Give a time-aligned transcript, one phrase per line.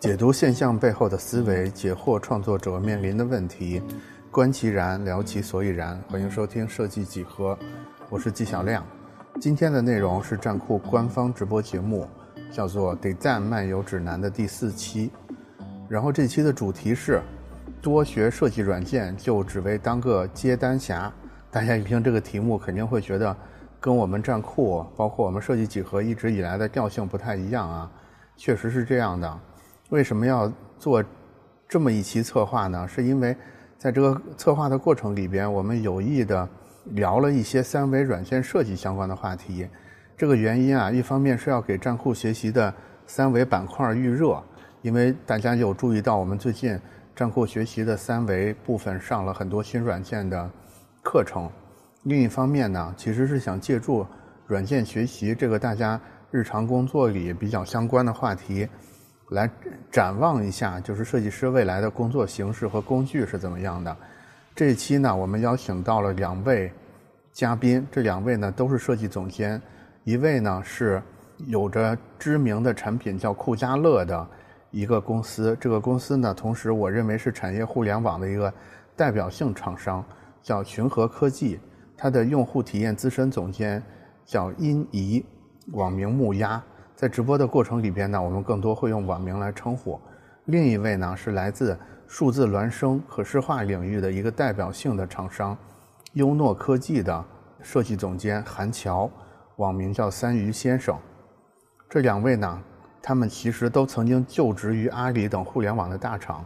[0.00, 3.82] 解读现象背后的思维，解惑创作者面临的问题，
[4.30, 6.02] 观其然，聊其所以然。
[6.08, 7.56] 欢迎收听设计几何，
[8.08, 8.82] 我是纪晓亮。
[9.38, 12.08] 今天的内容是站酷官方直播节目，
[12.50, 15.10] 叫做《得赞漫游指南》的第四期。
[15.86, 17.20] 然后这期的主题是：
[17.82, 21.12] 多学设计软件就只为当个接单侠。
[21.50, 23.36] 大家一听这个题目，肯定会觉得
[23.78, 27.92] 跟我们站酷，包括我们设计几何一直以来的调性不太一样啊。
[28.34, 29.38] 确实是这样的。
[29.90, 31.04] 为什么要做
[31.68, 32.86] 这么一期策划呢？
[32.86, 33.36] 是因为
[33.76, 36.48] 在这个策划的过程里边，我们有意的
[36.92, 39.68] 聊了一些三维软件设计相关的话题。
[40.16, 42.72] 这个原因啊，一方面是要给站酷学习的
[43.06, 44.40] 三维板块预热，
[44.82, 46.78] 因为大家有注意到我们最近
[47.16, 50.48] 站酷学习的三维部分上了很多新软件的
[51.02, 51.50] 课程。
[52.04, 54.06] 另一方面呢，其实是想借助
[54.46, 58.68] 软件学习这个大家日常工作里比较相关的话题。
[59.30, 59.50] 来
[59.90, 63.96] 展望一下，就是设计师未来的工作形式和工具是怎么样的。
[64.54, 66.72] 这一期呢，我们邀请到了两位
[67.32, 69.60] 嘉宾，这两位呢都是设计总监，
[70.04, 71.00] 一位呢是
[71.46, 74.28] 有着知名的产品叫酷家乐的
[74.72, 78.52] 一个公司，这个公司呢，同时我认为是产业互联网的一个
[78.96, 80.04] 代表性厂商，
[80.42, 81.60] 叫群和科技，
[81.96, 83.80] 它的用户体验资深总监
[84.26, 85.24] 叫殷怡，
[85.72, 86.60] 网名木鸭。
[87.00, 89.98] 在直播的过程里边呢，我们更多会用网名来称呼。
[90.44, 91.74] 另一位呢是来自
[92.06, 95.56] 数字孪生可视化领域的一个代表性的厂商，
[96.12, 97.24] 优诺科技的
[97.62, 99.10] 设计总监韩乔，
[99.56, 100.94] 网名叫三鱼先生。
[101.88, 102.62] 这两位呢，
[103.00, 106.44] 他们其实都曾经就职于阿里等互联网的大厂，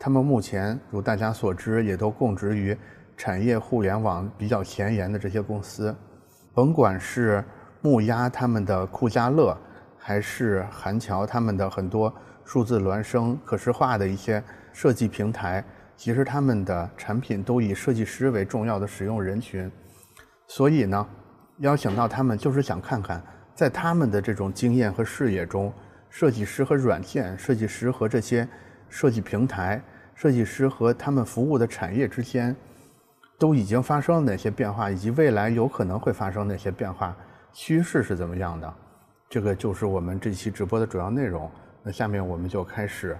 [0.00, 2.76] 他们目前如大家所知，也都供职于
[3.16, 5.94] 产业互联网比较前沿的这些公司。
[6.52, 7.44] 甭管是
[7.80, 9.56] 木鸭他们的酷家乐。
[10.04, 12.12] 还是韩乔他们的很多
[12.44, 15.64] 数字孪生可视化的一些设计平台，
[15.96, 19.70] 其实他们的产品都以设计师为重要的使用人群，
[20.48, 21.06] 所以呢，
[21.58, 23.22] 邀请到他们就是想看看，
[23.54, 25.72] 在他们的这种经验和视野中，
[26.10, 28.48] 设计师和软件设计师和这些
[28.88, 29.80] 设计平台
[30.16, 32.56] 设计师和他们服务的产业之间，
[33.38, 37.16] 都已经发生了哪些变化，以及未来有可能会发生哪些变化，
[37.52, 38.74] 趋势是怎么样的。
[39.32, 41.50] 这个就是我们这期直播的主要内容。
[41.82, 43.16] 那下面我们就开始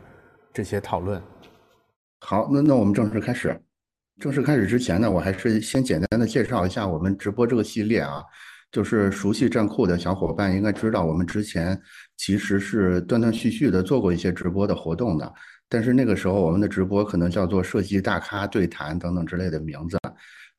[0.52, 1.18] 这些讨论。
[2.20, 3.58] 好，那那我们正式开始。
[4.20, 8.22] 正式开始之前呢，我还是先简单的介绍一下我们直播这个系列啊。
[8.70, 11.80] 就是熟悉站酷的小伙伴应该知道，我们之前
[12.18, 15.32] 其实是断断续续的做过一些直播的活动的。
[15.66, 19.96] 但是那个时候我们的直播可能叫做设计大咖对谈等等之类的名字。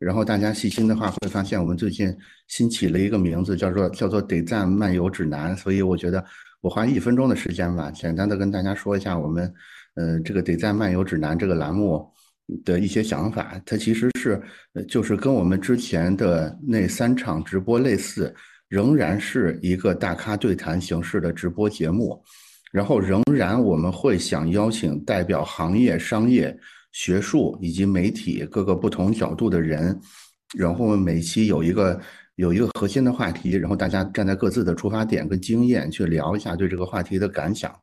[0.03, 2.13] 然后大家细心的话会发现，我们最近
[2.47, 5.55] 新起了一个名字，叫做叫做“得赞漫游指南”。
[5.57, 6.23] 所以我觉得
[6.61, 9.53] 我花一分钟的时间吧，简单的跟大家说一下我们，
[9.95, 12.05] 呃，这个“得赞漫游指南”这个栏目
[12.65, 13.59] 的一些想法。
[13.65, 14.41] 它其实是，
[14.87, 18.33] 就是跟我们之前的那三场直播类似，
[18.67, 22.21] 仍然是一个大咖对谈形式的直播节目。
[22.71, 26.57] 然后仍然我们会想邀请代表行业、商业。
[26.93, 29.99] 学术以及媒体各个不同角度的人，
[30.55, 31.99] 然后每期有一个
[32.35, 37.75] 有一个核心的话题，然后大家站在各自的出发点跟经验去聊一下对这个话题的感想，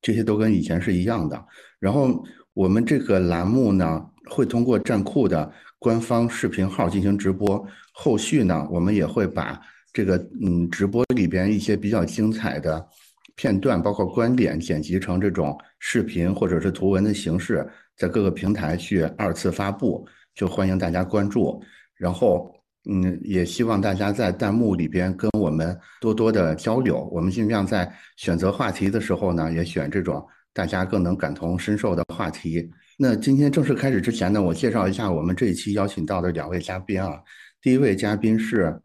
[0.00, 1.44] 这些都跟以前是一样的。
[1.78, 2.24] 然后
[2.54, 9.60] 我们这个栏目呢，会通过站酷的官方视频号进行直播，后续呢，我们也会把
[9.92, 12.86] 这个嗯直播里边一些比较精彩的
[13.34, 17.68] 片段，包括观点剪辑成这种视频或者是图文的形式。
[18.02, 20.04] 在各个平台去二次发布，
[20.34, 21.62] 就欢迎大家关注。
[21.94, 22.52] 然后，
[22.90, 27.08] 嗯，也希望大家在弹幕里边跟我们多多的交流。
[27.12, 30.20] 我们尽量在选择话题的时候呢，也选这种
[30.52, 32.68] 大家更能感同身受的话题。
[32.98, 37.20] 那今天正式开始之前呢，我介绍一下我们这一期邀请到的两位嘉宾啊。
[37.60, 38.76] 第一位嘉宾是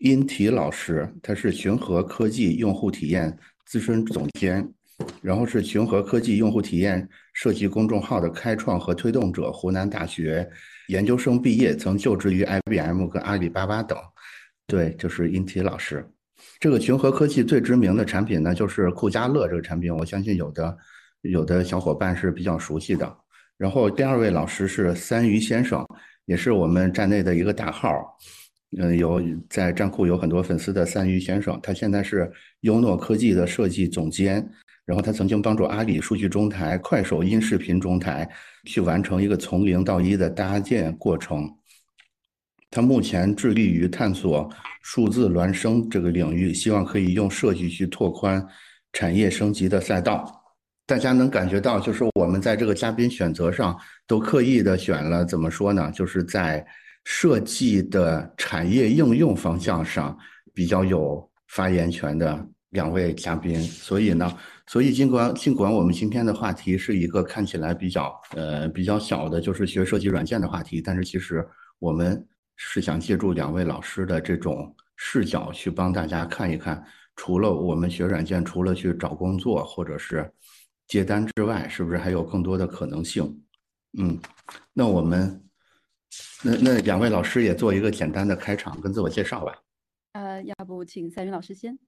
[0.00, 3.34] 殷提老师，他是群和科技用户体验
[3.64, 4.70] 资深总监。
[5.22, 10.48] 然后是群和科技用户体验设计公众号的开创和推动者，湖南大学
[10.88, 13.98] 研究生毕业，曾就职于 IBM 跟阿里巴巴等。
[14.66, 16.04] 对，就是殷提老师。
[16.60, 20.76] 这个群和科技最知名的产品呢，就是酷家乐这个产品，我相信有的
[21.22, 23.16] 有的小伙伴是比较熟悉的。
[23.56, 25.86] 然后第二位老师是三鱼先生，
[26.26, 27.90] 也是我们站内的一个大号，
[28.76, 32.30] 嗯，有在站库有很多粉丝的三鱼先生，他现在是
[32.60, 34.48] 优诺科技的设计总监。
[34.88, 38.26] 然后他曾经帮助阿里数据中台、快手音视频中台
[38.64, 41.46] 去完成一个从零到一的搭建过程。
[42.70, 44.50] 他目前致力于探索
[44.80, 48.42] 数字孪生这个领域，希望可以用设计去拓宽
[48.94, 50.34] 产业升级的赛道。
[50.86, 55.92] 大家能感觉到，就是我们在这个嘉宾选择上都刻意的选了，怎么说呢？
[55.94, 56.66] 就是在
[57.04, 60.16] 设计的产业应用方向上
[60.54, 63.60] 比较有发言权的两位嘉宾。
[63.60, 71.46] 所以呢，所以尽管尽管我们今天的话题是一个看起来比较呃比较小的，就是学设计软件的话题，但是其实
[71.78, 72.26] 我们
[72.56, 76.84] 是想借助两位老师的这种视角去帮大家看一看，
[77.16, 80.30] 除了我们学软件，除了去找工作或者是。
[80.86, 83.42] 接单之外，是不是还有更多的可能性？
[83.98, 84.18] 嗯，
[84.72, 85.44] 那我们
[86.42, 89.52] 那那两位老师也做一个简单的开场跟自我介绍吧。
[90.12, 91.78] 呃，要不请三云老师先。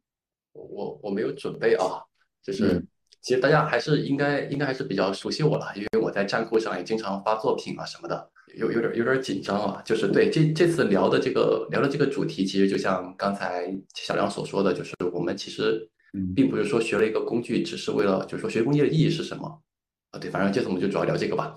[0.52, 2.02] 我我没有准备啊，
[2.42, 2.84] 就是
[3.20, 9.82] 其实大家还是应该应该还是比较熟悉我了，因为我在站库上也经常发作品啊什么的，有有点有点紧张啊。
[9.84, 15.88] 就是对这这次聊的这个聊的这个主题，其实就像刚才小梁所说的，就是我们其实。
[16.34, 19.62] 并不是说学了一个工具，只是为了就是说学工具的意义是什么
[20.10, 20.18] 啊？
[20.18, 21.56] 对，反正这次我们就主要聊这个吧。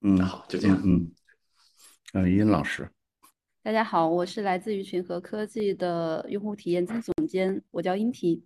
[0.00, 0.76] 嗯，好，就这样。
[0.84, 1.08] 嗯，
[2.14, 2.90] 嗯，殷老师，
[3.62, 8.42] 大家好，我是来自于群和科技的用户体验总监，我叫殷提。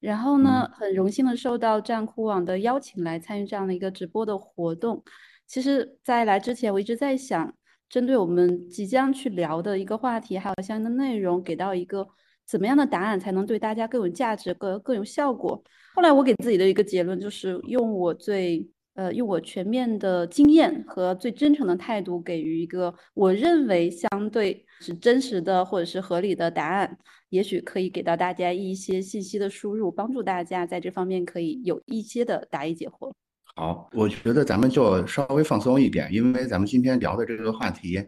[0.00, 5.02] 然后呢，很荣幸的受到站酷网的邀请来参与这样的一个直播的活动。
[5.46, 7.54] 其实，在来之前，我一直在想，
[7.88, 12.06] 针对我们即将去聊的一个话题，还有相应的内容，给到一个。
[12.46, 15.62] 怎么样的答案才能对大家更有价值、更更有效果？
[15.94, 26.98] 后来我给自己的一个结论就是，用我最呃用我全面的经验和最真诚的态度，给予一个我认为相对是真实的或者是合理的答案，
[27.28, 33.12] 也许可以给到大家一些信息的输入，帮助大家在这方面可以有一些的答疑解惑。
[33.56, 38.04] 好，我觉得咱们就稍微放松一点，因为咱们今天聊的这个话题。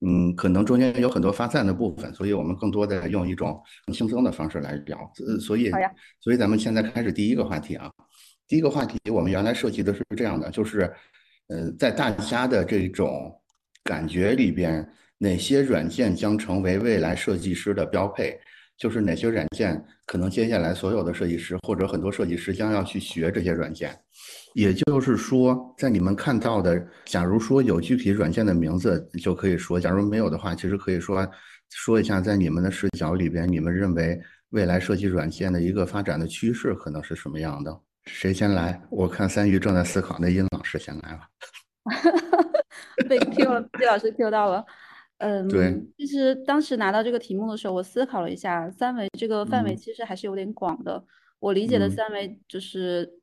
[0.00, 3.58] 嗯，可能中间有很多发散的部分，所以我们更多的用一种
[3.94, 4.98] 轻松的方式来聊。
[5.26, 5.70] 呃，所以，
[6.20, 7.90] 所以咱们现在开始第一个话题啊。
[8.48, 10.92] 第一个话题，我们原来设计的是这样的，就是，
[11.48, 13.32] 呃，在大家的这种
[13.82, 14.88] 感觉里边，
[15.18, 18.38] 哪些软件将成为未来设计师的标配？
[18.78, 23.90] 就是哪些软件可能接下来所有的设计师或者很多设计师将要去学这些软件。
[24.52, 31.26] 也就是说，在你们看到的，假如说有具体软件的名字，就可以说；假如没有的话，其实可以说
[31.70, 34.20] 说一下，在你们的视角里边，你们认为
[34.50, 37.80] 未来设计软件的一个发展的趋势可能是什么样的？
[38.06, 38.80] 谁先来？
[38.90, 41.28] 我看三鱼正在思考，那殷老师先来吧。
[43.08, 44.64] 被 Q 了，毕老师 Q 到了。
[45.18, 45.80] 嗯，对。
[45.98, 51.04] 其实当时拿到这个题目的时候，我思考了一下，三维这个范围其实还是有点广的。
[51.38, 53.20] 我理解的三维就是。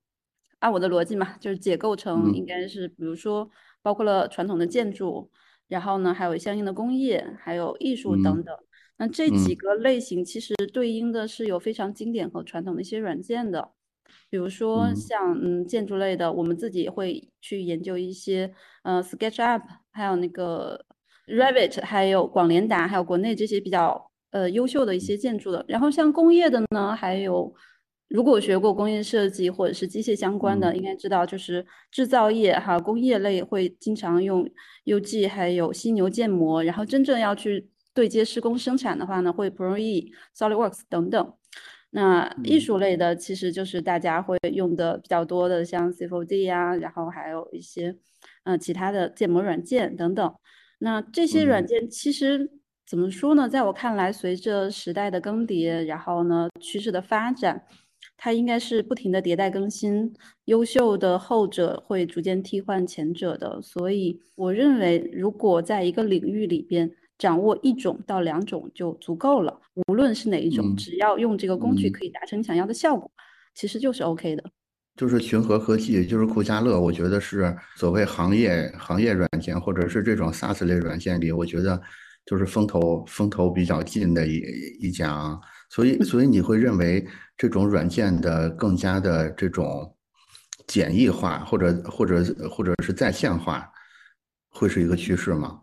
[0.59, 3.49] 按我的逻辑嘛，就是解构成应该是，比如说
[3.81, 5.29] 包括了传统的建筑，
[5.67, 8.57] 然后呢还有相应的工业，还有艺术等等。
[8.95, 13.71] 那这几个类型其实对应的是有非常经典和传统的一些软件的，
[14.29, 19.61] 比如说像嗯建筑类的，我们自己会去研究一些呃 SketchUp，
[19.91, 20.85] 还有那个
[21.27, 25.63] Revit，还有广联达，还有国内这些比较呃优秀的一些建筑的。
[25.67, 27.53] 然后像工业的呢，还有。
[28.09, 34.47] 如果学过工业设计或者是机械相关的，应该知道就是制造业哈，工业类会经常用
[34.85, 41.33] UG 还有犀牛建模，然后真正要去对接施工生产的话呢，会 Pro E、SolidWorks 等等。
[41.95, 47.95] 那艺术类的其实就是大家会用的比较多的，像 C4D 呀，然后还有一些
[48.45, 50.33] 嗯其他的建模软件等等。
[50.79, 52.49] 那这些软件其实
[52.87, 53.47] 怎么说呢？
[53.47, 57.63] 在我看来，随着时代的更迭，然后呢趋势的发展。
[58.17, 60.13] 它应该是不停的迭代更新，
[60.45, 73.09] 优秀的后者会逐渐替换前者的，所以我认为，如果在一个领域里边掌握一种到两种就足够了，无论是哪一种，只要用这个工具可以达成想要的效果，
[73.55, 74.43] 其实就是 OK 的。
[74.95, 81.81] 就是群和科技，就是酷家乐，我觉得是所谓行业行业软件或者是这种 SaaS 类软件里，我觉得
[82.27, 84.37] 就是风头风头比较近的一
[84.79, 85.39] 一家。
[85.69, 87.03] 所以，所以你会认为
[87.35, 89.97] 这种软件的更加的这种
[90.67, 93.67] 简易化，或者或者或者是在线化，
[94.51, 95.59] 会是一个趋势吗？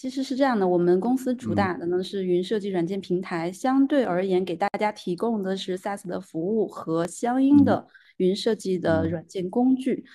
[0.00, 10.06] 其实是这样的，我们公司主打的呢是云设计软件平台，相对而言给大家提供的是 SaaS 的服务和相应的云设计的软件工具。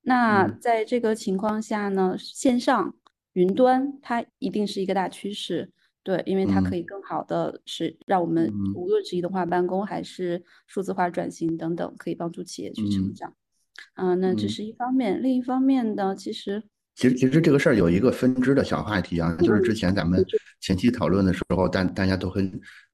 [0.00, 2.94] 那在这个情况下呢，线上
[3.34, 5.70] 云端它一定是一个大趋势。
[6.02, 13.34] 对，因为它可以更好的是让我们无论是移动化办公还是数字化转型等等，可以帮助企业去成长。
[13.96, 16.62] 嗯，那这是一方面，另一方面呢，其实
[16.94, 20.24] 其实其实这个事儿有一个分支的小话题啊，就是之前咱们
[20.60, 22.50] 前期讨论的时候，大大家都很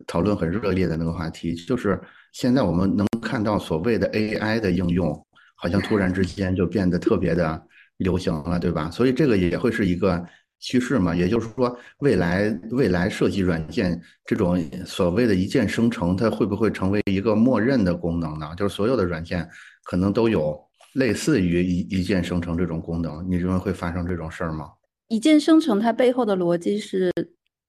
[0.07, 2.00] 讨论很热烈的那个话题，就是
[2.33, 5.14] 现在我们能看到所谓的 AI 的应用
[5.54, 7.62] 好像突然之间就变得特别的
[7.99, 8.90] 流行了，对吧？
[8.90, 10.25] 所以这个也会是一个
[10.61, 11.14] 趋势嘛。
[11.14, 18.54] 也就是说，未来未来设计软件这种所谓的一键生成，它会不会成为一个默认的功能呢？
[18.57, 19.47] 就是所有的软件
[19.85, 20.59] 可能都有
[20.94, 24.70] 类似于一一键生成这种功能，你认为会发生这种事儿吗？
[25.09, 27.11] 一键生成它背后的逻辑是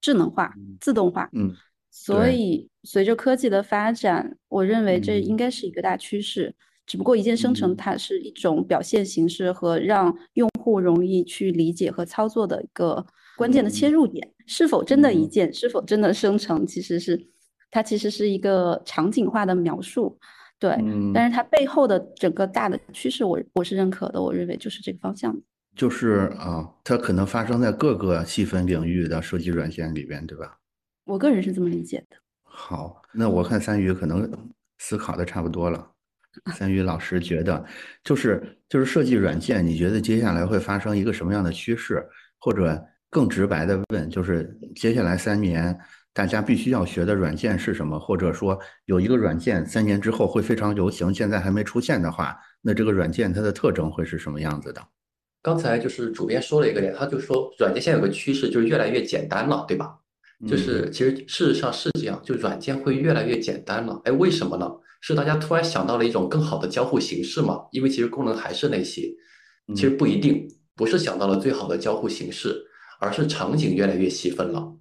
[0.00, 1.52] 智能化、自动化，嗯，
[1.90, 6.54] 所以随着科技的发展，我认为这应该是一个大趋势。
[6.84, 14.28] 只不过一键生成它是一种表现形式和让用户容易去理解和操作的一个关键的切入点。
[14.46, 15.52] 是否真的一键？
[15.52, 16.66] 是否真的生成？
[16.66, 17.28] 其实是
[17.70, 20.18] 它其实是一个场景化的描述，
[20.62, 21.12] 对。
[21.12, 24.22] 但是它背后的整个大的趋势，我我是认可的。
[24.22, 25.36] 我认为就是这个方向。
[25.74, 30.56] 就是啊，它可能发生在各个细分领域的设计软件里边，对吧？
[31.04, 32.16] 我个人是这么理解的。
[32.44, 34.30] 好，那我看三宇可能
[34.78, 35.90] 思考的差不多了。
[36.54, 37.64] 三宇老师觉得，
[38.04, 42.06] 就是就是设计软件，你觉得接下来会发生一个什么样的趋势？
[42.38, 45.76] 或者更直白的问，就是接下来三年
[46.14, 47.98] 大家必须要学的软件是什么？
[47.98, 54.82] 或者说有一个软件三年之后会非常流行，现在还没出现的话，那这个软件它的特征会是什么样子的？
[55.42, 59.98] 刚才就是主编说了一个点，他就说软件现在有个趋势就是越来越简单了，对吧？
[60.46, 64.00] 就是其实事实上是这样，就软件会越来越简单了。
[64.04, 64.70] 哎，为什么呢？
[65.00, 67.60] 是大家突然想到了一种更好的交互形式嘛？
[67.72, 69.02] 因为其实功能还是那些，
[69.74, 72.64] 其实不一定，不是想到了最好的交互形式，
[73.00, 74.72] 而是场景越来越细分了。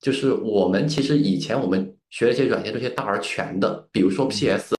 [0.00, 4.74] 就是我们其实以前我们学了一些软件，这些大而全的，比如说 PS，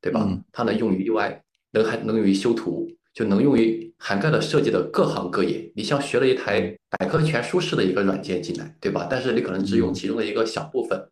[0.00, 0.28] 对吧？
[0.52, 1.40] 它能用于 UI，
[1.72, 2.88] 能还能用于修图。
[3.16, 5.72] 就能用于涵盖了设计的各行各业。
[5.74, 9.08] 你像学了一台百科全书式的一个软件进来，对吧？
[9.10, 11.02] 但是你可能只用其中的一个小部分，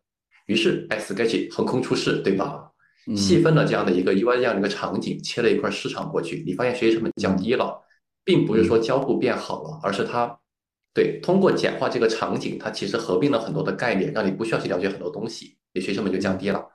[0.45, 2.69] 于是哎，Sketch 横空出世，对吧？
[3.17, 7.75] 细分了这样的一个 UI 这样的一个场景，切了一块市场过去，你发现学习成本降低了，
[8.23, 10.37] 并不是说交互变好了，而是它
[10.95, 16.65] 对通过简化这个场景，它其实合并了很多的概念，让你不需要去了解很多东西，你学习成本就降低了。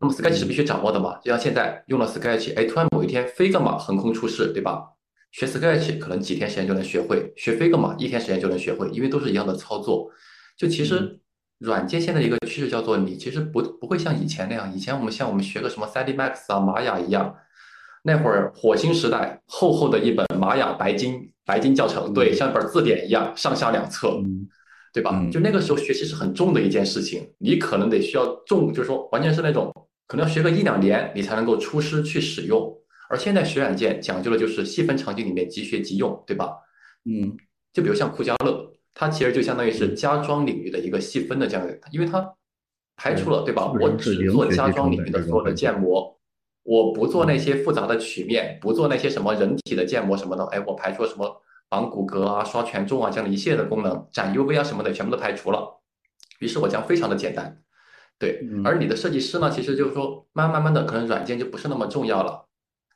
[0.00, 1.18] 那么 Sketch 是必须掌握的嘛？
[1.22, 4.82] 就像现在用了 Sketch，哎，突然某一天 Figma 横空出世，对吧？
[5.32, 10.10] 学 Sketch 可能几天时间就能学会，学 Figma 一天时间就能学会，因为都是一样的操作。
[10.56, 11.20] 就其实
[11.58, 17.36] 软件现在一个趋势叫做，你其实不不会像以前那样，以前我们像我们学个什么 3D Max 啊、玛雅一样，
[18.08, 24.20] 那会儿火星时代厚厚的一本玛雅白金白金教程，对，像一本字典一样，上下两册。
[24.90, 25.22] 对吧？
[25.30, 29.70] 就那个时候学习是很重的一件事情，你可能得需要重，就是说完全是那种
[30.08, 32.74] 可能要学个一两年，你才能够出师去使用。
[33.10, 36.50] 而现在学软件讲究的就是细分场景里面即学即用，对吧？
[37.04, 37.36] 嗯，
[37.72, 42.26] 就比如像酷家乐，它其实就相当于是家装领域的一个细分的这样的，因为它
[42.96, 43.70] 排除了对吧？
[43.78, 46.17] 我只做家装领域的所有的建模，
[46.68, 51.42] 我不做那些复杂的曲面，不做那些什么人体的建模什么的，哎，我排除了什么？
[51.70, 55.80] 绑骨骼啊、刷权重啊，这样的一系列的功能，展 UV 啊什么的，全部都排除了。
[56.40, 57.62] 于是我将非常的简单，
[58.18, 58.42] 对。
[58.64, 62.46] 而你的设计师呢，其实就是说，慢慢慢的，可能软件就不是那么重要了。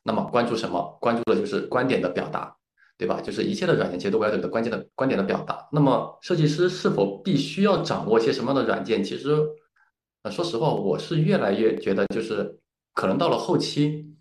[0.03, 0.97] 那么关注什么？
[0.99, 2.55] 关注的就是观点的表达，
[2.97, 3.21] 对吧？
[3.21, 5.67] 就是一切的软件其实都围绕着关键的观点的表达。
[5.71, 9.03] 那么设计师是否必须要掌握一些什么样的软件？
[9.03, 9.37] 其实，
[10.23, 12.57] 呃，说实话，我是越来越觉得，就是
[12.93, 14.13] 可能到了后期，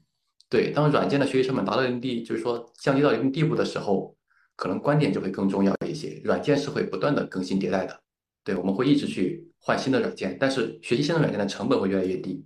[0.48, 4.16] 对，当软件的学习成本达到一定，就是说降低到一定地步的时候。
[4.54, 7.98] 可能观点就会更重要一些，软件是会不断的更新迭代的，
[8.44, 12.44] 对，我们会一直去换新的软件，但是学习新的软件的成本会越来越低，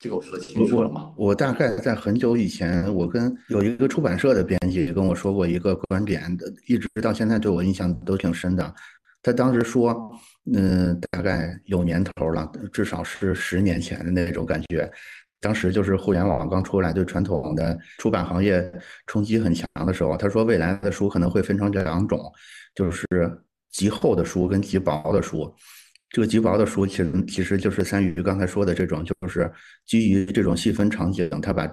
[0.00, 1.12] 这个我说的清楚了吗？
[1.16, 6.36] 我大概在很久以前，我跟有一个出版社的编辑跟我说过一个观点，
[6.66, 8.74] 一直到现在对我印象都挺深的。
[9.22, 10.10] 他当时说，
[10.52, 14.90] 嗯，大概有年头了，至少是十年前的那种感觉。
[15.42, 18.72] 当时就是互联网刚出来，对传统的出版行业
[19.06, 20.16] 冲击很强的时候。
[20.16, 22.18] 他说，未来的书可能会分成这两种，
[22.76, 23.04] 就是
[23.72, 25.52] 极厚的书跟极薄的书。
[26.10, 29.50] 这个极薄的书，其实其实就是三鱼刚才说的这种，就是
[29.84, 31.68] 基于这种细分场景，他把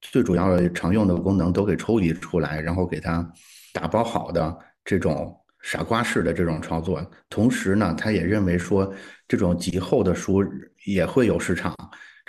[0.00, 3.28] 最主要的常用的功能都给抽离出来，然后给它
[3.74, 7.04] 打包好的这种傻瓜式的这种操作。
[7.28, 8.90] 同时呢，他也认为说，
[9.28, 10.42] 这种极厚的书
[10.86, 11.76] 也会有市场。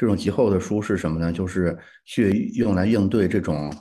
[0.02, 1.32] 这种极厚的书是什么呢？
[1.32, 3.72] 就是去用来应对这种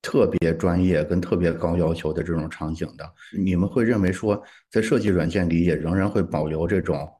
[0.00, 3.04] 特别专业跟特别高要求的这种场景的。
[3.36, 4.40] 你们会认为说，
[4.70, 7.10] 在设计软件里也仍然会保留这种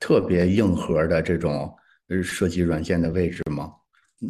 [0.00, 1.70] 特别硬核的这种
[2.22, 3.70] 设计软件的位置吗？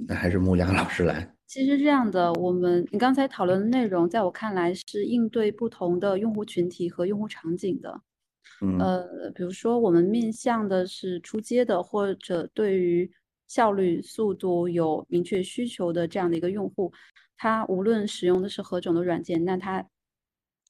[0.08, 1.32] 那还是木雅老师来。
[1.46, 8.00] 其实这样的，我们你刚才讨论的内容，在我看来是应对不同的用户群体和用户场景的。
[8.80, 13.08] 呃，比如说我们面向的是出街的，或者对于
[13.48, 16.92] 效率、速度有明确需求的这样的一个用户，
[17.36, 19.84] 他无论使用的是何种的软件，那他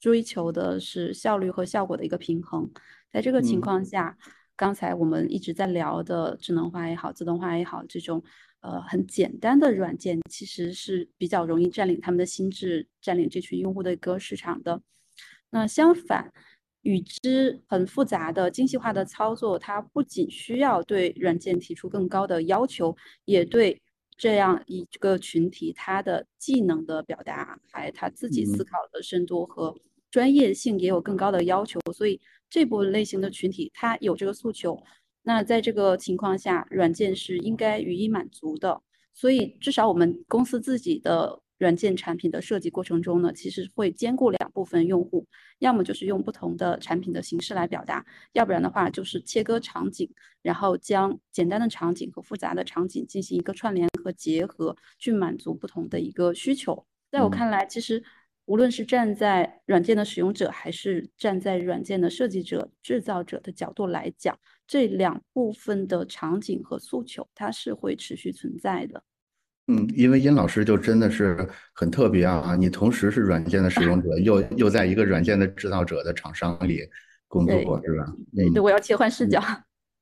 [0.00, 2.70] 追求的是效率和效果的一个平衡。
[3.12, 4.16] 在这个情况下，
[4.54, 8.22] 刚才我们一直在聊的智能化也好、自动化也好，这种
[8.60, 14.80] 呃很简单的软件，其实是比较容易占领他们的心智、占领这群用户的一个市场的。
[15.50, 16.32] 那相反，
[16.88, 23.78] 与之很复杂的精细化的操作，它不仅需要对软件提出更高的要求，也对
[24.16, 29.76] 这样一个群体它的技能的表达，还他自己思考的深度和
[30.10, 31.78] 专业性也有更高的要求。
[31.92, 32.18] 所以
[32.48, 34.82] 这部类型的群体，它有这个诉求。
[35.22, 38.80] 那在这个情况下，软件是应该予以满足的。
[39.12, 41.42] 所以至少我们公司自己的。
[41.58, 45.26] 软件产品的设计过程中呢，其实会兼顾两部分用户，
[45.58, 50.08] 要么就是用不同的产品的形式来表达，要不然的话就是切割场景，
[50.40, 56.86] 然后将简单的场景和复杂的场景进行一个串联和结合，去满足不同的一个需求。
[57.10, 58.02] 在我看来，其实
[58.44, 69.02] 无论是站在软件的使用者，还是站在软件的设计者、制造者的角度来讲，这两部分的场景和诉求，它是会持续存在的。
[69.68, 72.56] 嗯，因为殷老师就真的是很特别啊！
[72.58, 76.80] 你同时是软件的使用者， 又又在一个软件的制造者的厂商里
[77.28, 78.06] 工作，是吧？
[78.34, 79.42] 对，对，我要切换视角。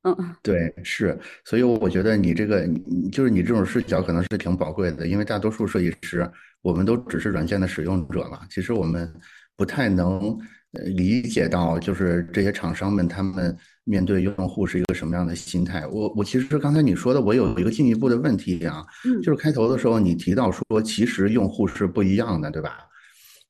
[0.03, 2.65] 嗯，对，是，所以我觉得你这个，
[3.11, 6.31] 就是你这种视角可能是挺宝贵的，因为大多数设计师，
[6.63, 9.13] 我们都只是软件的使用者嘛，其实我们
[9.57, 10.39] 不太能
[10.85, 13.57] 理解到，就是这些厂商们他们。
[13.89, 15.87] 面对用户是一个什么样的心态？
[15.87, 18.85] 我我其实刚才你说的，我有一个进一步的问题啊，
[19.23, 22.79] 就是开头的时候你提到说，其实用户是不一样的，对吧？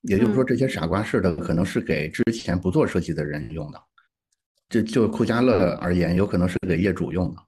[0.03, 3.81] 也就是说，这些傻瓜式的可能是给之前不做设计的人用的，
[4.69, 7.41] 就就酷家乐而言，有可能是给业主用的，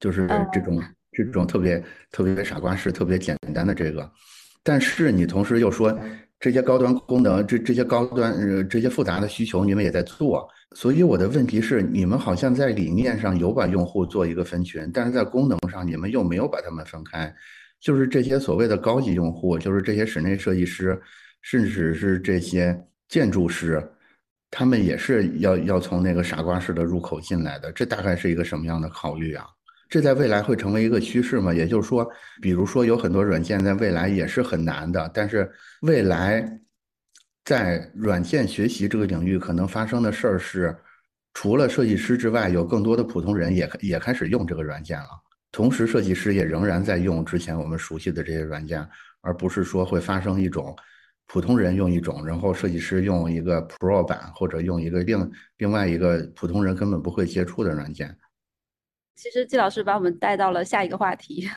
[0.00, 4.10] 就是这种这种特别特别傻瓜式、特别简单的这个。
[4.62, 5.94] 但是你同时又说，
[6.42, 10.48] 这些高端功能、这这些高端呃这些复杂的需求，你们也在做。
[10.74, 17.32] 所以我的问题是，你们好像在理念上有把用户做一个分群，但是在功能上你们又没有把他们分开。
[17.78, 21.00] 就是这些所谓的高级用户，就是这些室内设计师，
[21.42, 22.76] 甚至是这些
[23.08, 23.80] 建筑师，
[24.50, 27.70] 他们也是要要从那个傻瓜式的入口进来的。
[27.70, 29.46] 这大概是一个什么样的考虑啊？
[29.92, 31.52] 这在未来会成为一个趋势吗？
[31.52, 35.52] 也就是说，比如说有很多软件在未来也是很难的，但是
[35.82, 36.58] 未来。
[37.44, 40.74] 在软件学习这个领域，可能发生的事儿是，
[41.34, 45.08] 除了设计师之外，有更多的普通人也也开始用这个软件了。
[45.50, 48.88] 同时，设计师也仍然在用之前我们熟悉的这些软件，
[49.22, 50.72] 而不是说会发生一种
[51.26, 58.16] 普通人用一种，然后设计师用一个 Pro 版，或者用一个另另外一个普通人根本不会接触的软件。
[59.22, 61.48] 其实季老师把我们带到了下一个话题，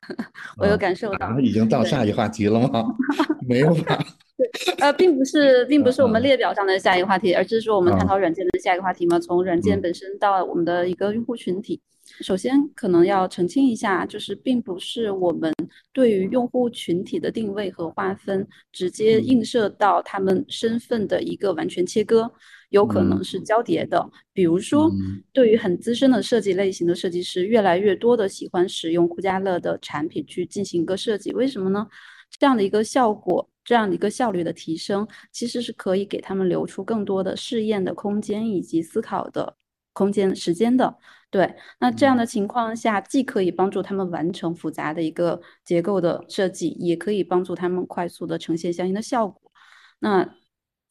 [0.57, 1.39] 我有感受到。
[1.39, 2.85] 已经到下一话题了吗？
[3.49, 3.97] 没有吧？
[4.37, 4.47] 对，
[4.77, 9.17] 呃，并不是，并不是我们列表上的下一个话题，而是说我们探讨软件的下一个话题嘛。
[9.17, 11.81] 从软件本身到我们的一个用户群体，
[12.21, 15.51] 首先可能要澄清一下，就是并不是我们
[15.91, 22.31] 对于用户群体的定位和划分直接映射到他们身份的一个完全切割，
[22.69, 24.09] 有可能是交叠的。
[24.33, 24.91] 比如说，
[25.33, 31.87] 对于很资深的设计类型的设计师，越来越多的喜欢使用酷家乐的产品去进行一个设计，为什么呢？
[32.39, 33.49] 这样的一个效果。
[33.67, 39.57] 这样的一个效率的提升，其实是可以给他们留出更多的试验的空间以及思考的
[39.91, 40.95] 空间时间的。
[41.31, 49.51] 对，那这样的情况下，既可以帮助他们完成复杂的一个结构的设计，也可以帮助他们快速的呈现相应的效果。
[49.97, 50.35] 那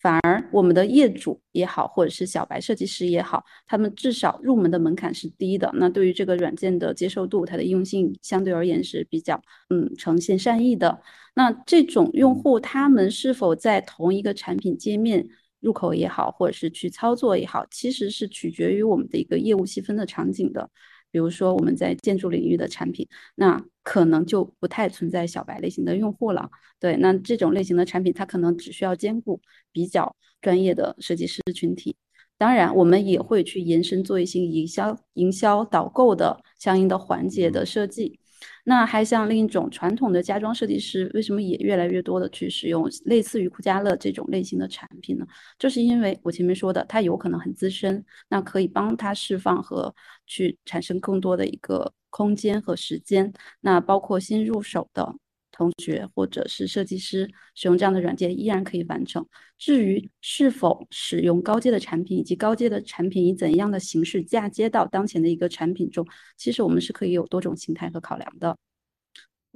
[0.05, 5.71] 反而我们的业主也好，或者是小白设计师也好，他们至少入门的门槛是低的。
[5.77, 9.40] 那对于这个软件的接受度，它的应用性相对而言是比较
[9.71, 11.01] 嗯呈现善意的。
[11.35, 15.27] 那这种用户他们是否在同一个产品界面
[15.61, 20.69] 入口也好，或者是去操作也好，其实是取决于我们的一个业务细分的场景的。
[21.11, 26.51] 比如说我们在建筑领域的产品，那可能就不太存在小白类型的用户了。
[26.81, 31.94] 对，那这种类型的产品，它可能只需要兼顾比较专业的设计师群体。
[32.37, 38.18] 当然，我们也会去延伸做一些营销、营销导购的相应的环节的设计。
[38.64, 45.27] 那还像另一种传统的家装设计师，为什么也越来越多的去使用类似于酷家乐这种类型的产品呢？
[45.59, 49.94] 就是因为我前面说的，它有可能很资深，那可以帮他释放和
[50.27, 53.33] 去产生更多的一个空间和时间。
[53.61, 55.14] 那包括新入手的
[55.57, 59.25] 同学或者是设计师使用这样的软件依然可以完成。
[59.57, 68.57] 至于是否使用高阶的产品，以及高阶的产品以怎样的形式嫁接到当前的一个产品中，其实我们是可以有多种形态和考量的。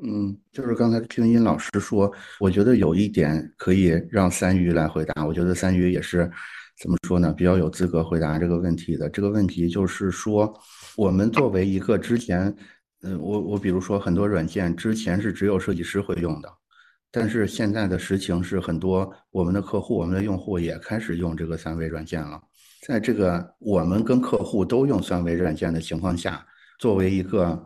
[0.01, 5.27] 嗯，就是刚才听殷老师说，我觉得有一点可以让三鱼来回答。
[5.27, 6.31] 我觉得三鱼也是
[6.81, 9.11] 怎么说呢，比较有资格回答这个问题的。
[9.11, 10.55] 这个问题就是说，
[10.97, 12.55] 我们作为一个之前，
[13.03, 16.49] 嗯，我我比如说很多软件之前是只有设计师会用的，
[17.11, 22.41] 但是现在的实情是很多我们的客户、我们的用户也开始用这个三维软件了。
[22.87, 26.45] 在这个我们跟客户都用三维软件的情况下，
[26.79, 27.61] 作为一个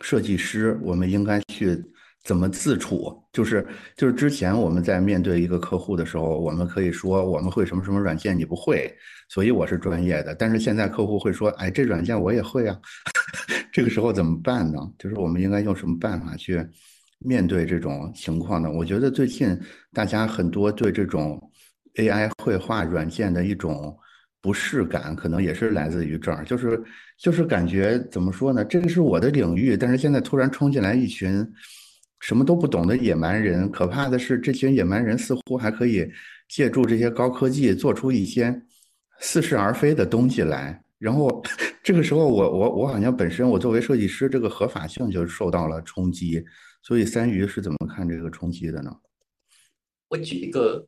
[0.00, 1.80] 设计师，我们应该去
[2.24, 3.22] 怎么自处？
[3.32, 3.66] 就是
[3.96, 8.92] 就是之前我们在面对一个客户的时候，我们可以说我们会什么什么软件，你不会，
[9.28, 10.34] 所以我是专业的。
[10.34, 12.78] 但是现在客户会说，哎，这软件我也会啊，
[13.72, 14.78] 这个时候怎么办呢？
[14.98, 16.64] 就是我们应该用什么办法去
[17.18, 18.70] 面对这种情况呢？
[18.70, 19.58] 我觉得最近
[19.92, 21.40] 大家很多对这种
[21.94, 23.96] AI 绘画软件的一种。
[24.44, 26.82] 不适感可能也是来自于这儿，就是
[27.16, 28.64] 就是感觉怎么说呢？
[28.64, 31.48] 这个是我的领域，但是现在突然冲进来一群
[32.18, 33.70] 什么都不懂的野蛮人。
[33.70, 36.10] 可怕的是，这群野蛮人似乎还可以
[36.48, 38.60] 借助这些高科技做出一些
[39.20, 40.82] 似是而非的东西来。
[41.02, 41.42] 然后
[41.82, 46.44] 这个时候，我我我好像本身我作为设计师，这个合法性就受到了冲击。
[46.82, 48.90] 所以三鱼是怎么看这个冲击的呢？
[50.08, 50.86] 我举一个。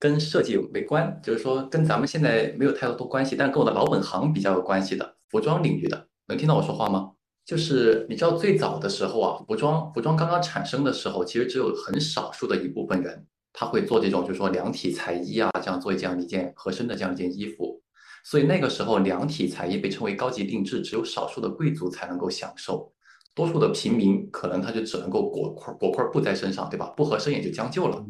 [0.00, 7.10] 跟设计没关，就是说跟咱们现在没有太多关系，但跟我的老本行比较有关系的服装领域的，能听到我说话吗？
[7.44, 17.82] 就是你知道最早的时候啊，服装服装刚刚产生的时候，其实只有很少数的一部分人他会做这种，就是说量体裁衣啊，这样做这样一件合身的这样一件衣服。
[18.28, 22.92] 所以那个时候量体裁衣被称为高级定制，只有少数的贵族才能够享受，
[23.34, 26.92] 多数的平民可能他就只能够裹块裹块布在身上，对吧？
[26.94, 28.04] 不合身也就将就了。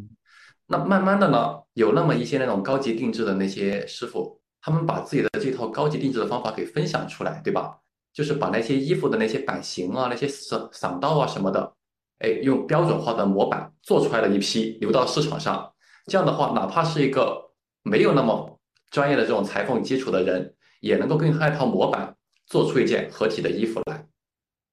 [0.66, 7.78] 那慢慢的呢，有那么一些那种高级定制的那些师傅，他们把自己的这套高级定制的方法给分享出来，对吧？
[8.12, 11.72] 就是把那些衣服的那些版型啊、那些赏赏道啊什么的，
[12.18, 15.72] 哎，用标准化的模板做出来了一批，流到市场上。
[16.06, 17.52] 这样的话，哪怕是一个
[17.84, 18.57] 没有那么
[18.90, 24.06] 专业的这种裁缝基础的人，也能够根据那套模板做出一件合体的衣服来。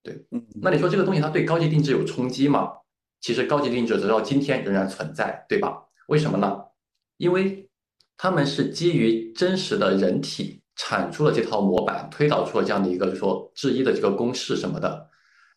[0.03, 2.69] 对，嗯，那你说这个东西它对高级定制有冲击吗？
[3.21, 5.83] 其实高级定制直到今天仍然存在，对吧？
[6.07, 6.61] 为什么呢？
[7.17, 7.67] 因为
[8.17, 15.09] 他们是基于真实的人体产出了这套模板，推导出了这样的一个，就说制衣的这个公式什么的，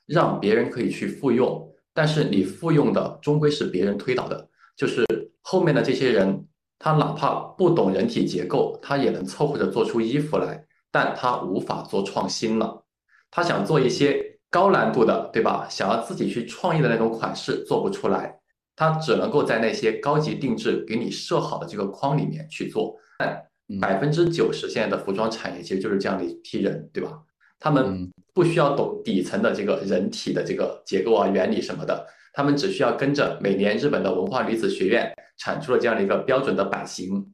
[0.06, 1.70] 让别人可以去复用。
[1.92, 5.04] 但是你复用的终归是别人推导的，就是
[5.42, 6.46] 后面的这些人，
[6.78, 12.84] 他哪怕不懂人体结构，他也能凑合着做出衣服来，但他无法做创新了。
[13.30, 15.66] 他想做一些高难度的，对吧？
[15.68, 18.34] 想要自己去创意的那种款式，做不出来。
[18.76, 23.44] 他只能够在那些高级定制给你设好的这个框里面去做，但
[23.80, 27.18] 百分之九十现在的服装产业其实就是这样的一批人，对吧？
[27.58, 37.32] 他们不需要懂底层的这个人体的这个结构啊、原理什么的，他们只需要跟着每年日本的文化女子学院产出了这样的一个标准的版型，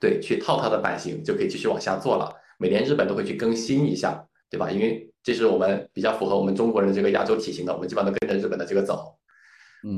[0.00, 2.32] 对，去套它的版型就可以继续往下做了。
[2.58, 4.70] 每年日本都会去更新一下，对吧？
[4.70, 9.16] 因为这是我们比较符合我们中国人这个亚洲体型的，我们基本上都跟着日本的这个走。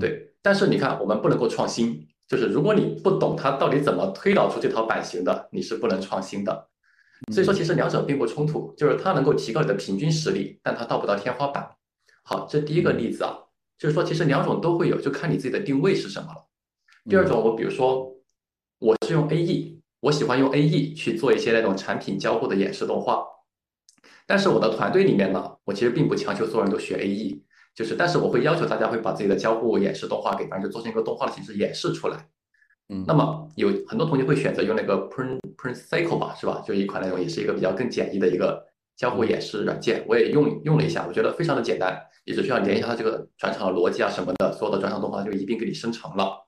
[0.00, 6.68] 对，但是你看，我们不能够创新，就是如果你不懂它到底怎么推导出这套版型的，你是不能创新的。
[7.32, 11.70] 所以说，其实两者并不冲突，就是它能够提高你的平均实力，但它到不到天花板。
[12.22, 13.36] 好，这第一个例子啊，
[13.78, 16.43] 就是说其实两种都会有，就看你自己的定位是什么了。
[17.08, 18.16] 第二种，我比如说
[18.78, 23.22] 我是用 AE，我喜欢用 AE 去做一些那种产品交互的演示动画，
[24.26, 27.42] 但是我的团队里面呢，我其实并不强求所有人都学 AE。
[27.74, 32.28] 就是，但是我会要求大家会把自己的交互演示动画给，反正就做成一个动画的形式演示出来。
[32.88, 36.62] 嗯，那么有很多同学会选择用那个 Print Print Cycle 吧，是吧？
[36.64, 38.64] 就一款那种也是一个比较更简易的一个
[38.96, 40.04] 交互演示软件。
[40.08, 46.43] 我也用用了一下，我觉得非常的简单，你只需要连一下它这个转场的逻辑啊什么的，所有的转场动画就一并给你生成了，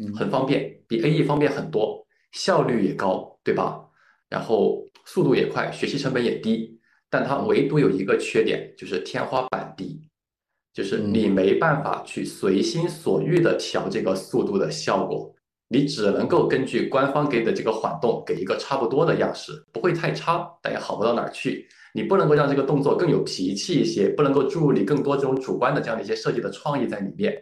[0.00, 3.84] 嗯，很方便，比 AE 方便很多，效率也高，对吧？
[4.28, 6.78] 然后速度也快，学习成本也低，
[7.10, 10.02] 但它唯独有一个缺点，就是天花板低。
[10.74, 15.34] 就是你没办法去随心所欲的调这个速度的效果，
[15.68, 21.66] 你只能够根据官方给的这个缓动给一个差不多的样式，不会太差，但也好不到哪儿去。
[21.94, 27.34] 你不能够让这个动作更有脾气一些，不能够注入你更多这种主观的这样的一些设计的创意在里面。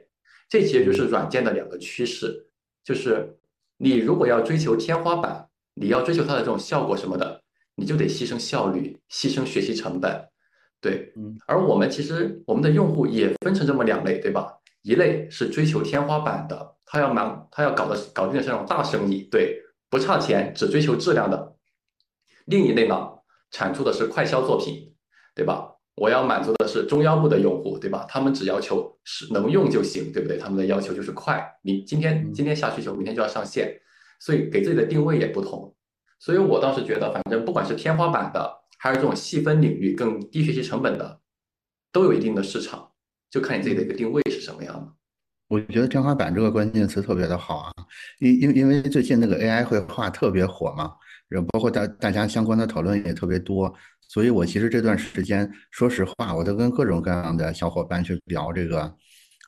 [0.48, 2.45] 这其实就是软件的两个趋势，
[2.86, 3.36] 就是
[3.78, 7.42] 你如果要追求天花板，你要追求它的这种效果什么的，
[7.74, 10.28] 你就得牺牲效率，牺牲学习成本。
[10.80, 14.54] 对，嗯，而我们其实我们的用户也分成这么两类，对吧？
[14.82, 21.56] 一类是追求天花板的，他要忙，他要搞的搞定的是那种大生意，对，不差钱，只追求质量的。
[22.44, 23.10] 另一类呢，
[23.50, 24.94] 产出的是快销作品，
[25.34, 25.72] 对吧？
[25.96, 28.06] 我要满足的是中腰部的用户，对吧？
[28.08, 30.36] 他们只要求是能用就行，对不对？
[30.36, 33.74] 他们的要求就是快，你今天今天下需求，明天就要上线，
[34.20, 35.74] 所以给自己的定位也不同。
[36.18, 41.20] 所以我倒是觉得，反正不管是天花板的，还是这种细分领域更低学习成本的，
[41.90, 42.90] 都有一定的市场。
[43.30, 44.92] 就看你自己的一个定位是什么样的。
[45.48, 47.72] 我觉得天花板这个关键词特别的好啊，
[48.18, 50.94] 因因因为最近那个 AI 绘画特别火嘛，
[51.28, 53.72] 然后包括大大家相关的讨论也特别多，
[54.08, 58.94] 所以我其实这段时间说实话，我都跟各种各样的小伙伴去聊这个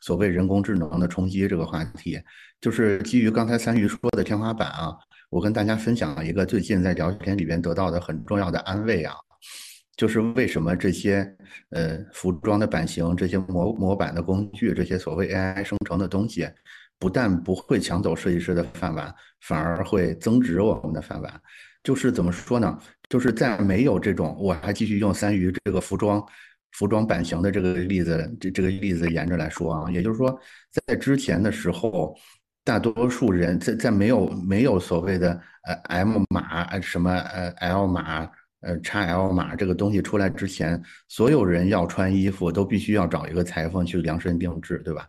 [0.01, 2.19] 所谓人工智能的冲击这个话题，
[2.59, 4.95] 就是基于刚才三鱼说的天花板啊，
[5.29, 9.15] 我跟大家分享了一个最近在聊天里边得到的很重要的安慰啊。
[9.97, 11.29] 就是为什么这些
[11.71, 16.49] 呃服装的版型、这些模模板的工具、这些所谓 AI 生成的东西，
[16.97, 21.41] 不但不会抢走设计师的饭碗，反而会增值我们的饭碗。
[21.89, 22.77] 就是怎么说呢？
[23.09, 26.23] 就是在没有这种，我还继续用三鱼这个服装
[26.73, 30.39] 服装版型的这个例子，这这个例子沿着来说啊，也就是说，
[30.85, 32.15] 在之前的时候，
[32.63, 38.29] 大多数人在在没有没有所谓的呃 M 码什么呃 L 码。
[38.61, 45.07] 呃，XL 码这个东西出来之前，所有人要穿衣服都必须要找一个裁缝去量身定制，对吧？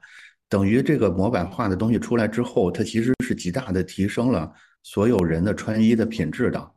[0.49, 6.71] 等于这个模板化的东西出来之后，它其实是极大的提升了所有人的穿衣的品质的。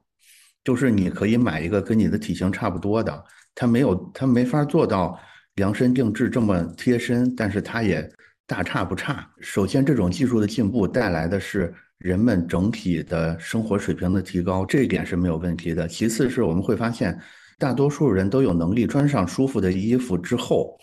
[0.64, 5.20] 就是你可以买一个跟你的体型差不多的，它没有，它没法做到
[5.56, 8.10] 量身定制这么贴身，但是它也
[8.48, 9.30] 大差不差。
[9.40, 11.74] 首先，这种技术的进步带来的是。
[12.00, 15.88] 人们整体的生活水平的提高，这一点是没有问题的。
[15.88, 17.18] 其次是我们会发现，
[17.58, 20.78] 大多数人都有能力穿上舒服的衣服之后，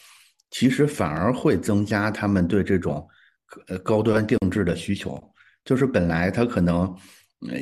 [0.50, 3.06] 其实反而会增加他们对这种
[3.68, 5.22] 呃高端定制的需求。
[5.64, 6.94] 就是本来他可能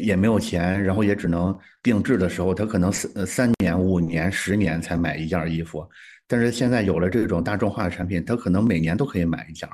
[0.00, 5.86] 也没有钱，然后也只能定制的时候，他可能三三年、五年、十年才买一件衣服，
[6.26, 9.68] 但是现在有了这种大众化的产品，他可能每年都可以买一件。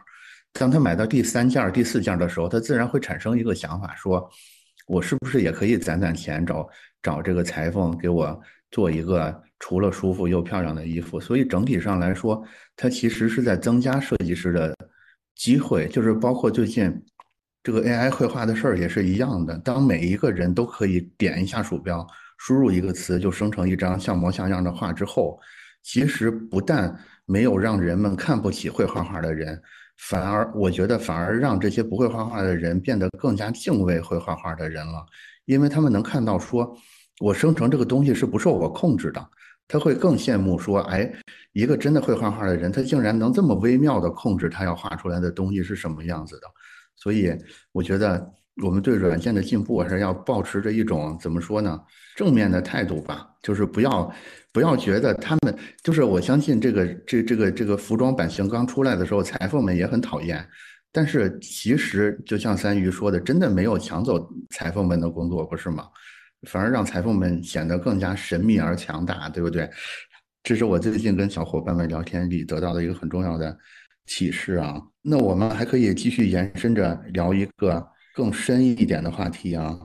[0.53, 4.31] 当他买到第三件、第四件的时候，他自然会产生一个想法，说
[4.87, 6.69] ：“我是不是也可以攒攒钱，找
[7.03, 12.41] 找这个裁缝给我做一个除了舒服又漂亮的衣服？”所以整体上来说，
[12.77, 14.73] 它其实是在增加设计师的
[15.35, 15.89] 机会。
[15.89, 16.85] 就是包括最近
[17.65, 19.57] 这个 AI 绘画的事儿也是一样的。
[19.59, 25.41] 当每一个人都可以点一下鼠标，输入一个词就生成一张像模像样的画之后，
[25.83, 29.61] 其实不但没有让人们看不起会画画的人。
[29.97, 35.07] 反而，我觉得反而让这些不会画画的人变得更加敬畏会画画的人了，
[35.47, 36.77] 因为他们能看到说，
[37.21, 39.27] 我生成这个东西是不受我控制的，
[39.67, 41.11] 他会更羡慕说，哎，
[41.53, 46.49] 一个真的会画画的人，他竟然能这么微妙的控制他要画出来的东西是什么样子的。
[46.97, 47.31] 所以，
[47.73, 51.81] 我觉得我们对软件的进步还是要保持着一种怎么说呢，
[52.17, 54.13] 正面的态度吧，就是不要。
[54.53, 55.53] 不要觉得他们
[55.83, 60.47] 就是我相信这个这这个这个服装版型刚出来的时候，裁缝们也很讨厌。
[60.93, 65.89] 但是其实就像三鱼说的，真的没有抢走裁缝们的工作，不是吗？
[66.49, 69.69] 反而让裁缝们显得更加神秘而强大，对不对？
[70.45, 73.59] 这是我最近跟小伙伴们聊天里得到的一个很重要的
[74.07, 74.81] 启示啊。
[75.03, 79.79] 那我们还可以继续延伸着聊一个更深一点的话题啊，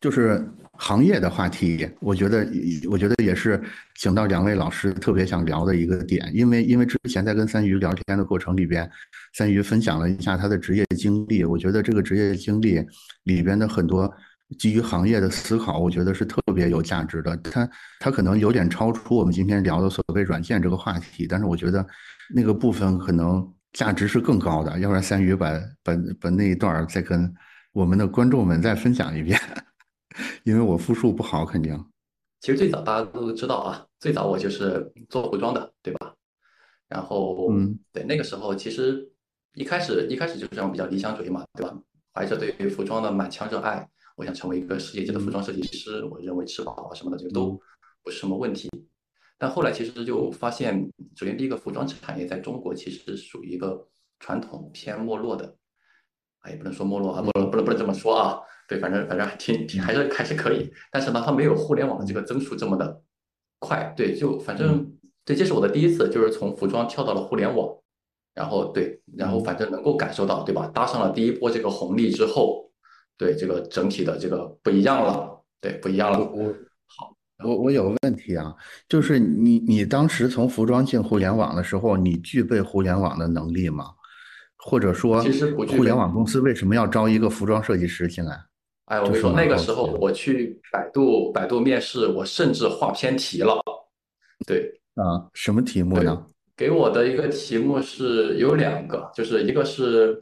[0.00, 0.44] 就是。
[0.78, 2.44] 行业的话题，我觉得，
[2.90, 3.62] 我觉得也是
[4.00, 8.90] 请到两位老师特别想聊的一个点，因为因为之前在跟三鱼聊天的过程里边，
[9.34, 12.84] 三鱼分享了一下他的职业经历，我觉得这个职业经历
[13.24, 14.12] 里边的很多
[14.58, 17.36] 基于行业的思考，我觉得是特别有价值的。
[17.38, 17.68] 它
[18.00, 21.86] 它可能有点超出我们今天聊的所谓软件这个话题，但是我觉得
[22.34, 24.78] 那个部分可能价值是更高的。
[24.78, 25.50] 要不然三鱼把
[25.82, 27.32] 把把那一段再跟
[27.72, 29.38] 我们的观众们再分享一遍。
[30.44, 31.82] 因为我复述不好，肯定。
[32.40, 36.12] 其实最早大家都知道啊，最早我就是做服装的，对吧？
[36.88, 39.08] 然后，嗯，对，那个时候其实
[39.54, 41.74] 一开始一开始就是这种比较理想主义嘛，对吧？
[42.12, 43.88] 怀着对于服装的满腔热爱，
[44.22, 46.04] 我想成为一个世界级的服装设计师。
[46.04, 47.60] 我认为吃饱啊什么的这个都
[48.04, 48.70] 不是什么问题。
[49.36, 50.80] 但后来其实就发现，
[51.16, 53.84] 首先第一个服装产业在中国其实属于一个
[54.20, 55.56] 传统偏没落的，
[56.38, 58.38] 啊，也不能说没落啊，不能不能不能这么说啊。
[58.68, 63.02] 对，反正反正还挺挺还是还是可以，但是呢，它没有互联网的这个增速这么的
[63.58, 63.92] 快。
[63.96, 64.88] 对，就反正
[65.24, 67.76] 对，这是我的第一次，就是从服装跳到了互联网，
[68.34, 70.68] 然后对，然后反正能够感受到，对吧？
[70.68, 72.70] 搭上了第一波这个红利之后，
[73.16, 76.18] 对这个整体的这个不一样了，对，不一样了。
[76.18, 76.52] 我
[76.86, 78.54] 好，我我有个问题啊，
[78.88, 83.86] 就是你你当时从服装进互联网的时候，你具备互联网的能力吗？
[84.58, 88.40] 或者说，其实互联网公司为什么要招一个服装设计师进来？
[88.86, 93.60] 哎，我跟你说，那个时候我去百度百度面试，我甚至画偏题了。
[94.46, 96.26] 对啊，什么题目呢？
[96.56, 100.20] 给我的一个题目是有两个，就是一个是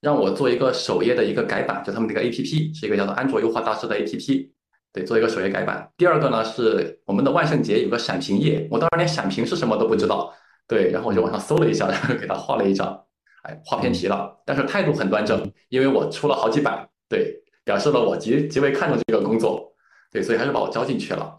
[0.00, 4.50] 让我做一个首页的一个改版，就他们那个 APP 是一个叫做安卓优化大师的 APP，
[4.92, 5.90] 对，做一个首页改版。
[5.96, 10.34] 第二个呢是我们的万圣节有个闪屏页，我当时连闪屏是什么都不知道，
[10.66, 12.98] 对，然后我就网上搜了一下，然 后给他画了一张，
[13.42, 17.34] 哎，画偏题了，但是态度很端正，因为我出了好几版，对，
[17.64, 19.72] 表示了我极极为看重这个工作，
[20.10, 21.36] 对，所以还是把我招进去了，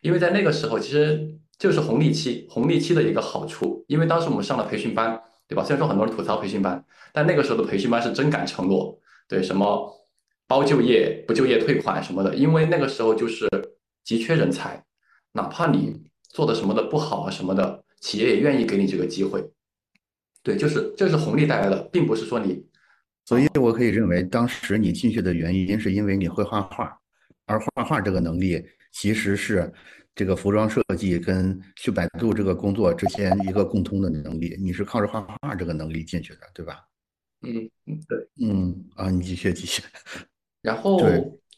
[0.00, 1.32] 因为在那个时候其实。
[1.58, 5.62] 就是红利期，红利期的一个好处，因为当时我们上了培训班，对吧？
[5.62, 9.90] 虽然说很多人吐槽培训班，但那个时候的培训班是真敢承诺，对什么
[10.48, 13.48] 包就业、不就业退款什么的，因为那个时候就是
[14.02, 14.84] 急缺人才，
[15.32, 19.48] 哪怕你做的什么的不好啊什么的，企业也愿意给你这个机会。
[20.42, 22.66] 对，就是这是红利带来的，并不是说你。
[23.24, 26.98] 所以我可以认为，当时你进去的原因是因为你会画画，
[27.46, 29.72] 而画画这个能力其实是。
[30.16, 36.80] 这个服装设计跟去百度这个工作之间一个共通的能力，你是靠着画画这个能力进去的，对吧？
[37.42, 39.82] 嗯嗯，对，嗯啊，你继续继续。
[40.62, 40.98] 然后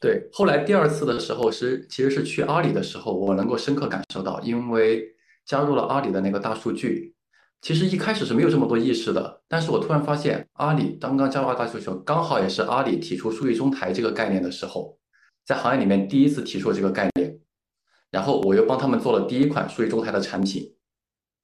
[0.01, 5.07] 对，后来第二次的时候是其实是去阿里的时候，我能够深刻感受到，因为
[5.47, 7.15] 加入了阿里的那个大数据，
[7.63, 14.99] 其实一开始是没有这么多意识的，但是我突然发现，阿里刚刚加入大数据时候，刚好也是阿里提出数据中台这个概念的时候，
[15.47, 17.38] 在行业里面第一次提出这个概念。
[18.11, 20.65] 然后我又帮他们做了第一款数据中台的产品，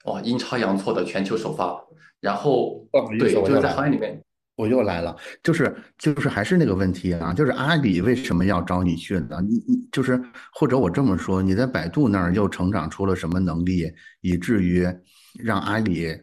[0.05, 1.79] 哇，阴差阳错的全球首发。
[2.21, 2.87] 然后，
[3.19, 4.19] 对，就是在行业里面，
[4.57, 9.39] 我又来了，就是就是还是那个问题啊，就是阿里为什么要招你去呢？
[9.47, 10.19] 你你就是
[10.53, 14.89] 或者我这么说，你在百度那儿又成长出了什么能力，以至于
[15.35, 16.17] 让阿里？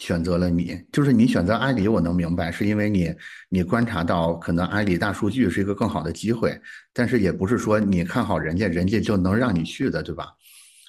[0.00, 3.14] 选择了你，就是你选择阿里，我能明白，是因为你
[3.50, 6.58] 你观察到可能阿里大数据是一个更好的机会，
[6.92, 10.26] 但是也不是说你看好人家，人家就能让你去的，对吧？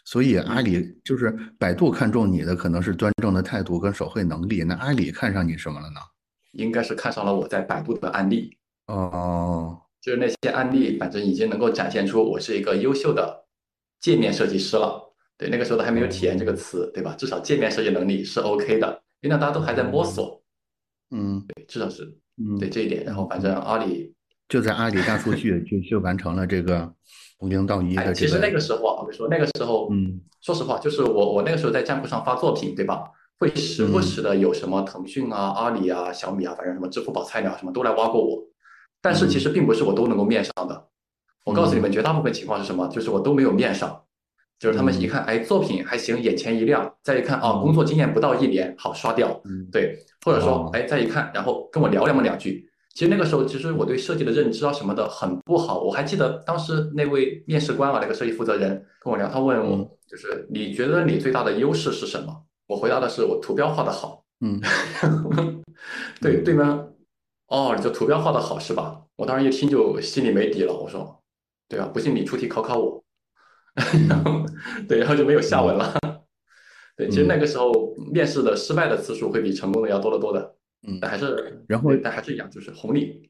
[0.05, 5.99] 所以阿里就是百度看中你的可能是端正的态度跟手绘能力，那阿里看上你什么了呢？
[6.53, 13.45] 应该是看上了我在百度的案例哦，就是那些案例，反正已经能够展现出我是一个优秀的
[13.99, 15.10] 界面设计师了。
[15.41, 17.15] 对，那个时候都还没有体验这个词，对吧？
[17.17, 20.39] 至少界面设计能力是 OK 的，因为那大家都还在摸索。
[21.09, 23.03] 嗯，对，至少是，嗯，对这一点。
[23.03, 24.13] 然后反正阿里
[24.47, 26.93] 就在阿里大数据 就就完成了这个
[27.39, 28.13] 从零到一的。
[28.13, 33.09] 其实那个时候啊，我跟你说，那个时候，嗯，说实话，就是我我那个时候在站库上发作品，对吧？
[33.39, 38.39] 会时不时的有什么腾讯啊、阿里啊、小米啊，反正什么支付宝菜鸟什么都来挖过我。
[39.01, 40.87] 但是其实并不是我都能够面上的。
[41.45, 42.87] 我告诉你们，绝大部分情况是什么？
[42.89, 44.03] 就是我都没有面上。
[44.61, 49.41] 就是他们一看，哎，作品还行，眼前一亮，再一看，哦，工作经验不到一年，好刷掉。
[49.45, 52.69] 嗯，对，或者说，哎，再一看，然后跟我聊那么两句。
[52.93, 55.81] 其实那个时候，其实我对设计的认知啊什么的很不好。
[55.81, 58.69] 我还记得当时那位面试官啊，那个设计负责人
[59.01, 62.43] 跟我聊，他问我，就是你觉得你最大的优势是什么？
[62.67, 64.23] 我回答的是我图标画的好。
[64.45, 64.61] 嗯，
[66.21, 66.85] 对对吗？
[67.47, 69.01] 哦，你就图标画的好是吧？
[69.15, 70.73] 我当时一听就心里没底了。
[70.73, 71.19] 我说，
[71.67, 73.00] 对啊，不信你出题考考我。
[74.09, 74.45] 然后，
[74.87, 75.95] 对，然后就没有下文了。
[76.97, 80.55] 对，其实那个时候面试的失败的次数会比成功的要多得多的。
[80.87, 83.29] 嗯，但还是，然后但还是一样，就是红利，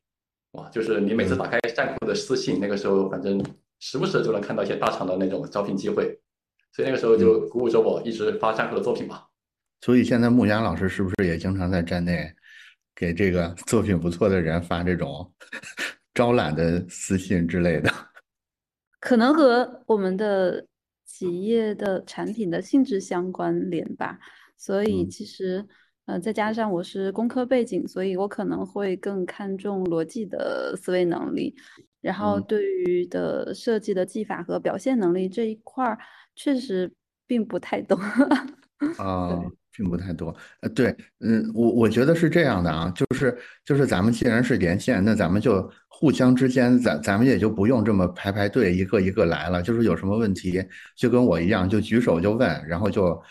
[0.52, 3.44] 哇，就是你每次打开站库的私信，那个时候反正
[3.80, 6.18] 时不时就能看到一些大厂的那种招聘机会，
[6.74, 9.28] 所以那个时候就鼓舞着我一直发站库的作品吧。
[9.82, 12.32] 所以现在木牙老师是不是也经常在站内
[12.96, 15.34] 给这个作品不错的人发这种
[16.14, 17.92] 招揽的私信之类的？
[19.02, 20.66] 可能和我们的
[21.04, 24.18] 企业的产品的性质相关联吧，
[24.56, 25.68] 所以其实，
[26.06, 31.54] 呃，再加上我是工科背景，所以我可能会更看重逻辑的思维能力，
[32.00, 35.98] 然后对于的设计的技法和表现能力这一块儿，
[36.36, 36.94] 确实
[37.28, 38.00] 并不太懂。
[38.98, 39.42] 啊。
[39.74, 50.66] 并不太多，呃，对，嗯，我我觉得是这样的啊，就是就是咱们既然是连线，那咱们就互相之间，咱咱们也就不用这么排排队，一个一个来了，就是有什么问题
[50.98, 53.22] 就跟我一样，就举手就问，然后就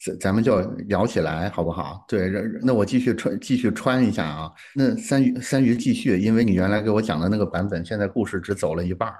[0.00, 2.04] 咱咱们就聊起来，好不好？
[2.08, 2.28] 对，
[2.64, 9.16] 那我继续穿继续穿一下啊，那三鱼三鱼继续，因为你原来给我讲的那个版本，现在故事只走了一半儿，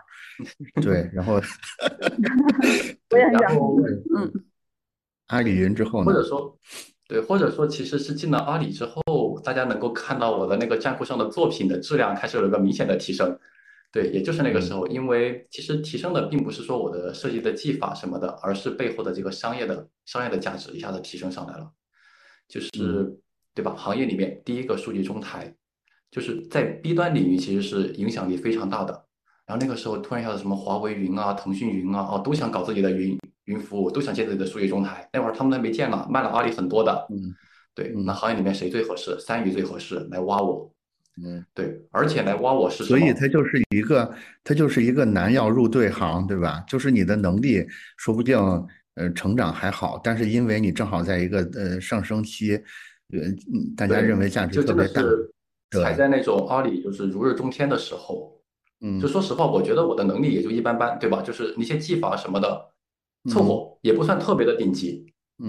[0.82, 1.34] 对，然后，
[3.10, 3.56] 我也想，
[4.16, 4.32] 嗯。
[5.28, 6.06] 阿里云之后呢？
[6.06, 6.58] 或者说，
[7.08, 13.38] 对，或者说，其实是进了阿里之后，大家能够看到我的那个站库上的作品的质量开始有了个明显的提升。
[13.92, 21.70] 对，也就是那个时候，因为其实提升的并不是说我的设计的技法什么的，而是背后的这个商业的商业的价值一下子提升上来了。
[22.48, 23.16] 就是
[23.54, 23.72] 对吧？
[23.76, 25.54] 行业里面第一个数据中台，
[26.10, 29.06] 就是在 B 端领域其实是影响力非常大的。
[29.46, 33.16] 然后那个时候突然一下子什么华为云啊、腾讯云啊，哦，都想搞自己的云
[33.46, 35.08] 云服务，都想建自己的数据中台。
[35.12, 37.06] 那会儿他们还没建呢，卖了阿里很多的。
[37.10, 37.34] 嗯，
[37.74, 39.18] 对，那行业里面谁最合适？
[39.18, 40.70] 三鱼最合适，来挖我。
[41.24, 46.62] 嗯，对，而且来挖我是所以它就是一个，它就是一个难要入对行，对吧？
[46.68, 47.66] 就是你的能力
[47.96, 48.38] 说不定
[48.96, 52.54] 呃成长还好，但是因为你正好在一个呃上升期，
[53.12, 53.20] 呃，
[53.76, 55.02] 大家认为价值特别大，
[55.80, 58.38] 踩在那种阿里就是如日中天的时候，
[58.82, 61.22] 嗯，就说实话，我觉得我的能力也就一般般，对吧？
[61.22, 62.68] 就是那些技法什么的
[63.28, 65.04] 凑合，也不算特别的顶级，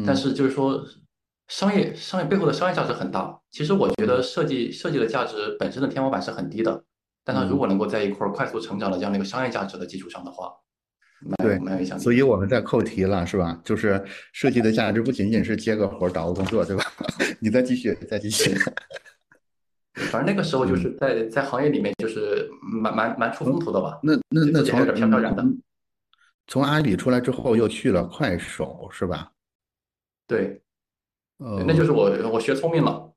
[0.05, 0.83] 但是就是说。
[1.49, 6.83] 商业商业背后的商业价值很大，其实我觉得设计设计的价值本身的天花板是很低的，
[7.23, 10.51] 但它如果能够在一块快速成长的这样的一个商业价值的基础上的话，
[11.37, 12.03] 对，蛮有影响力。
[12.03, 13.57] 所以我们在扣题了，是吧？
[13.63, 14.03] 就是
[14.33, 16.83] 设计的价值不仅仅是接个活找个工作，对吧？
[17.39, 18.53] 你再继续，再继续。
[20.11, 23.97] 反正那个时候就是在在行业里面就是蛮蛮蛮出风头的吧。
[24.03, 25.41] 那那那从飘飘然的，
[26.47, 29.31] 从阿里出来之后又去了快手，是吧？
[30.25, 30.61] 对。
[31.39, 33.13] 那就是我我学聪明了，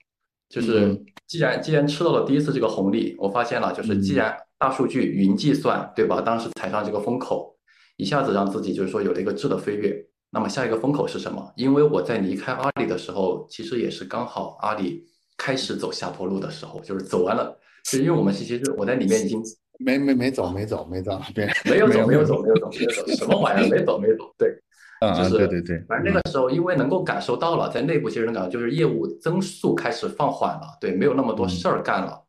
[0.51, 6.21] 就是既然既然吃到了第一次这个红利，我发现了就是既然大数据云计算对吧？
[6.21, 7.57] 当时踩上这个风口，
[7.97, 10.07] 一下子让自己就是说有了一个质的飞跃。
[10.29, 11.51] 那么下一个风口是什么？
[11.57, 15.03] 因为我在离开阿里的时候，其实也是刚好阿里
[15.39, 17.59] 开始走下坡路的时候，就是走完了。
[17.85, 19.43] 就因为我们其实我在里面已经
[19.81, 21.21] 没没没走没走没走，
[21.65, 24.55] 没有走没有走没有走没有走，什么玩意儿没走没走对。
[25.01, 32.23] 啊，对对对，反正那个时候，因为能够感受到了，在内部其实能感到，就是业务增速开始放缓了，对，没有那么多事儿干了，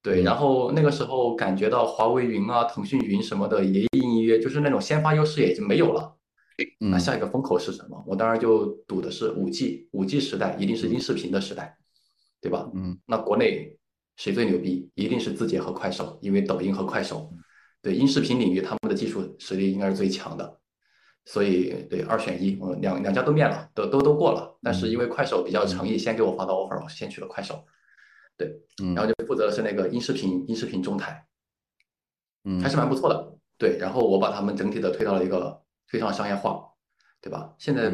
[0.00, 6.14] 对，然后那个时候感觉到华为云啊、腾讯云什么的也隐隐约，就是那种先发优势也已经没有了。
[6.78, 8.00] 那下一个风口是什么？
[8.06, 11.76] 我当然就赌的是五 G，五 G 时代一定是音视频的时代，
[12.40, 12.70] 对吧？
[12.72, 13.76] 嗯，那国内
[14.16, 14.90] 谁最牛逼？
[14.94, 17.32] 一定是字节和快手，因为抖音和快手，
[17.80, 20.58] 对音视频领域他们的技术实力应该是最强的。
[21.24, 24.58] 所以对二选一，我两两家都面了，都都都过了。
[24.60, 27.64] 但是因为快手比较诚意，先给我发到 offer，我先去了快手。
[28.36, 28.60] 对，
[28.94, 31.24] 然后就负责的是那个音视频音视频中台，
[32.44, 33.38] 嗯，还是蛮不错的。
[33.56, 36.66] 对，然后我把他们整体的推到了一个非常商业化，
[37.20, 37.54] 对吧？
[37.58, 37.90] 现在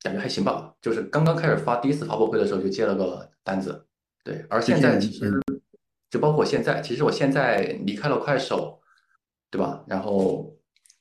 [0.00, 0.74] 感觉还行吧。
[0.80, 3.87] 就是刚刚开始发第一次发布会的时候就接了个单子，
[4.28, 4.44] 对。
[4.50, 5.32] 而现在其实
[6.10, 8.80] 就包括现在，其实我现在离开了快手，
[9.50, 9.82] 对吧？
[9.88, 10.54] 然后。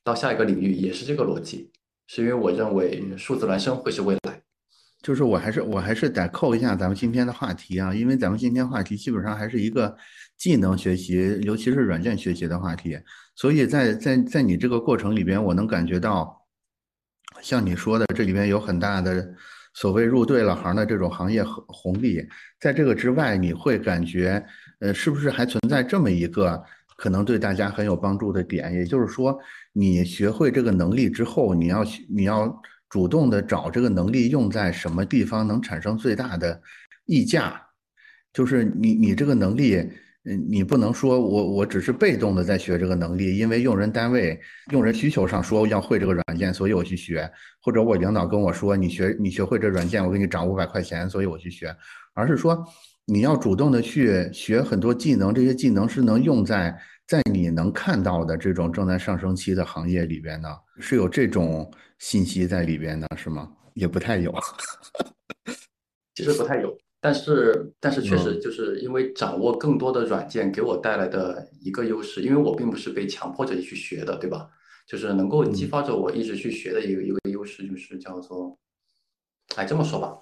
[0.08, 1.70] 到下一个领域也是这个逻辑，
[2.08, 4.42] 是因为我认为数字孪生会是未来。
[5.02, 9.94] 就是我还是我还是得扣一下咱们今天的话题啊，因为咱们今天话题基本上还是一个
[10.38, 12.98] 技能学习，尤其是软件学习的话题。
[13.36, 16.48] 所以在在在你这个过程里边，我能感觉到，
[17.42, 19.30] 像你说的，这里边有很大的
[19.78, 22.28] 所谓入对了行的这种行业红利。
[22.60, 24.44] 在这个之外，你会感觉，
[24.80, 26.64] 呃，是不是还存在这么一个？
[26.96, 29.38] 可能对大家很有帮助的点，也就是说，
[29.72, 32.60] 你学会这个能力之后，你要你要
[32.90, 36.60] 主动的找这个能力用在什么地方能产生最大的
[37.06, 37.62] 溢价，
[38.34, 39.88] 就是你你这个能力，
[40.28, 44.40] 嗯，你不能说我我只是被动的在学这个能力，因为用人单位
[44.72, 47.30] 用人需求上说要会这个软件，所以我去学，
[47.62, 51.76] 或者我领导跟我说你学你学会这软件，我给你涨五百块钱，所以我去学，
[52.14, 52.64] 而是说。
[53.10, 63.50] 你要主动的去学很多技能，这些技能是能用在在你能看到的这种正在上升期的行业里边的，是有这种信息在里边的，是吗？
[63.76, 64.36] 也不太有，
[66.16, 66.78] 其实不太有，
[67.08, 74.50] 但是但是确实就是因为掌握更多的软件给我带来的一个优势，因为我并不是被强迫着去学的，对吧？
[74.86, 78.60] 就是能够激发着我一直去学的一个一个优势，就是叫做，
[79.56, 80.18] 哎，这么说吧。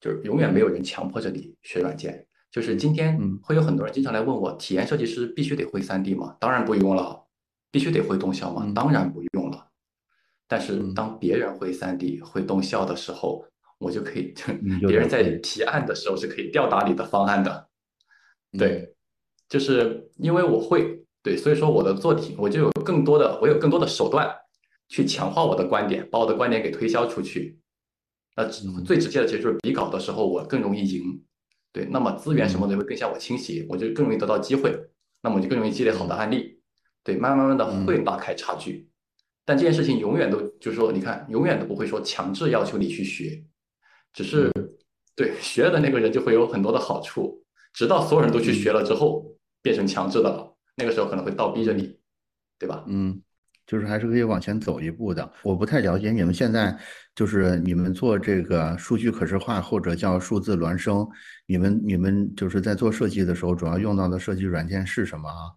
[0.00, 2.26] 就是永远没有人强迫着你学软件。
[2.50, 6.36] 就是今天会有很多人经常来问我，体验设计师必须得会 3D 吗？
[6.40, 7.24] 当然不用了。
[7.70, 8.72] 必须得会动效吗？
[8.74, 9.68] 当然不用了。
[10.48, 13.44] 但是当别人会 3D 会动效的时候，
[13.78, 14.34] 我就可以，
[14.86, 17.68] 别人在提案的时候是可以吊打你的方案的。
[18.58, 18.94] 对，
[19.48, 24.32] 就是因为我会，对，所以说我的做题我就有更多的，我有更多的手段
[24.88, 27.58] 去强化我的观点，把我的观点给推销出去。
[28.36, 31.22] 那最直接的其实就是比稿的时候，我更容易赢，
[31.72, 31.84] 对。
[31.90, 34.72] 那么资源什么的会更向我倾斜，我就更容易得到机会，
[35.22, 36.60] 那么我就更容易积累好的案例，
[37.02, 37.16] 对。
[37.16, 38.88] 慢慢慢的会拉开差距，
[39.44, 43.44] 但这件事情永远都就是说，你看，永远都不会说强制要求你去学，
[44.14, 44.50] 只是
[45.14, 47.44] 对学的那个人就会有很多的好处，
[47.74, 51.98] 直到所有人都去学了之后，变成强制的了，那个时候可能会倒逼着你，
[52.58, 52.84] 对吧？
[52.88, 53.20] 嗯，
[53.66, 55.30] 就是还是可以往前走一步的。
[55.42, 56.76] 我不太了解你们现在
[57.14, 61.06] 就是你们做这个数据可视化或者叫数字孪生，
[61.46, 65.50] 你们你们就是在做设计的时候主要用到的设计软件是什么啊？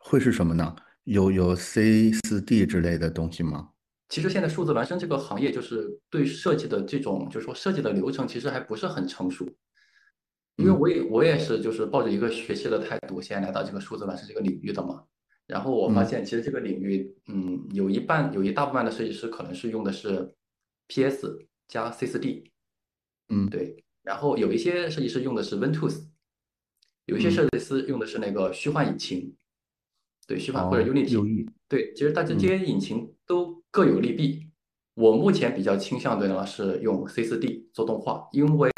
[0.00, 0.74] 会是什么呢？
[1.04, 3.68] 有有 C 四 D 之类的东西吗？
[4.08, 9.46] 其实现在数字孪生这个行业就是对设计的这种就是说设计的流程其实还不是很成熟。
[10.56, 15.04] 因为我也我也是就是抱着一个学习的态度，先来到这个数字孪生这个领域的嘛。
[15.46, 20.34] 然后我发现，其实这个领域，嗯，有一半有一大部分的设计师可能是用的是
[20.88, 22.50] PS 加 C4D，
[23.28, 23.84] 嗯，对。
[24.02, 26.08] 然后有一些设计师用的是 Ventus，
[27.04, 29.36] 有一些设计师用的是那个虚幻引擎，
[30.26, 31.48] 对，虚幻或者 Unity。
[31.68, 34.50] 对，其实大家这些引擎都各有利弊。
[34.94, 38.70] 我目前比较倾向的呢是用 C 四 D 做动画，因为。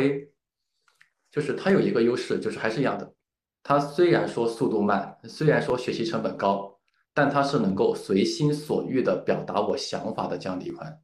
[1.33, 3.15] 就是它有一个优势，就是还是一样的。
[3.63, 6.77] 它虽然说速度慢，虽然说学习成本高，
[7.15, 11.01] 但它是能够随心所欲的表达我想法的这样的一款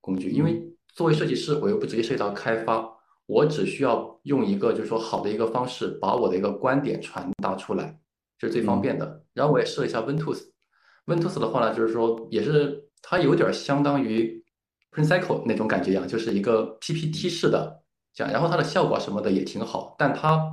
[0.00, 0.30] 工具。
[0.30, 2.92] 因为作为设计师，我又不直接涉及到开发，
[3.26, 8.00] 我只需要用一个就是说好的一个方式，把我的一个观点传达出来，
[8.36, 9.24] 这是最方便的。
[9.32, 14.44] 然后我也试了一下 Ventus，Ventus 的话呢，就是说也是它有点相当于
[14.92, 17.82] Printcycle 那种感觉一样，就是一个 PPT 式的。
[18.16, 20.44] 然后它的效果什么的也挺好，但它，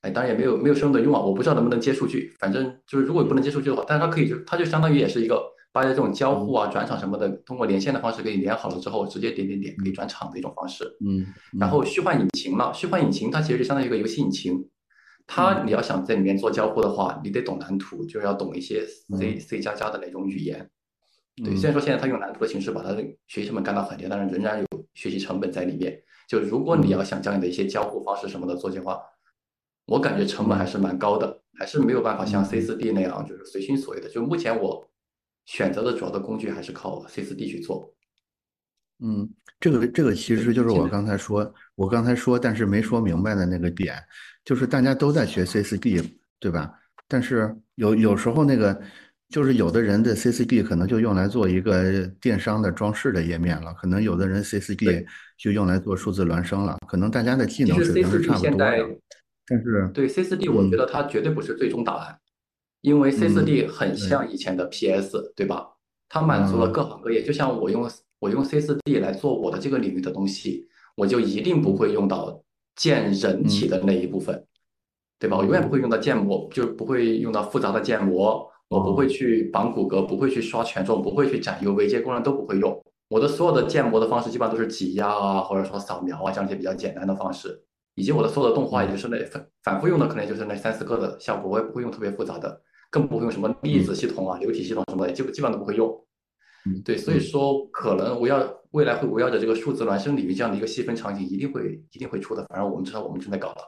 [0.00, 2.34] 哎，当然也没有没有深入的用啊，我不知道能不能接数据。
[2.38, 10.84] 反正就是如果不能接数据的话，但是它可以就它就相当于也是一个把这种交互啊、转场什么的，通过连线的方式给你连好了之后，直接点点点可以转场的一种方式。
[11.04, 11.26] 嗯。
[11.58, 14.66] 然后虚幻引擎嘛，虚幻引擎它其实就相当于一个游戏引擎，
[15.26, 18.86] 它你要想在里面做交互的话，你得懂蓝图，就是要懂一些
[19.18, 20.70] C C 加加的那种语言。
[21.36, 25.98] 对，虽然说现在他用蓝图的形式把他的学习成本干到很低，但是仍然有学习成本在里面。
[26.28, 29.00] 就如果你要想将你的一些交互方式什么的做进化，
[29.86, 34.08] 我感觉成本还是蛮高的，还是没有办法像 C4D 那样就是随心所欲的。
[34.08, 34.86] 就目前我
[35.46, 37.94] 选择的主要的工具还是靠 C4D 去做。
[38.98, 39.26] 嗯，
[39.58, 43.96] 这个这个其实就是我刚才说，我刚才说但是没说明白的那个点，
[44.44, 46.70] 就是大家都在学 C4D，对吧？
[47.08, 48.78] 但是有有时候那个。
[49.30, 55.06] 就是有的人的 C C D 可能就用来做一个电商的装饰的页面了，可能有的人 C C D
[55.38, 58.88] 就用来做数字孪生了，可能大家的技能水平是差不多的。
[59.46, 62.16] 但是对 CCD，我觉得它绝对不是最终答案，
[62.82, 65.66] 因为 CCD 很像以前的 P S，对吧？
[66.08, 67.24] 它满足了各行各业。
[67.24, 72.40] 就像我用我用 CCD 来做我的这个领域的东西，我就一定不会用到
[72.76, 74.44] 建人体的那一部分，
[75.18, 75.36] 对吧？
[75.36, 78.48] 我永远不会用到建模，就不会用到复杂的建模。
[78.70, 82.80] 我不会去绑骨骼，不会去刷权重，不会去展 UV，这些功能都不会用。
[83.08, 87.64] 我的所有的建模的方式基本上都是挤压啊，或者说扫描啊，这样一些比较简单的方式。
[87.96, 95.92] 以及我的所有的动画，也就是那反反复用的，可能就是那三四个的效果，我也不会用特别复杂的，更不会用什么粒子系统啊、流体系统什么的，基本基本上都不会用。
[96.64, 98.40] 嗯，对，所以说可能围绕
[98.70, 102.46] 未来会围绕着这个数字孪生领域这样的一个细分场景，一定会一定会出的。
[102.48, 103.62] 反正我们知道，我们正在搞了，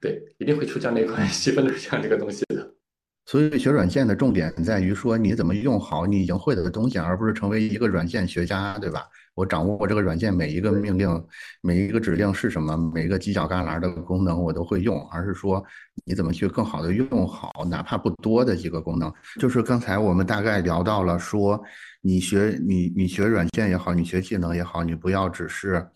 [0.00, 2.74] 对，一定会出这样的一款 细分的这样的一个东西的。
[3.26, 9.06] 所以学软件的重点在于说你怎么用好你已经会的东西，而不是成为一个软件学家，对吧？
[9.34, 11.24] 我掌握这个软件每一个命令、
[11.62, 15.64] 每一个指令是什么，每一个犄角旮旯的功能我都会用，而是说
[16.04, 19.12] 你怎么去更好的用好，哪怕不多的几个功能。
[19.38, 21.62] 就是刚才我们大概聊到了说，
[22.02, 25.86] 你学你你学软件也好，你学技能也好，你不要只是。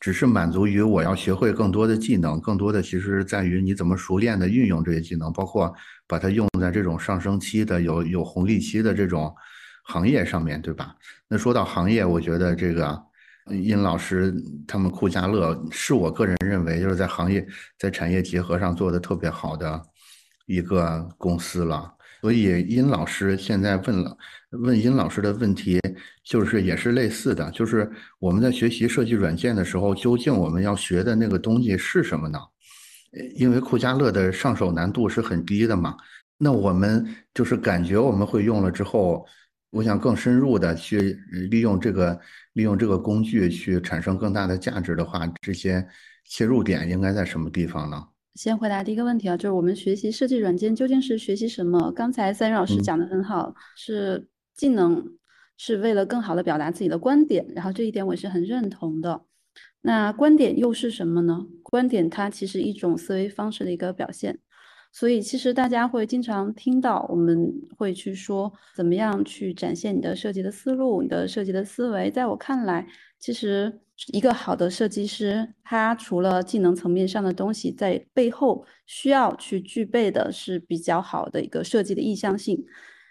[0.00, 5.72] 只是满足于我要学会更多的技能，更多的其实在于你怎么熟练的运用这些技能，包括
[6.08, 9.32] 把它用在这种上升期的有有红利期的这种
[9.84, 10.96] 行业上面对吧？
[11.28, 12.98] 那说到行业，我觉得这个
[13.50, 14.34] 殷老师
[14.66, 17.46] 他们酷家乐是我个人认为就是在行业
[17.78, 19.82] 在产业结合上做的特别好的
[20.46, 21.92] 一个公司了。
[22.20, 24.16] 所以殷老师现在问了
[24.50, 25.80] 问殷老师的问题，
[26.24, 32.38] 就是也是类似的，就是我们在学习设计软件的时候，究竟我们要学的那个东西是什么呢？
[33.36, 35.96] 因为酷家乐的上手难度是很低的嘛，
[36.38, 37.04] 那我们
[37.34, 39.26] 就是感觉我们会用了之后，
[39.70, 41.18] 我想更深入的去
[41.50, 42.20] 利用这个
[42.52, 45.84] 利用这个工具去产生更大的价值的话，这些
[46.24, 48.04] 切入点应该在什么地方呢？
[48.34, 51.92] 先回答第一个问题啊，就是我们学习设计软件究竟是学习什么？
[51.92, 55.04] 刚才三云老师讲的很好，是技能，
[55.56, 59.22] 是为了更好的表达自己的观点，然后这一点我是很认同的。
[59.82, 61.46] 那观点又是什么呢？
[61.62, 64.38] 观点它其实一种思维方式的一个表现，
[64.92, 72.10] 所以其实大家会经常听到我们会去说怎么样去展现你的设计的思路，你的设计的思维。
[72.10, 72.86] 在我看来，
[73.18, 73.80] 其实。
[74.08, 82.64] 一个好的设计师，他除了技能层面上的东西，在背后需要去具备的是比较好的一个设计的意向性。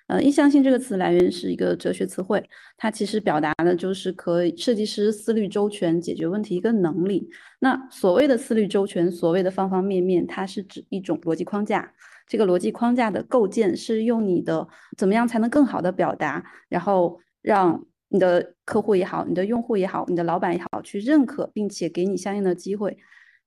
[0.07, 2.43] 呃，意向性这个词来源是一个哲学词汇，
[2.77, 7.29] 它其实表达的就是可以设计师思虑周全解决问题一个能力。
[7.59, 11.93] 那所谓的思虑周全，所谓的方方面面，它是指一种逻辑框架。
[12.27, 14.67] 这个逻辑框架的构建是用你的
[14.97, 22.97] 怎么样才能更好的表达，然后让你的客户也好，你的用户也好，你的老板也好去认可，并且给你相应的机会。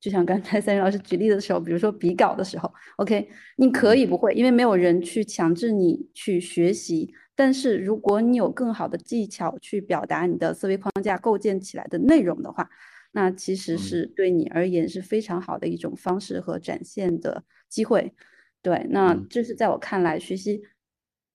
[0.01, 7.15] 就像刚才三云老师举例的时候，比如说比稿的时候，OK，你可以不会，因为没有人去强制你去学习。
[7.35, 12.69] 但是如果你有更好的技巧去表达你的思维框架构建起来的内容的话，
[13.13, 18.13] 那其实是对你而言是非常好的一种方式和展现的机会。
[18.61, 20.63] 对，那这是在我看来，学习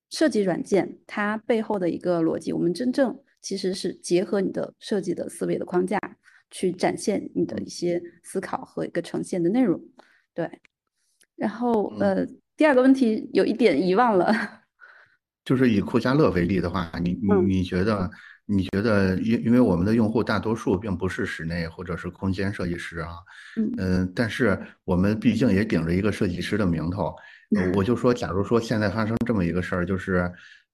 [0.09, 5.99] 设计软件它背后的一个逻辑，我们真正其实是结合你的设计的思维的框架。
[6.49, 9.81] 去展现你的一些思考和一个呈现的内容，
[10.33, 10.49] 对。
[11.35, 14.33] 然后呃，第二个问题有一点遗忘了，
[15.43, 18.09] 就是以酷家乐为例的话，你你你觉得
[18.45, 23.09] 你觉得，因因为我们的用户大多数并不是室内或者是空间设计师啊，
[23.77, 27.13] 嗯但是我们毕竟也顶着一个设计师的名头，
[27.75, 30.31] 我就说，假如说现在发生这么一个事儿，就是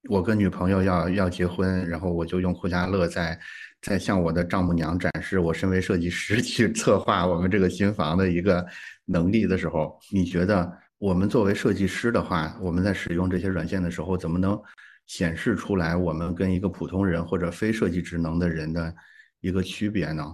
[0.10, 3.40] 我跟女朋友要要结婚，然后我就用酷家乐在。
[3.86, 8.66] 在向我的丈母娘展示我身为设计师 去策划我们这个新房的一个
[9.04, 14.58] 能力的时候，你觉得我们作为设计师的话，我们在使用这些软件的时候，怎么能
[15.06, 18.96] 显示出来我们跟一个普通人或者非设计职能的人的
[19.42, 20.34] 一个区别呢？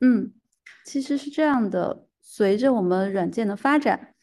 [0.00, 0.32] 嗯，
[0.84, 4.15] 其实是这样的，随着我们软件的发展，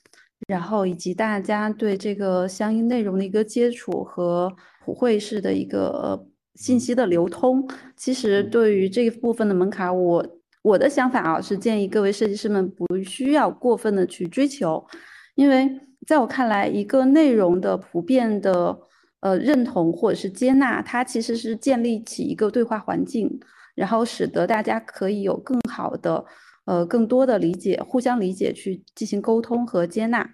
[0.48, 4.54] 然后以及大家对这个相应内容的一个接触和
[4.86, 6.28] 普惠式的一个。
[6.56, 7.68] 信息的流通，
[7.98, 10.24] 其实对于这一部分的门槛，我
[10.62, 14.86] 我的想法啊是建议各位设计师们不需要过分的去追求，
[15.34, 15.68] 因为
[16.06, 18.78] 在我看来，一个内容的普遍的
[19.22, 23.40] 呃认同或者是接纳，它其实是建立起一个对话环境，
[23.74, 26.24] 然后使得大家可以有更好的
[26.66, 30.30] 呃更多的理解，互相理解去进行沟通和接纳。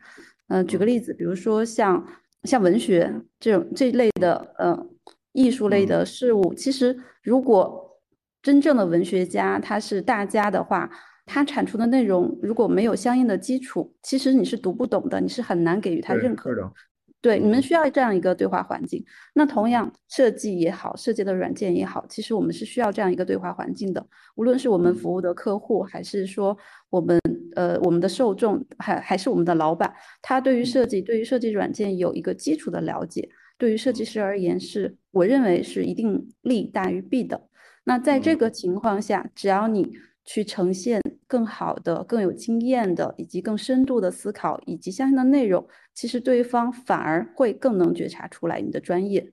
[0.48, 2.08] 嗯，举个例子，比如说像
[2.44, 4.88] 像文学这种这一类的，呃。
[5.32, 8.02] 艺术类的事物，其实如果
[8.42, 10.90] 真正的文学家他是大家的话，
[11.24, 16.74] 他产出的内容如果没有相应的基础，其实你是读不懂的，你是很难给予他认可的。
[17.22, 19.04] 对，你们需要这样一个对话环境。
[19.34, 24.06] 那同样，设计也好，设计的软件也好，其实我们是需要这样一个对话环境的。
[24.36, 26.58] 无论是我们服务的客户，还是说
[26.90, 27.20] 我们
[27.56, 33.30] 呃我们的受众，还还是我们的老板，他对于设计，对于设计软件有一个基础的了解。
[33.58, 37.50] 对于设计师而言，是我认为是一定利大于弊的。
[37.84, 39.92] 那在这个情况下，只要你
[40.24, 49.32] 去呈现更好的、更有经验的，以及更深度的思考，以及相应的内容，其实对方反而会更能觉察出来你的专业。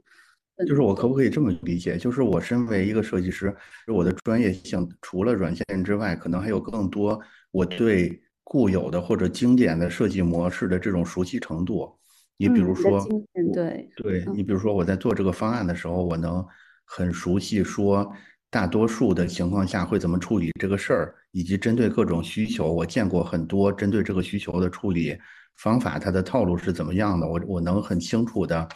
[0.66, 1.96] 就是我可不可以这么理解？
[1.96, 3.54] 就是我身为一个设计师，
[3.88, 7.18] 我的专业性除了软件之外，可能还有更多
[7.50, 11.98] 我对固有的或者经典的设计模式的这种熟悉程度。
[12.36, 13.06] 你比如说，
[13.54, 16.46] 对对，你比如说我在做这个方案的时候，我能
[16.84, 18.12] 很熟悉说
[18.56, 25.14] 大多数的情况下会怎么处理这个事儿，以及针对各种需求，我见过很多针对这个需求的处理
[25.58, 28.66] 方法，它的套路是怎么样的，我我能很清楚的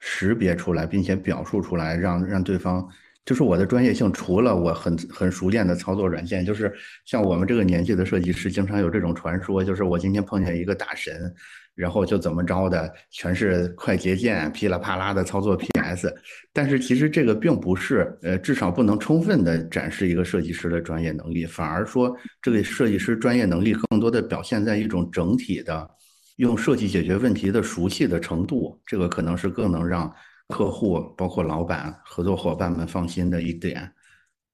[0.00, 2.84] 识别出来，并且表述出来，让让对方。
[3.24, 6.74] 就是我的专业性，除了我很很熟练的操作软件，就是
[7.04, 11.32] 像我们这个年纪的设计师，经常有这种传说，就是我今天碰见一个大神。
[11.76, 15.56] 然后就怎么着的，全是快捷键，噼里啪啦的操作
[15.96, 16.14] PS。
[16.52, 25.88] 但是其实这个并不是，呃，至少不能充分的展示一个设计师的专业能力，反而说这个设计师专业能力更多的表现在一种整体的
[26.36, 28.80] 用设计解决问题的熟悉的程度。
[28.84, 30.12] 这个可能是更能让
[30.48, 33.92] 客户、包括老板、合作伙伴们放心的一点。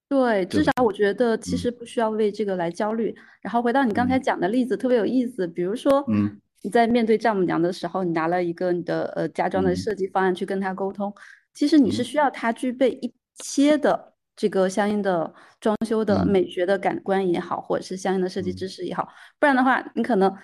[0.08, 3.14] 对，至少我觉得其实不需要为这个来焦虑。
[3.40, 6.38] 然后回到你刚才讲的例子，特别有意思，比如说，嗯。
[6.64, 11.14] 你在面对丈母娘的时候，你拿了一个你的呃家装的设计方案去跟她沟通，
[11.52, 19.06] 其实你是需要她具备一些的这个相应的装修的美学的感官也好，或者是相应的设计知识也好，
[19.38, 20.34] 不然的话，你可能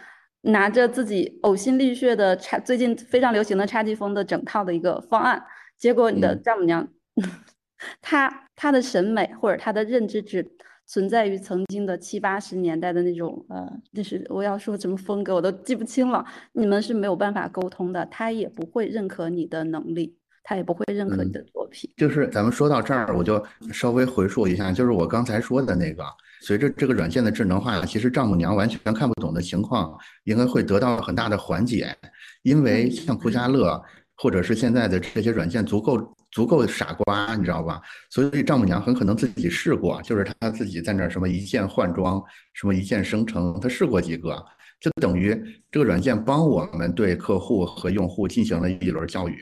[0.42, 5.42] 拿着自己呕心沥血的差最近非常流行的差劲风的整套的一个方案，
[5.78, 6.86] 结果你的丈母娘，
[8.02, 10.46] 她她的审美或者她的认知只。
[10.90, 16.24] 存在于曾经的七八十年代的那种，呃，那是我要说什么风格我都记不清了。
[16.52, 21.88] 你们是没有办法沟通的，他也不会认可你的能力，他也不会认可你的作品。
[21.96, 23.40] 就是咱们说到这儿，我就
[23.72, 26.02] 稍微回溯一下，就是我刚才说的那个，
[26.40, 31.96] 随着这个软件的智能化，其实丈母娘完全看不懂的情况，应该会得到很大的缓解，
[32.42, 33.80] 因为像酷家乐。
[34.22, 35.96] 或者是现在的这些软件足够
[36.30, 37.80] 足够傻瓜，你知道吧？
[38.08, 42.22] 所以丈母娘很可能自己试过，就是她自己在那什么一键换装，
[42.52, 44.44] 什么一键生成，她试过几个，
[44.80, 45.36] 就等于
[45.70, 49.38] 这个软件帮我们对客户和用户进行了一轮教育。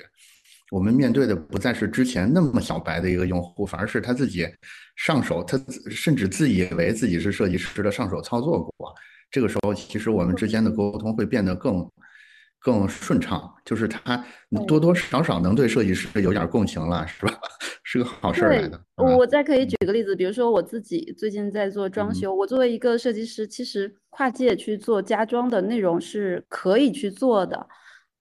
[0.70, 4.46] 我们面对的不再是之前那么小白的一个用户，反而是他自己
[4.96, 5.58] 上手，他
[5.90, 8.94] 甚至自以为自己是设计师的上手操作过。
[9.30, 11.86] 这个时候，其实我们之间的沟通会变得更
[12.60, 14.24] 更顺畅，就是他
[14.66, 17.32] 多多少少能对设计师有点共情了，是吧？
[17.84, 18.78] 是个好事来的。
[18.96, 27.66] 我再可以举个例子，比如说我自己最近在做装修，我作为一个设计师，其实跨界去做家装的内容是可以去做的。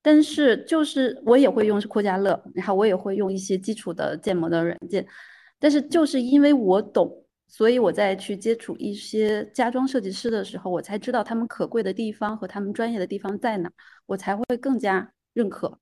[0.02, 5.06] 但是就是我也会用是酷家乐，然后我也会用一些基础的建模的软件，
[5.60, 7.12] 但是就是因为我懂，
[7.48, 13.72] 所以我在去接触一些家装设计师的时候，我才知道他们可贵的地方和他们专业的地方在哪，
[14.06, 15.80] 我才会更加认可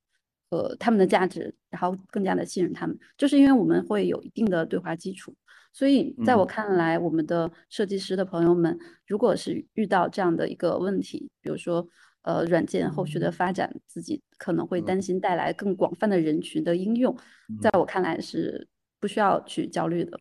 [0.49, 5.36] 呃他们的价值，然后更加的信任他们，就是因为我们会有一定的对话基础，
[5.74, 11.88] 所以在我看来，我们的设计师的朋友们，如果是遇到这样的一个问题，比如说。
[12.26, 17.16] 呃，软件后续的发展，自己可能会担心带来更广泛的人群的应用，
[17.61, 18.68] 在我看来是
[18.99, 20.20] 不需要去焦虑的。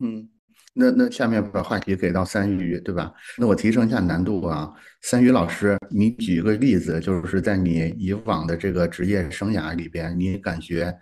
[0.00, 0.28] 嗯，
[0.74, 3.12] 那那下面把话题给到三鱼，对吧？
[3.38, 4.70] 那我提升一下难度啊，
[5.02, 10.92] 三鱼老师，你举一个例子，就是在你以往的这个职业生涯里边，你感觉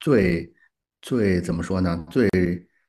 [0.00, 0.52] 最
[1.00, 2.06] 最怎么说呢？
[2.10, 2.28] 最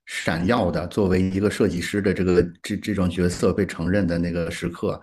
[0.05, 5.01] 闪耀的，作为一个设计师的这个这这种角色被承认的那个时刻。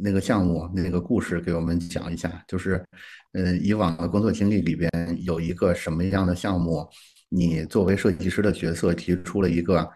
[0.00, 2.84] 那个项目那个故事给我们讲一下，就是，
[3.32, 4.90] 呃，以往的工作经历里边
[5.22, 6.86] 有一个什么样的项目，
[7.30, 9.88] 你作为设计师的角色提出了一个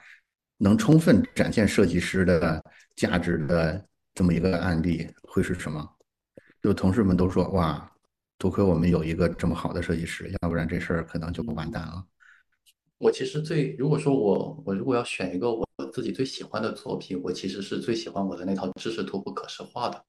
[0.63, 3.85] 能充分展现设计师的价值的
[4.15, 5.85] 这么一个案例，会是什么？
[6.63, 7.91] 就同事们都说哇，
[8.39, 12.07] 多亏我们有一个这么好的设计师，要不然这事儿可能就不完蛋了。
[12.99, 20.05] 我其实最，如果说我我如果要选一个我自己最喜欢的作品，我其实是最喜欢我的那套知识图谱可视化的，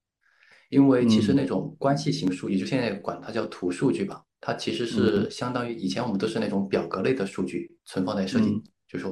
[0.70, 9.04] 因为其实那种关系型数据，就现在管它叫图数据吧，它其实是相当于以前我们都是那种表格类的数据存放在设计，就是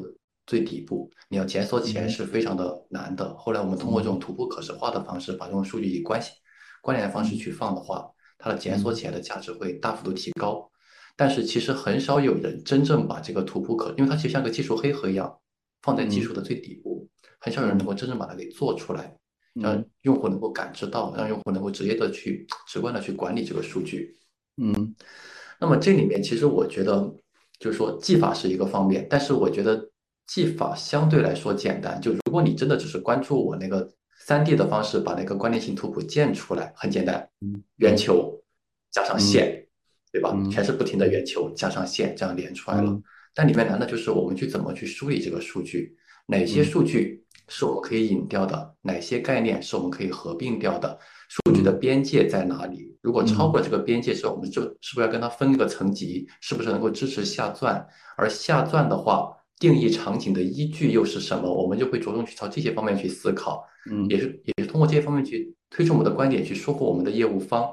[0.46, 3.34] 最底部，你要检索起来是非常的难的。
[3.36, 6.32] 后来我们通过这种图谱可视化的方式，把这种数据以关系
[6.80, 10.68] 关联的方式去放的话，它的检索起来的价值会大幅度提高。
[11.14, 15.38] 但是其实很少有人真正把这个图谱可，因为它其实像个技术黑盒一样，
[15.82, 17.06] 放在技术的最底部，
[17.38, 19.14] 很少有人能够真正把它给做出来，
[19.54, 24.16] 让用户能够感知到，让用户能够直接的去直观的去管理这个数据。
[24.56, 24.94] 嗯，
[25.60, 27.14] 那么这里面其实我觉得，
[27.60, 29.88] 就是说技法是一个方面，但是我觉得
[30.32, 32.00] 技法相对来说简单。
[32.00, 33.90] 就如果你真的只是关注我那个
[34.24, 37.28] 三 D 的方式把那个关联性图谱建出来，很简单，
[37.76, 38.40] 圆球
[38.90, 39.58] 加上线。
[40.14, 40.36] 对吧？
[40.50, 43.00] 全是不停的圆球加上线，这样连出来了。
[43.32, 50.98] 但里面难的就是我们去怎么去梳理这个数据，哪些数据是我们可以引掉的，哪些概念是我们可以合并掉的，
[51.30, 52.94] 数据的边界在哪里？
[53.00, 56.28] 如果超过这个边界之后，我们就是不是要跟它分一个层级？
[56.42, 57.82] 是不是能够支持下钻？
[58.18, 61.48] 而下钻的话，定义场景的依据又是什么？
[61.48, 63.64] 我们就会着重去朝这些方面去思考。
[63.88, 67.70] 嗯，也是也是通过这些方面去推出我们的观点，去说服我们的业务方，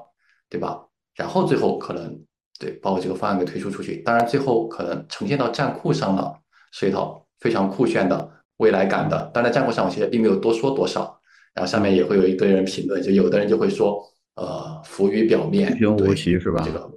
[0.48, 0.86] 对吧？
[1.16, 2.22] 然后最后可能。
[2.62, 6.38] 对，把我这个方案给推出出去，当然最后可能呈现到站库上了，
[6.74, 9.32] 是一套非常酷炫的未来感的。
[9.34, 11.18] 当然站库上，我其实并没有多说多少。
[11.54, 14.04] 然后下面也会有一堆人评论，就有的人就会说，
[14.36, 16.62] 呃，浮于表面，平无奇是吧？
[16.66, 16.92] 这个，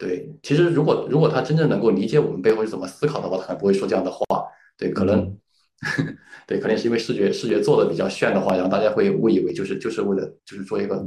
[0.00, 4.24] 对，其实如果如果他真正能够理解我们背后是怎么思考的话，他还不会说这样的话。
[4.78, 5.36] 对，可能，
[6.48, 11.04] 对，可能是因为视觉视觉做的比较炫的话，然后大家会误以为就是就是为了就是做一个，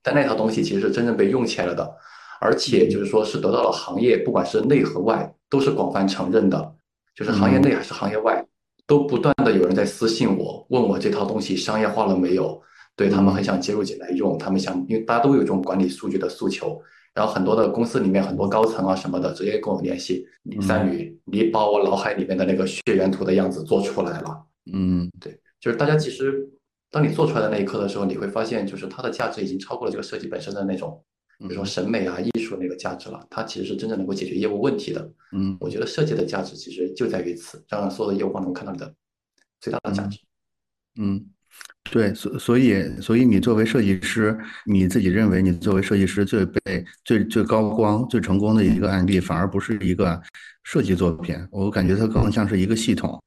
[0.00, 1.92] 但那套东西其实是真正被用起来了的。
[2.40, 6.74] 而且就是说，是得到了行业，不管是内和外，都是广泛承认的。
[7.16, 8.46] 就是行业内还是行业外，
[8.86, 12.62] 都不断的有人在私信我，问我这套东西商业化了没有？
[12.94, 16.80] 对他们很想接入进来用，他们想，因为大家都有这种管理数据的诉求。
[17.14, 20.26] 然后很多的公司里面，很多高层啊什么的，直接跟我联系。
[20.60, 24.44] 三宇，你把我脑海里面的那个血缘图的样子做出来了。
[24.72, 26.46] 嗯，对，就是大家其实，
[26.90, 31.02] 当你做出来的那一刻的时候，你会发现，就是它的价值已经超过了这个设计本身的那种。
[31.36, 35.12] 比如说审美啊、艺术那个价值了，它其实是真正能够解决业务问题的。
[35.32, 38.94] 嗯，我觉得设计的价值其实就在于此，让所有的业务方能看到你的
[39.60, 40.20] 最大的价值。
[40.96, 41.26] 嗯，
[41.90, 44.36] 对，所所以所以你作为设计师，
[44.66, 50.20] 你自己认为你作为设计师最被最最高光、最成功的一个案例，反而不是一个
[50.62, 53.22] 设计作品，我感觉它更像是一个系统，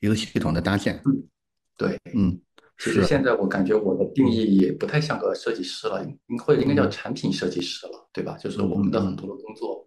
[0.00, 1.00] 一个系统的搭建。
[1.04, 1.22] 嗯，
[1.76, 2.40] 对，嗯。
[2.78, 6.06] 其实现在我感觉我的定义也不太像个设计师了，
[6.44, 8.06] 或者应该叫产品设计师了。
[8.12, 8.34] 对吧？
[8.38, 9.86] 就是我们的很多的工作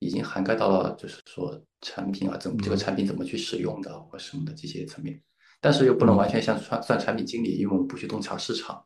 [0.00, 5.20] 已经涵盖到了，就是说产品啊，怎么这个产品怎么去使用的或什么的这些层面，
[5.60, 8.82] 但是又不能完全像算算产品经理，因为我们不去洞察市场。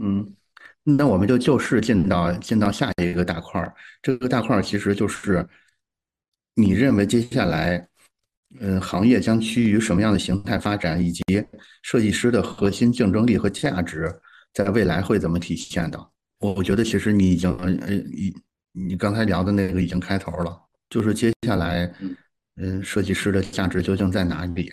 [0.00, 0.34] 嗯，
[0.82, 5.46] 那我们就就事进到进到下一个大块儿，这个大块儿其实就是
[6.54, 7.88] 你认为接下来，
[8.60, 11.22] 嗯，行业将趋于什么样的形态发展，以及
[11.82, 14.14] 设计师的核心竞争力和价值
[14.52, 15.98] 在未来会怎么体现的？
[16.40, 18.34] 我我觉得其实你已经呃呃你
[18.72, 20.60] 你刚才聊的那个已经开头了，
[20.90, 21.90] 就是接下来
[22.56, 24.72] 嗯设计师的价值究竟在哪里？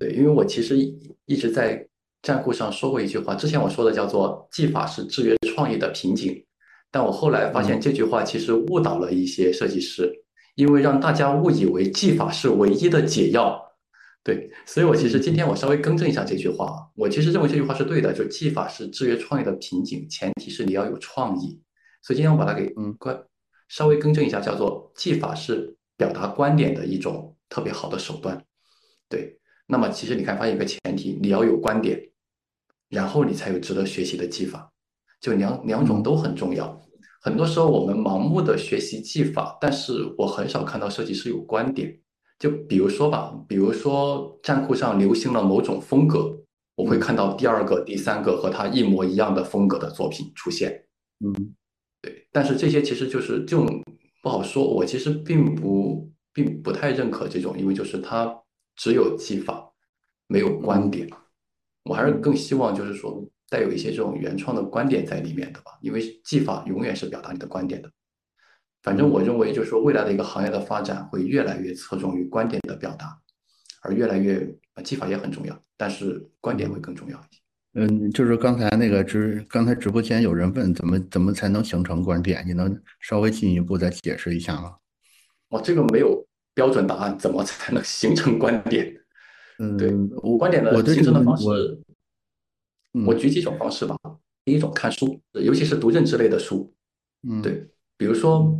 [0.00, 0.78] 对，因为我其实
[1.26, 1.86] 一直在
[2.22, 6.42] 站库上说过一句话，之前我说的叫做技法是制约创意的瓶颈，
[6.90, 10.10] 但我后来发现这句话其实误导了一些设计师，
[10.54, 13.62] 因为让大家误以为技法是唯一的解药。
[14.22, 16.90] 对，所以我其实今天我稍微更正一下这句话。
[16.94, 21.60] 我其实认为这句话是对的，就技法是制约创意的瓶颈，前提是你要有创意。
[22.02, 23.18] 所以今天我把它给嗯关
[23.68, 28.42] 稍微更正一下，叫做技法是表达观点的一种特别好的手段。
[29.08, 29.39] 对，
[29.70, 32.10] 那么其实你看，发现一个前提，你要有观点，
[32.88, 34.68] 然后你才有值得学习的技法，
[35.20, 36.80] 就两两种都很重要。
[37.22, 41.96] 很多时候我们盲目的学习技法，但是我很少看到设计师有观点。
[42.38, 46.36] 就比如说吧，比如说站酷上流行了某种风格，
[46.74, 50.84] 我会看到第二个、第三个和它一模一样的风格的作品出现。
[51.24, 51.54] 嗯，
[52.00, 52.26] 对。
[52.32, 53.68] 但是这些其实就是这种
[54.22, 54.66] 不好说。
[54.66, 58.34] 我其实并不并不太认可这种，因为就是它
[58.80, 59.70] 只有技法，
[60.26, 61.06] 没有观点。
[61.84, 67.90] 我还是更希望就是说带有一些这种原创的观点在里面的吧，因为技法永远是表达你的观点的。
[68.82, 73.18] 反正我认为，就是说，未来的一个行业的发展会越来越侧重于观点的表达，
[73.82, 74.50] 而越来越
[74.82, 77.42] 技法也很重要，但是观点会更重要一些。
[77.74, 84.76] 嗯，就是刚才那个直，刚才直播间有人问怎么怎么才能形成观点，你能稍微进一步再解释一下吗？
[85.50, 88.94] 哦，这个没有标准答案，怎么才能形成观点？
[89.58, 89.92] 嗯，对，
[90.22, 91.44] 我观点的形成的方式，
[93.06, 93.96] 我举几种方式吧。
[94.44, 96.72] 第一种看书，尤其是读认知类的书，
[97.28, 97.68] 嗯，对。
[97.98, 98.58] 比如说，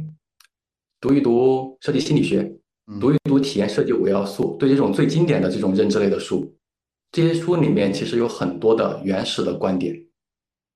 [1.00, 2.54] 读一读设计心理学，
[3.00, 6.54] 读一读体验设计五要素，对这种最经典的这种认知类的书，
[7.10, 9.98] 这些书里面其实有很多的原始的观点，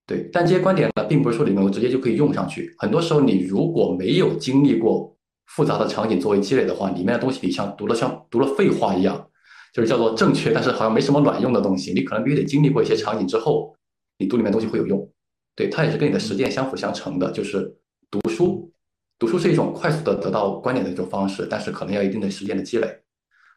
[0.06, 2.74] 对，但这些观点呢，并不是说里面我直接就可以用上去。
[2.78, 5.13] 很多时候，你如果没有经历过
[5.54, 9.28] 复杂的场景作为积累的话，里面的东西你像读了像读了废话一样，
[9.72, 11.92] 就是叫做正确，但是好像没什么卵用的东西。
[11.92, 13.74] 你可能必须得经历过一些场景之后，
[14.18, 15.08] 你读里面东西会有用。
[15.54, 17.76] 对，它也是跟你的实践相辅相成的，就是。
[18.10, 18.70] 读书，
[19.18, 22.88] 读书是一种快速的得到观点的一种方式，但是可能要一定的时间的积累。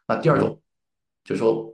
[0.08, 0.60] 那第二种，
[1.22, 1.72] 就是说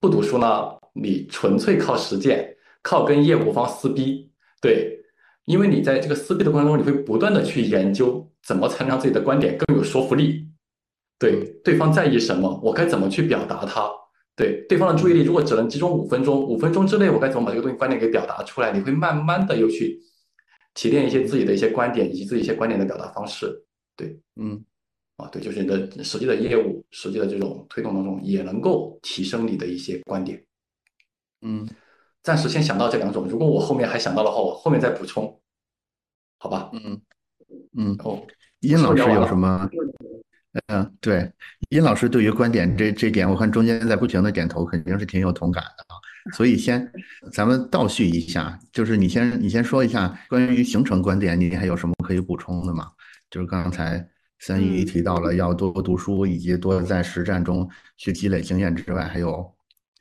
[0.00, 4.28] 不读书呢，你纯粹靠实践，靠跟业务方撕逼，
[4.60, 5.00] 对，
[5.44, 10.48] 因为你在这个撕逼的过程中，你会不断的去研究怎么才能让自己的观点更有说服力，
[11.18, 13.90] 对，对方在意什么，我该怎么去表达他，
[14.36, 20.00] 对，对方的注意力如果只能集中五分钟，五分钟之内我该怎么把这个东西观点给表达出来，你会慢慢的又去。
[20.72, 23.64] 提炼一些自己的一些观点，以及自己一些观点的表达方式，
[23.96, 24.64] 对，嗯，
[25.16, 30.40] 啊，对，就是你的实际的业务、实际的这种推动当中，也能够提升你的一些观点，
[31.42, 31.68] 嗯，
[32.22, 35.40] 暂时先想到这两种，如果我后面还想到的话，我后面再补充，
[36.38, 36.70] 好吧？
[36.72, 37.02] 嗯
[37.76, 38.20] 嗯，哦，
[38.60, 39.68] 殷老师有什么？
[40.66, 41.30] 嗯，对，
[41.68, 45.94] 殷老师对于观点这这点，我看中间在不停的点头，肯定是挺有同感的啊。
[46.34, 46.92] 所以先，
[47.32, 52.90] 咱们倒叙一下，就是你先你先说一下关于形成观点，你还有什么可以补充的吗？
[53.30, 54.04] 就是刚才
[54.40, 59.48] 三姨提到了要多读书，以及多在实战中去积累经验之外，还有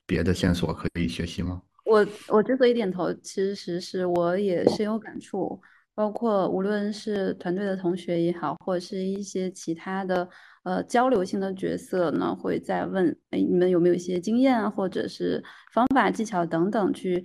[0.08, 1.62] 别的线索可以学习吗？
[1.86, 5.62] 我我之所以点头，其实是我也深有感触。
[6.00, 10.30] 包括无论是团队的同学也好，或者是一些其他的
[10.64, 15.44] 呃交流性的角色呢，会在问，哎，你们有没有一些经验啊，或者是
[15.74, 17.22] 方法技巧等等，去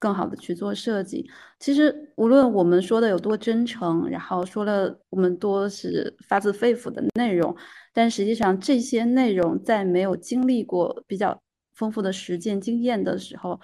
[0.00, 1.30] 更好的去做设计。
[1.60, 7.54] 其实无论我们说的有多真诚，然后说了我们多是发自肺腑的内容，
[7.94, 11.40] 但实际上这些内容在没有经历过比较
[11.74, 13.60] 丰富的实践经验的时候，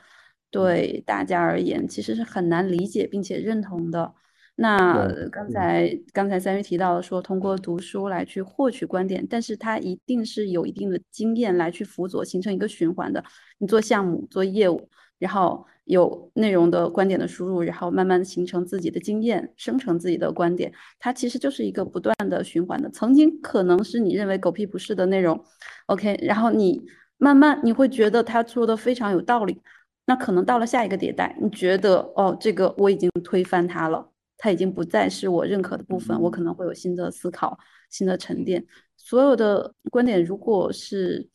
[0.52, 4.14] 对大家而言其实是很难理解并且认同的。
[4.54, 13.24] 那刚才刚才三月提到说，通过读书来去获取观点，但是它一定是有一定的经验来去辅佐，形成一个循环的。
[13.58, 14.88] 你做项目、做业务，
[15.18, 22.90] 然后有内容的观点的输入，然后慢慢形成自己的经验，生成自己的观点，它其实就是一个不断的循环的。
[22.90, 25.42] 曾经可能是你认为狗屁不是的内容
[25.86, 26.84] ，OK，然后你
[27.16, 29.60] 慢慢你会觉得他说的非常有道理，
[30.04, 34.11] 那可能到了下一个迭代，你觉得哦，这个我已经推翻它了。
[34.42, 37.56] 它已经不再是我认可的部分，我可能会有新的思考、
[37.90, 38.66] 新的沉淀。
[38.96, 41.28] 所有的观点如果是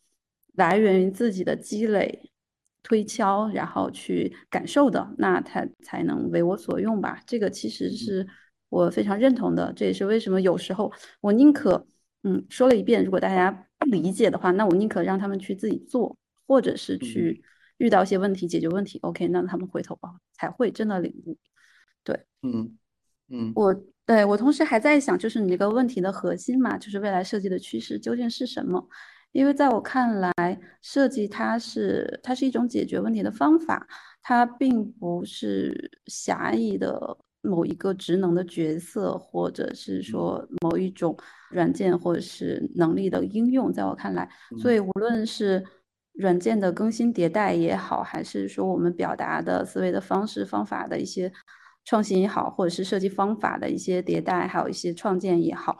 [0.56, 2.30] 来源于自己的积累、
[2.84, 7.22] 推敲，然后去感受的，那它才能为我所用吧。
[7.26, 8.28] 这个其实是
[8.68, 10.92] 我非常认同的，这也是为什么有时候
[11.22, 11.88] 我宁可。
[12.24, 17.42] 嗯，说了一遍，如果大家不理解的话，那我宁可让他们去自己做，或者是去
[17.78, 19.00] 遇到一些问题解决问题。
[19.04, 21.38] OK，那他们回头啊，才会真的领悟。
[22.04, 22.76] 对，嗯
[23.30, 23.76] 嗯，我
[24.06, 28.88] 对我同时还在想，就是你这个问题的核心嘛，就是未来设计的趋势究竟是什么？
[29.32, 30.34] 因为在我看来，
[30.82, 33.88] 设计它是它是一种解决问题的方法，
[34.22, 37.18] 它并不是狭义的。
[37.44, 41.16] 某一个职能的角色，或者是说某一种
[41.50, 45.64] 软件或者是能力的应用，在我看来，所以无论是
[46.14, 51.32] 软件的更新迭代也好，还是说我们表达的思维的方式方法的一些
[51.88, 55.78] 创新也好，或者是设计方法的一些迭代，还有一些创建也好，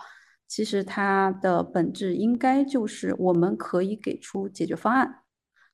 [0.48, 5.20] 其实它的本质应该就是我们可以给出解决方案，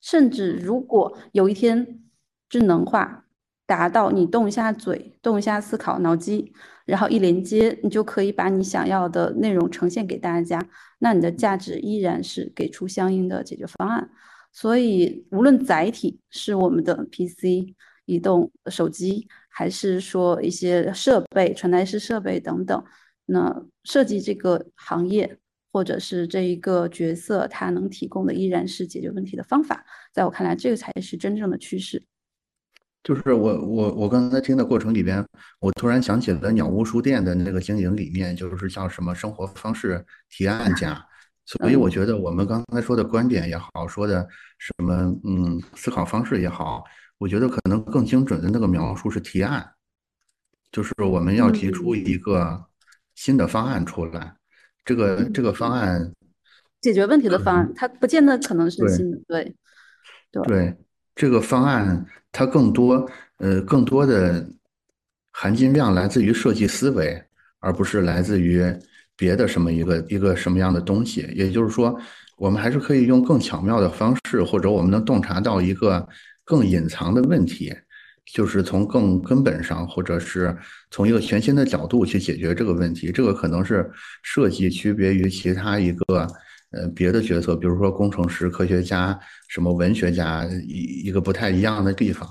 [0.01, 2.01] 甚至如果有一天
[2.49, 3.21] 智能化。
[3.65, 6.53] 达到你动一下嘴，动一下思考脑机，
[6.85, 10.61] 然后一连接，你就可以把你想要的内容呈现给大家。
[10.99, 14.09] 那你的价值依然是给出相应的解决方案。
[14.51, 17.73] 所以，无论载体是我们的 PC、
[18.05, 22.83] 移动手机，还是说一些设备、传达式设备等等，
[23.27, 25.37] 那设计这个行业
[25.71, 29.85] 或者是这一个角色，它能提供的依然是解决问题的方法。
[30.11, 32.03] 在我看来，这个才是真正的趋势。
[33.03, 35.23] 就是我我我刚才听的过程里边，
[35.59, 41.05] 我突然想起了鸟屋书店的那个经营理念，就是叫什么生活方式提案家。
[41.45, 44.25] 所以我觉得我们刚才说的观点也好，说的
[44.57, 46.81] 什么嗯思考方式也好，
[47.23, 49.65] 我觉得可能更精准的那个描述是提案，
[50.73, 52.65] 就是我们要提出一个
[53.15, 54.35] 新的方案出来。
[54.83, 56.11] 这个这个方案
[56.81, 59.55] 解决问题的方案，它不见得可能是新的，对
[60.31, 60.75] 对对。
[61.15, 64.45] 这个方案它更多，呃，更多的
[65.31, 67.23] 含金量来自于设计思维，
[67.59, 68.61] 而不是来自于
[69.15, 71.21] 别的什么一个一个什么样的东西。
[71.33, 71.97] 也就是说，
[72.35, 76.05] 我们还是可以用更巧妙的方式，或者我们能洞察到一个
[76.43, 77.73] 更隐藏的问题，
[78.33, 80.55] 就是从更根本上，或者是
[80.91, 83.11] 从一个全新的角度去解决这个问题。
[83.11, 83.89] 这个可能是
[84.21, 86.27] 设计区别于其他一个。
[86.75, 89.15] 呃，别的角色，比如说工程师、科学家、
[89.47, 92.27] 什么文学家，一一个不太一样的地方，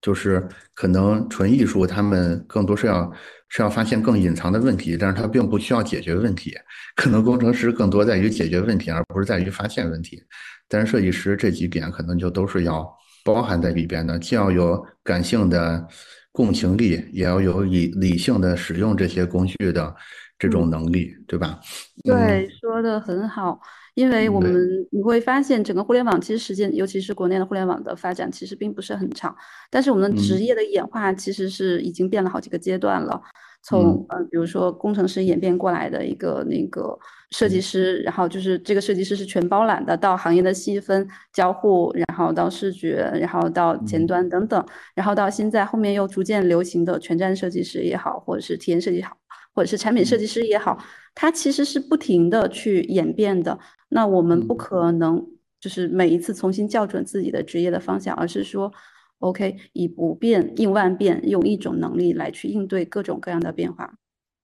[0.00, 3.12] 就是可能纯艺术，他们更多是要
[3.48, 6.56] 是要发现更隐藏的问题，但是他并不需要解决问题。
[6.94, 10.22] 可能工程师更多在于解决问题，而不是在于发现问题。
[10.68, 12.88] 但是设计师这几点可能就都是要
[13.24, 15.86] 包含在里边的，既要有感性的
[16.32, 19.94] 共情力，也要有理理性的使用这些工具的
[20.38, 21.58] 这种能力，对吧？
[22.04, 23.60] 对，说的很好。
[23.94, 24.54] 因为我们
[24.92, 29.34] 你会发现，整个互联网其实时间，尤其是国内的互联网的发展，其实并不是很长。
[29.68, 33.20] 但是我们的职业的演化其实是已经变了好几个阶段了。
[33.62, 36.98] 从呃，比如说工程师演变过来的一个那个
[37.30, 49.16] 设计师，然后就是这个设计师是全包揽的，到行业的细分交互，然后到视觉，然后到前端等等，然后到现在后面又逐渐流行的全站设计师也好，或者是体验设计好。
[49.52, 50.78] 或者是产品设计师也好，
[51.12, 53.58] 它其实是不停的去演变的。
[53.88, 55.26] 那我们不可能
[55.60, 58.72] 就是每一次重新校准自己的职业的方向，而是说
[59.20, 63.94] ，OK，以不变应万变，用一种能力来去应对各种各样的变化。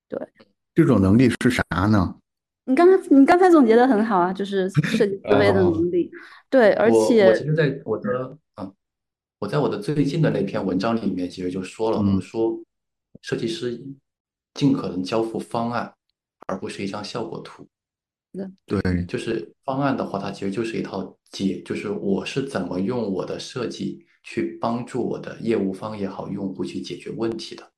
[0.08, 0.18] 对，
[0.74, 2.16] 这种能力是啥呢？
[2.64, 6.10] 你刚才你刚才总结的很好啊，就是 设计思维的能力。
[6.48, 8.72] 对，而且我其实在我的啊，
[9.40, 12.58] 我在我的最近的那篇文章里面，其实就说了，我说
[13.20, 13.84] 设计师。
[14.54, 15.92] 尽可能交付方案，
[16.46, 17.68] 而不是一张效果图。
[18.64, 27.72] 对，就是方案的话，它其实就是一套解，就是我是怎么用我的设计去帮助我的业务方也好，用户去解决问题的。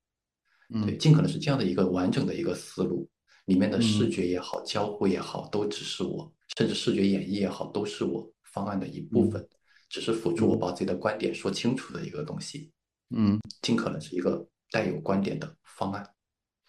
[0.83, 3.07] 对，尽可能是这样的一个完整的一个思路，
[3.45, 9.47] 里面的视觉也好，交互也好，都只是我，甚至视觉演绎也好，都是我方案的一部分，
[9.91, 12.73] 只是辅助我把自己的观点说清楚的一个东西。
[13.15, 16.07] 嗯，尽可能是一个带有观点的方案。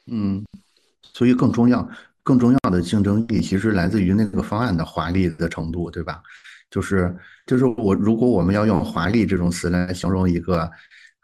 [0.07, 0.43] 嗯，
[1.13, 1.89] 所以更重要、
[2.21, 6.21] 更重要的竞争力其实来自于那个方案的华丽的程度，对吧？
[6.69, 7.15] 就是，
[7.45, 10.69] 就是我如果我们要用华丽这种词来形容一个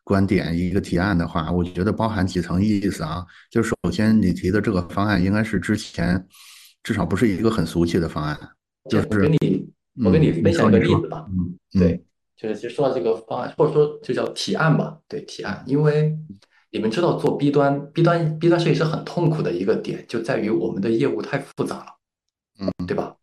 [0.03, 3.25] 观点、一个提案的话，我觉得包含几层意思啊。
[3.49, 6.25] 就首先，你提的这个方案应该是之前
[6.83, 8.37] 至少不是一个很俗气的方案。
[8.89, 9.69] 就是跟你，
[10.03, 11.25] 我跟你分享一个例子吧。
[11.29, 12.03] 嗯，对，
[12.35, 14.97] 就是其实说到这个方案，或者说就叫提案吧。
[15.07, 16.17] 对，提案，因为。
[16.71, 21.85] 你们知道做 B 端，B 端 B 端设计师很痛苦的一个点，就在于我们的业务太复杂了，
[22.59, 23.15] 嗯，对吧？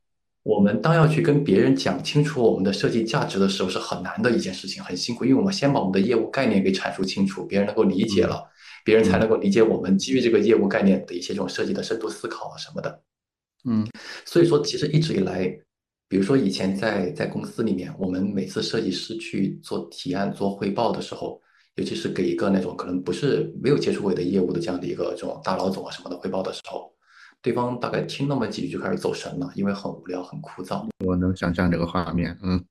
[0.44, 8.44] 我们当要去跟别人讲清楚我们的设计价值的时候，是很难的一件事情，很辛苦，因为我们先把我们的业务概念给阐述清楚，别人能够理解了，
[8.84, 13.02] 别人才能够理解我们基于这个业务概念的一些这种设计的深度思考啊什么的。
[13.64, 13.86] 嗯，
[14.24, 15.48] 所以说，其实一直以来，
[16.08, 21.40] 比如说以前在在公司里面，我们每次设计师去做提案、做汇报的时候，
[21.76, 26.91] 尤其是给一个那种可能不是没有接触过的业务的这样的一个这种大老总啊什么的汇报的时候，
[27.42, 30.86] 对方大概听那么几句就开始走神了，因为很无聊、很枯燥。
[31.04, 32.64] 我能想象这个画面，嗯，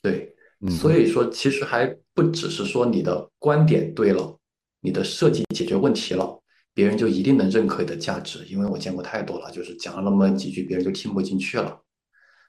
[0.00, 4.38] 对，嗯所以说其实还不只是说你的观点对了，
[4.80, 6.40] 你的设计解决问题了。
[6.72, 11.80] 别人就一定能认可你的价值，因为我见过太多了，就是讲了那么几句，别人就听不进去了。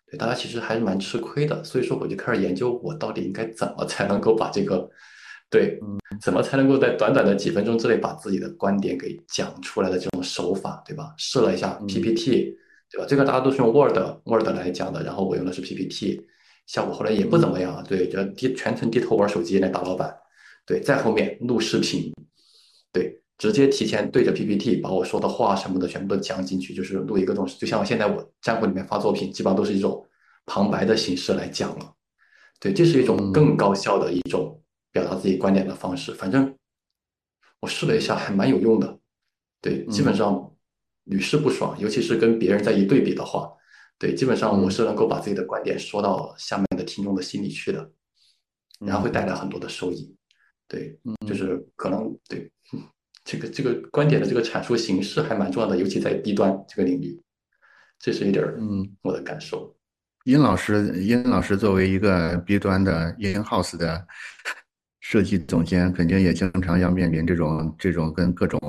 [0.05, 4.89] 对，大家其实还是蛮吃亏的，所以说我就开始研究，我到底应该怎么才能够把这个，
[5.50, 5.80] 对，
[6.22, 11.14] 怎么才能够在短短的几分钟之内把自己的观点给讲出来的这种手法，对吧？
[11.18, 12.58] 试了一下 PPT，
[12.91, 13.06] 对吧？
[13.08, 16.22] 这个大家都是用 Word Word 来讲的，然后我用的是 PPT，
[16.66, 20.14] 效果后来也不怎么样，对，就低全程低头玩手机来打老板，
[20.66, 22.12] 对，在后面录视频，
[22.91, 23.22] 对。
[23.38, 30.04] 直接提前对着 PPT 把我说的话什么的全部都讲进去，就是录一个东西，就像我现在我站会里面发作品，基本上都是一种
[30.48, 31.93] 旁白的形式来讲了。
[32.60, 34.60] 对，这是一种更高效的一种
[34.98, 36.12] 表达自己观点的方式。
[36.14, 36.56] 反正
[37.60, 39.00] 我试了一下，还蛮有用的。
[39.62, 40.56] 对，基本上
[41.04, 43.52] 屡试不爽，尤其是跟别人在一对比的话，
[44.00, 47.91] 对，基本上我是能够把自己的观点说到下面的听众的心里去的，
[48.80, 50.16] 然后会带来很多的收益。
[50.68, 52.52] 对，就是可能对。
[53.30, 57.22] 这个这个观点的这个阐述形式还蛮重要的，尤其在 B 端这个领域，
[58.00, 59.76] 这是一点儿嗯我的感受。
[60.24, 64.08] 殷老师，殷老师作为一个 B 端的 in house 的
[65.10, 68.60] 设计总监，肯定也经常要面临这种这种跟各种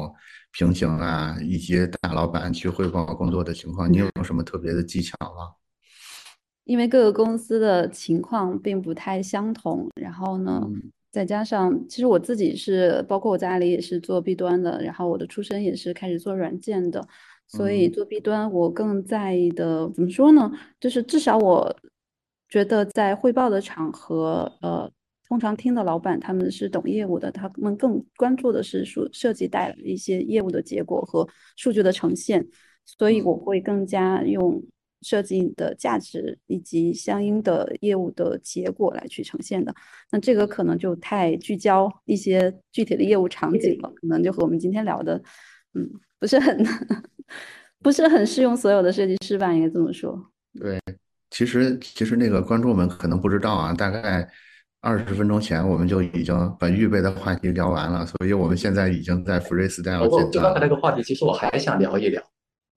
[0.52, 3.92] 平行啊，以及大老板去汇报工作的情况。
[3.92, 5.56] 你有什么特别的技巧吗？
[6.62, 10.62] 因为各个公司的情况并不太相同，然后呢？
[10.64, 17.04] 嗯再加上，其实我自己是，包括我在阿里也是做 B 端的，然后我的出身也是开始做软件的，
[17.46, 20.52] 所以做 B 端我更在意的怎么说呢？
[20.78, 21.74] 就是至少我
[22.48, 24.88] 觉得在汇报的场合，呃，
[25.28, 32.46] 通常听的老板他们是懂业务的，他们更关注的是数设计带来的一些业务的结果和数据的呈现，
[32.84, 34.62] 所以我会更加用。
[35.00, 39.72] 设计的价值以及相应的业务的结果来去呈现的，
[40.10, 45.22] 那这个可能就太聚焦一些具体的业务场景了，可能就和我们今天聊的，
[45.74, 46.66] 嗯，不是很
[47.80, 50.32] 不是很适用所有的设计师吧，应该这么说。
[50.58, 50.80] 对，
[51.30, 54.28] 其实其实那个观众们可能不知道啊，大概
[54.80, 60.30] 二十分钟前我们就已经把预备的话题聊完了，所以我们现在已经在 freestyle 阶段。
[60.30, 62.22] 就刚才那个话题，其实我还想聊一聊。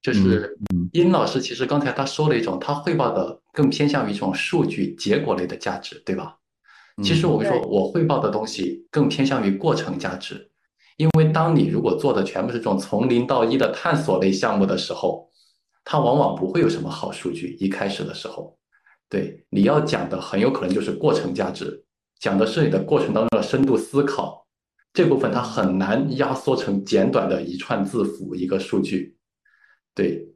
[0.01, 0.57] 就是
[0.93, 6.37] 殷老师，其实刚才他说了一种，他汇报的更偏向于一种数据结果类的价值，对吧？
[7.03, 10.49] 其实我们说，我汇报的东西更偏向于过程价值，
[10.97, 15.29] 因为当你如果做的全部是这种从零到一的探索类项目的时候，
[15.85, 17.55] 它往往不会有什么好数据。
[17.59, 18.57] 一开始的时候，
[19.07, 21.83] 对你要讲的很有可能就是过程价值，
[22.21, 24.45] 讲的是你的过程当中的深度思考，
[24.93, 29.17] 这部分它很难压缩成简短的一串字符一个数据。
[29.95, 30.29] 对，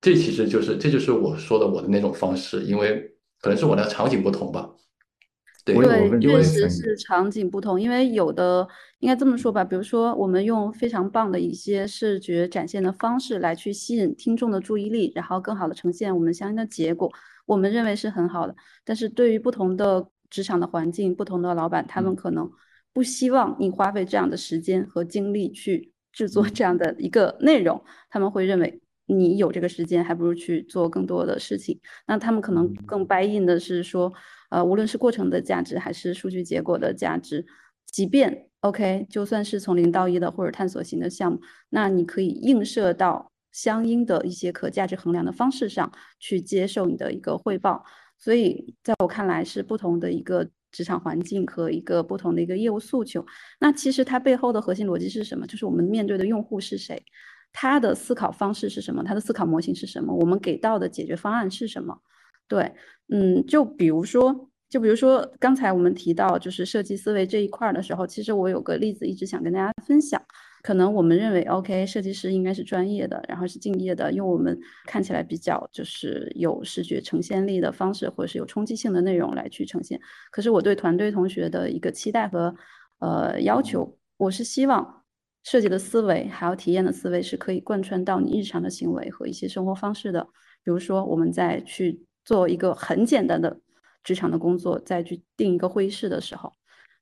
[0.00, 4.70] 这其实就是这就是我说的我的那种方式，因为可能是我的场景不同吧。
[5.64, 8.66] 对，对，确实是场景不同，因为有的
[9.00, 17.12] 应该这么说吧，比如说我们用非常棒的一些视觉展现的方式来去吸引听众的注意力，然后更好的呈现我们相应的结果，
[17.46, 18.54] 我们认为是很好的。
[18.84, 22.50] 但是对于不同的职场的环境、不同的老板，他们可能
[22.92, 28.80] 不希望你花费这样的时间和精力去制作这样的一个内容，他们会认为。
[29.06, 31.78] 你有这个时间，还不如去做更多的事情。
[32.06, 34.10] 那他们可能更 buy in 的是说，
[34.48, 37.44] 呃，无论是过程的价值，还是数据结果的价值，
[37.84, 47.84] 即便 OK，就算是从零到一的或者探索型的项目，那你可以映射到相应的一些可价值衡量的方式上去接受你的一个汇报。
[48.22, 53.26] 所以，在我看来，是不同的一个职场环境和一个不同的一个业务诉求。
[53.58, 55.44] 那其实它背后的核心逻辑是什么？
[55.44, 57.02] 就是我们面对的用户是谁。
[57.52, 59.02] 他的思考方式是什么？
[59.02, 60.14] 他的思考模型是什么？
[60.14, 61.98] 我们给到的解决方案是什么？
[62.46, 62.72] 对，
[63.08, 70.22] 嗯，就比如说，就比如说刚才我们提到就是设计思维这一块的时候，其实我有个例子一直想跟大家分享。
[70.62, 80.00] 可能我们认为，OK，设计师应该是专业的，然后是敬业的，用我们看起来比较就是有视觉呈现力的方式，或者是有冲击性的内容来去呈现。
[80.30, 82.54] 可是我对团队同学的一个期待和
[83.00, 85.02] 呃要求，我是希望。
[85.44, 90.22] 设计的思维还有体验的思维是可以贯穿到你日常的行为和一些生活方式的。
[90.62, 93.58] 比如说，我们在去做一个很简单的
[94.04, 96.52] 职场的工作，再去定一个会议室的时候，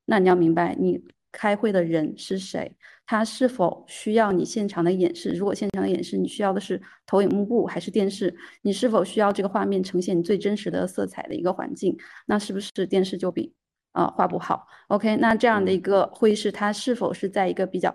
[0.06, 2.76] 那你要明白，你开会的人是谁，
[3.06, 5.30] 他是否需要你现场的演示？
[5.30, 8.34] 如果现场的演示你需要的是投影幕布还是电视？
[8.62, 11.96] 你是否需要这个画面呈现你最真实的色彩的一个环境？
[12.26, 13.52] 那是不是电视就比
[13.92, 17.94] 啊画布好？OK，那这样的一个会议室，它是否是在一个比较？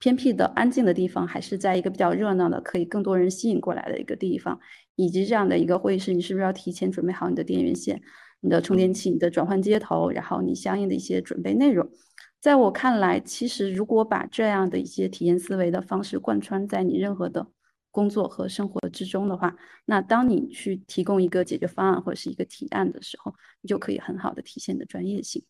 [0.00, 4.60] 偏僻的安静的地方，还是在一个比较热闹的、可以更多人吸引过来的一个地方，
[4.96, 8.02] 以及这样的一个会议室，你是不是要提前准备好你的电源线、
[8.40, 11.88] 你的充电器、你的转换接头，然后你相应的一些准备内容？
[12.44, 17.46] 在我看来，其实如果把这样的一些体验思维的方式贯穿在你任何的
[17.90, 19.56] 工作和生活之中的话，
[19.86, 25.42] 那当你去提供一个解决方案或者是一个提案的时候，你就可以很好的体现的专业性。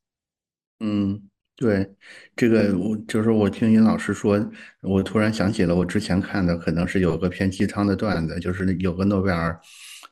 [0.79, 1.29] 嗯。
[1.57, 1.95] 对，
[2.37, 4.45] 这个我就是我听尹老师说，
[4.81, 9.61] 我突然想起了我之前看的，可能是有个偏鸡汤的段子，就是有个诺贝尔，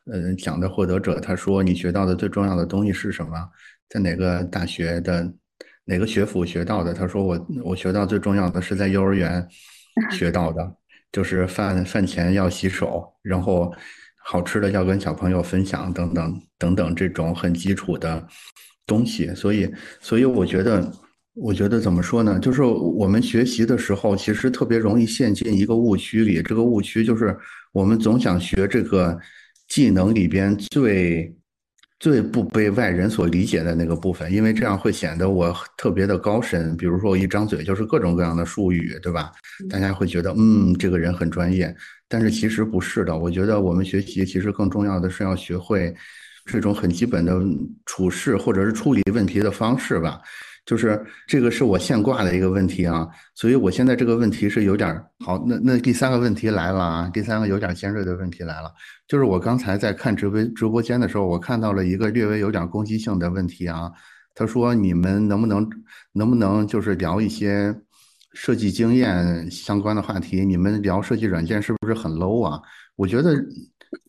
[0.06, 3.32] 嗯，奖的获得者，他说你学到的最重要的东西是什么？
[3.88, 5.32] 在哪个大学的
[5.84, 6.92] 哪个学府学到的？
[6.94, 9.46] 他说我我学到最重要的是在幼儿园
[10.10, 10.76] 学到的，
[11.12, 13.72] 就是饭饭前要洗手，然后
[14.24, 18.26] 好吃的要跟小朋友分享，等等等等这种很基础的
[18.86, 19.34] 东西。
[19.34, 20.92] 所以，所以我觉得。
[21.34, 22.38] 我觉得怎么说呢？
[22.38, 26.42] 就是我们学习的时候，其实特别容易陷进一个误区里。
[26.42, 27.34] 这个误区就是
[27.72, 29.18] 我们总想学这个
[29.66, 31.34] 技能里边最
[32.02, 36.76] 最不被外人所理解的那个部分，因为这样会显得我特别的高深。
[36.76, 39.30] 比如说，我一张嘴就是各种各样的术语，对吧？
[39.70, 41.72] 大家会觉得，嗯，这个人很专业。
[42.08, 43.16] 但是其实不是的。
[43.16, 45.94] 我觉得我们学习其实更重要的是要学会
[46.44, 47.40] 这种很基本的
[47.86, 50.20] 处事或者是处理问题的方式吧。
[50.64, 55.44] 就是这个是我现挂的一个问题啊，所以我现在这个问题是有点好。
[55.44, 58.72] 那那第三个问题来了啊，第三个有点尖锐的问题来了，
[59.09, 63.90] 就是我刚才在看直播直播间的时候，我看到了一个略微有点攻击性的问题啊。
[64.36, 65.68] 他说你们能不能
[66.12, 67.74] 能不能就是聊一些
[68.32, 70.44] 设计经验相关的话题？
[70.44, 72.60] 你们聊设计软件是不是很 low 啊？
[72.94, 73.34] 我觉得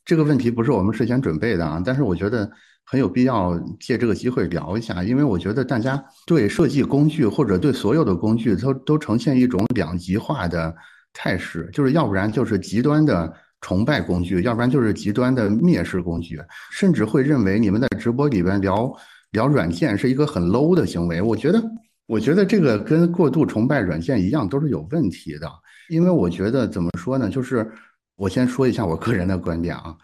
[0.05, 2.47] 这个问题不是我们事先准备的啊，但是我觉得。
[2.85, 10.75] 很有必要借这个机会聊一下，因为我觉得大家对设计工具或者对所有的工具都都呈现一种两极化的
[11.13, 16.39] 态势，就是要不然就是极端的崇拜工具，要不然就是极端的蔑视工具，
[16.71, 18.93] 甚至会认为你们在直播里边聊
[19.31, 21.21] 聊软件是一个很 low 的行为。
[21.21, 21.63] 我觉得，
[22.05, 25.49] 我觉得这个跟过度崇拜软件一样，都是有问题的。
[25.89, 27.29] 因为我觉得怎么说呢？
[27.29, 27.71] 就是
[28.17, 29.95] 我先说一下我个人的观点啊，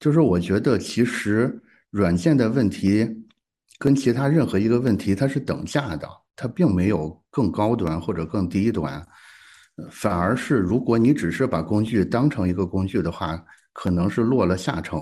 [0.00, 1.60] 就是我觉得其实。
[1.94, 3.08] 软件的问题
[3.78, 9.00] 跟其他任何一个问题它是等价的，它并没有更高端或者更低端，
[9.92, 13.40] 反而是如果你只是把工具当成一个工具的话，
[13.72, 15.00] 可能是落了下乘。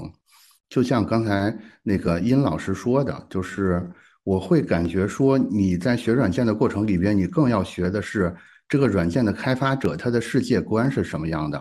[0.69, 3.91] 就像刚才那个殷老师说的，就是
[4.23, 8.37] 我会感觉说你在学软件的过程里边，你更要学的是
[8.69, 11.59] 这个软件的开发者他的世界观是什么样的，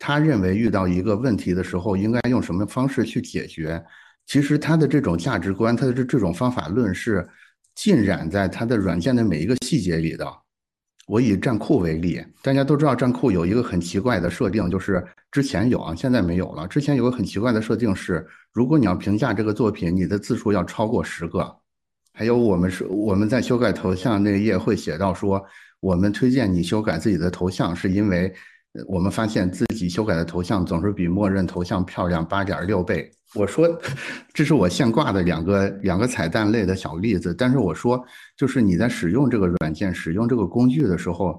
[0.00, 3.80] 他认为遇到一个问题的时候应该用什么方式去解决。
[4.26, 7.26] 其实他的这种价值观，他的这这种方法论是
[7.74, 10.26] 浸染在他的软件的每一个细节里的。
[11.06, 16.66] 我以站酷为例，大家都知道站酷有一个很奇怪的设定，就是之前有啊，现在没有了。
[16.66, 21.54] 之前有个很奇怪的设定是，如果你要评价这个作品，你的字数要超过十个。
[22.14, 25.44] 还有我们是我们在修改头像那页会写到说，
[25.80, 28.32] 我们推荐你修改自己的头像，是因为
[28.86, 33.10] 我们发现自己修改的头像总是比默认头像漂亮八点六倍。
[33.34, 33.68] 我说，
[34.32, 37.34] 这是我现挂的两个两个彩蛋类的小例子。
[37.34, 38.00] 但是我说，
[38.36, 41.36] 就是你在使用这个软件、使用这个工具的时候，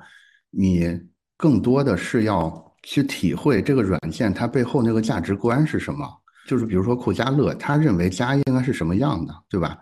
[0.50, 1.00] 你
[1.38, 6.06] 更多的是要去体会这个软件它背后那个价值观是什么。
[6.48, 9.78] 就是比如说库家乐，他认为家应该是什么样的，对吧？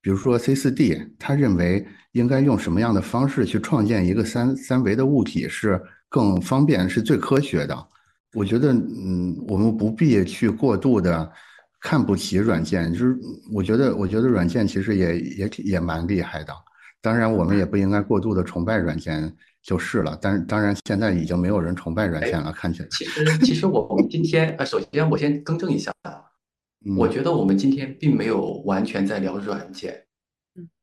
[0.00, 7.76] 比如说 C 四 D，他认为应该用什么样的方式去创建一个三三维的物体是更方便、是最科学的。
[8.34, 11.30] 我觉得，嗯，我们不必去过度的。
[11.80, 13.16] 看不起软件，就是
[13.52, 16.52] 我觉得，我觉得软件其实也也也蛮厉害的。
[17.00, 19.32] 当然，我们也不应该过度的崇拜软件
[19.62, 20.18] 就是了。
[20.20, 22.52] 但当然，现在已经没有人崇拜软件了。
[22.52, 25.92] 看起来，其实其实我们今天呃，首先我先更正一下，
[26.98, 30.04] 我觉得我们今天并没有完全在聊软件。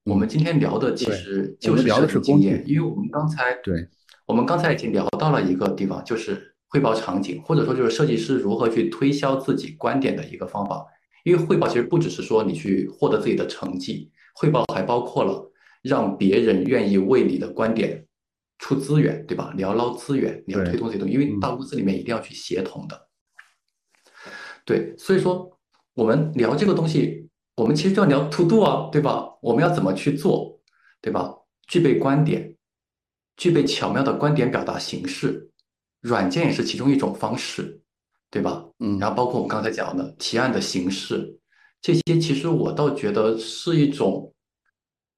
[0.05, 3.85] 我们今天聊的其实就是聊的是经验，因为我们刚才对，
[4.25, 6.54] 我们刚才已经聊到了一个地方，就是。
[6.75, 10.85] 汇报场景，或者说就是设计师如何去推销自己观点的一个方法。
[11.23, 15.49] 因为汇报其实不只是说你去获得自己的成绩，汇报还包括了
[15.81, 18.05] 让别人愿意为你的观点
[18.59, 19.53] 出资源，对吧？
[19.55, 23.07] 你要捞资源，你要推动这些东西，因为大公司里面一定要去协同的。
[24.65, 25.57] 对，所以说
[25.93, 29.25] 我们聊这个东西，我们其实就要聊 to do 啊，对吧？
[29.41, 30.59] 我们要怎么去做，
[31.01, 31.33] 对吧？
[31.69, 32.53] 具备观点，
[33.37, 35.49] 具备巧妙的观点表达形式，
[36.05, 37.81] 软件也是其中一种方式，
[38.29, 38.63] 对吧？
[38.79, 41.39] 嗯，然后包括我们刚才讲的提案的形式，
[41.81, 44.33] 这些其实我倒觉得是一种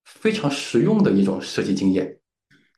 [0.05, 2.17] 非常实用的一种设计经验。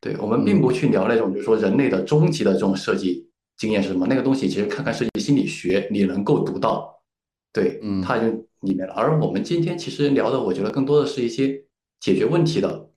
[0.01, 3.27] 对我们并不去聊那种，比如说人类的终极的这种设计。
[3.59, 4.07] 经验是什么？
[4.07, 7.03] 那个东西其实看看设计心理学，你能够读到，
[7.51, 8.25] 对，嗯，它就
[8.61, 8.93] 里面了。
[8.93, 11.61] 而我们今天其实聊的，我觉得更多的是一些
[11.99, 12.89] 解决问题的，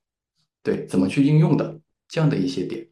[0.63, 1.77] 对，怎么去应用的
[2.07, 2.87] 这样的一些点。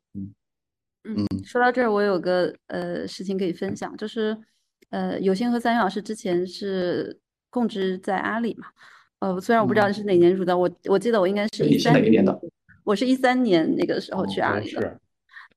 [1.03, 4.38] 嗯嗯，说到这儿，我有个呃事情可以分享，就是
[4.90, 7.19] 呃，有幸和三元老师之前是
[7.49, 8.68] 共职在阿里嘛，
[9.19, 12.40] 呃，虽然我不知道是哪年入的，我我记得我应该是一三年的，
[12.84, 14.99] 我是一三年那个时候去阿里的，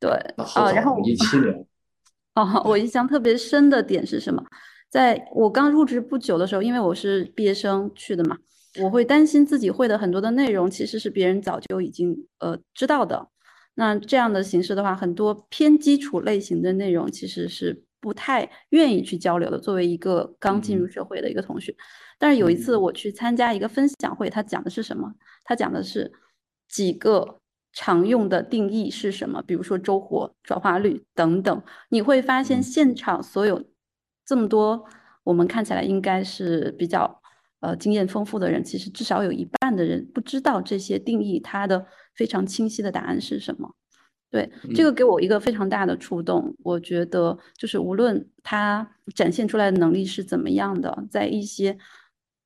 [0.00, 1.66] 对，啊，然后一七年。
[2.34, 4.42] 哦，我印象特别深的点是什么？
[4.90, 8.36] 在我刚入职不久的时候，因为我是毕业生去的嘛，
[8.82, 13.28] 我会担心自己会的很多的内容其实是别人早就已经呃知道的。
[13.74, 19.58] 那这样的形式的话，很多偏基础类型的内容其实是不太愿意去交流的。
[19.58, 21.74] 作为一个刚进入社会的一个同学，
[22.18, 25.12] 但是有一次我去参加一个分享会，他讲的是什么？
[25.44, 26.12] 他讲的是
[26.68, 27.40] 几个。
[27.76, 29.42] 常用的定义是什么？
[29.42, 33.64] 比如说周活、转化率等等，你会发现现场所有
[34.24, 34.84] 这么多
[35.24, 37.20] 我们看起来应该是比较
[37.58, 41.84] 呃经验丰富的人，其实至少有一半的人不知道这些定义，它的
[42.14, 43.74] 非常清晰的答案是什么。
[44.30, 51.78] 对这个给我一个非常大的触动，我觉得就是无论他展现出来的能力是怎么样的，在一些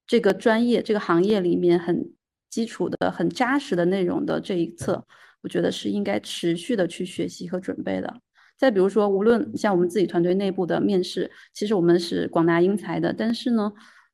[0.06, 2.12] 这个专业、这个行业里面很。
[2.50, 5.06] 基础的很扎实的内容的这一侧，
[5.42, 8.22] 我觉得是应该持续的去学习和准备的。
[8.56, 13.70] 再比如说，无论像我们自己团队内部的面试，其实我们是广纳英才的，但是呢，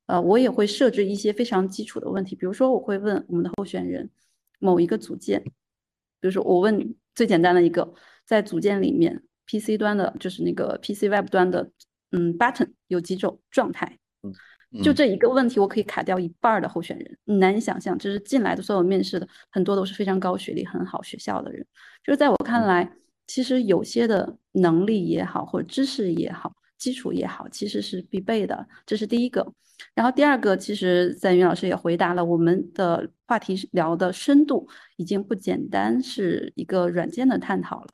[0.07, 4.09] 呃，我也会设置一些非常基础的问题，比如说我会问我们的候选人
[4.65, 5.41] 某一个组件，
[6.19, 7.93] 比如说我问最简单的一个，
[8.25, 11.69] 在组件里面，PC 端的就是那个 PC Web 端的，
[12.11, 13.99] 嗯，button 有几种状态。
[14.83, 21.65] 就这一个问题，我可以卡掉一半的候选人，你难以想象，就是进来的所有面试的很多都是非常高学历、很好学校的人。
[22.03, 22.91] 就是在我看来，
[23.25, 28.67] 其实有些的能力也好，或者知识也好，基础也好，其实是必备的。
[28.85, 29.53] 这是第一个。
[29.93, 37.87] 然后第二个，其实赞云老师也回答了，我们的话题聊的深度已经不简单是一个软件的探讨了，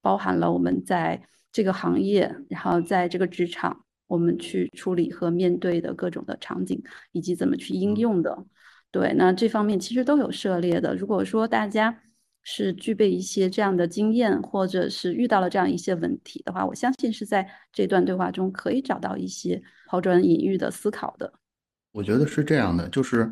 [0.00, 3.84] 包含了我们在这个行业，然后在这个职场。
[4.10, 6.82] 我们去处理和面对的各种的场景，
[7.12, 8.44] 以及怎么去应用的，
[8.90, 10.96] 对，那这方面其实都有涉猎的。
[10.96, 11.96] 如果说大家
[12.42, 21.32] 是具备一些这样的经验，或者是遇到了这样一些问题的话，我相信是在这段对话中可以找到一些抛砖引玉的思考的。
[21.92, 23.30] 我觉得是这样的，就是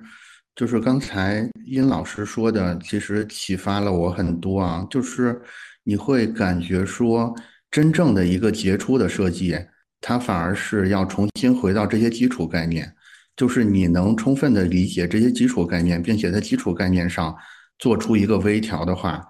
[0.55, 4.86] 就是刚才殷老师说的，其实启发了我很多啊。
[4.90, 5.40] 就是
[5.85, 7.35] 你会感觉说，
[7.70, 9.56] 真正的一个杰出的设计。
[10.01, 12.89] 它反而是要重新回到这些基础概念，
[13.36, 17.36] 就是你能充分的理解这些基础概念，并且在基础概念上
[17.78, 19.24] 做出一个微调的话，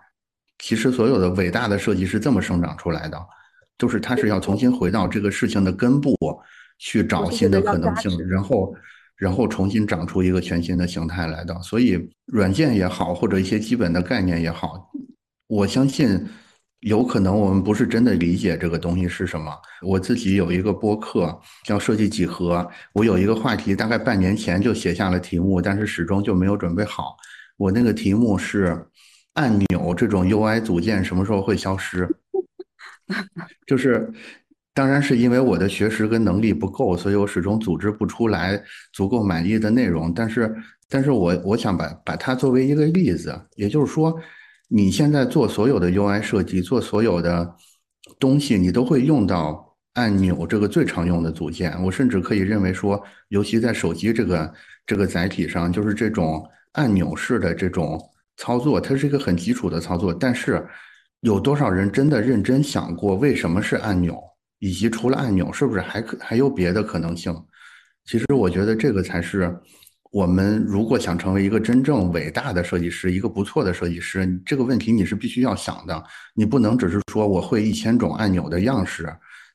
[0.58, 3.18] 其实所有的伟大的设计是这么生长出来的，
[3.78, 6.16] 就是它是要重新回到这个事情的根部
[6.78, 8.74] 去找新的可能性，然后
[9.16, 11.60] 然后重新长出一个全新的形态来的。
[11.62, 14.90] 所以软件也好，或者一些基本的概念也好，
[15.46, 16.26] 我相信。
[16.82, 19.52] 有可能我们不是真的理解这个东西是什么。
[19.82, 27.16] 我自己有一个播客叫设计几何，我有一个话题，大概半年前就写下了题目，但是始终就没有准备好。
[27.58, 28.86] 我那个题目是
[29.34, 32.08] 按钮这种 UI 组件什么时候会消失？
[33.68, 34.10] 就是，
[34.72, 38.58] 当然是因为我的学识跟能力不够，所以我始终组织不出来
[38.94, 40.10] 足够满意的内容。
[40.14, 40.56] 但是，
[40.88, 44.18] 但是我我想把把它作为一个例子，也就是说。
[44.70, 47.56] 你现在做所有的 UI 设计，做所有的
[48.18, 51.74] 东西，你都会用到按钮这个最常用的组件。
[51.82, 54.52] 我甚至可以认为说，尤其在手机这个
[54.84, 58.00] 这个载体上，就是这种按钮式的这种
[58.36, 60.12] 操作，它是一个很基础的操作。
[60.12, 60.66] 但是，
[61.20, 64.18] 有多少人真的认真想过为什么是按钮，
[64.58, 67.34] 以及除了按钮，是不是还可还有别的可能性？
[68.04, 69.56] 其实，我觉得这个才是。
[70.10, 76.02] 我们如果想成为一个真正伟大的设计师，一个不错的设计师，这个问题你是必须要想的。
[76.32, 79.06] 你不能只是说我会一千种按钮的样式，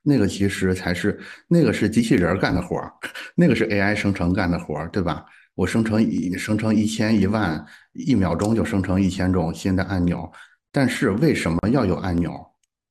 [0.03, 2.93] 那个其实才是那个是机器人干的活儿，
[3.35, 5.25] 那个是 AI 生成干的活儿，对吧？
[5.55, 7.63] 我生成一生成一千一万，
[7.93, 10.31] 一秒钟就生成一千种新的按钮，
[10.71, 12.33] 但是为什么要有按钮？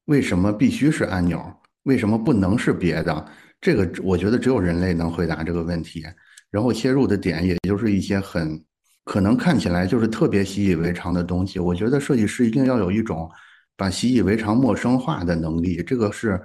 [0.05, 1.41] 为什么必须是按钮？
[1.85, 3.27] 为什么不能是别的？
[3.61, 6.05] 这个我觉得只有人类能回答这个问题。
[6.51, 8.63] 然后切入的点也就是一些很
[9.05, 11.59] 可能看起来就是特别习以为常的东西。
[11.59, 13.29] 我觉得设计师一定要有一种
[13.77, 15.83] 把习以为常陌生化的能力。
[15.83, 16.41] 这个是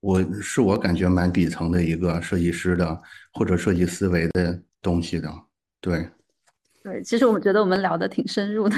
[0.00, 3.00] 我是我感觉蛮底层的一个设计师的
[3.32, 5.32] 或者设计思维的东西的。
[5.82, 6.08] 对，
[6.82, 8.76] 对，其实我觉得我们聊的挺深入的，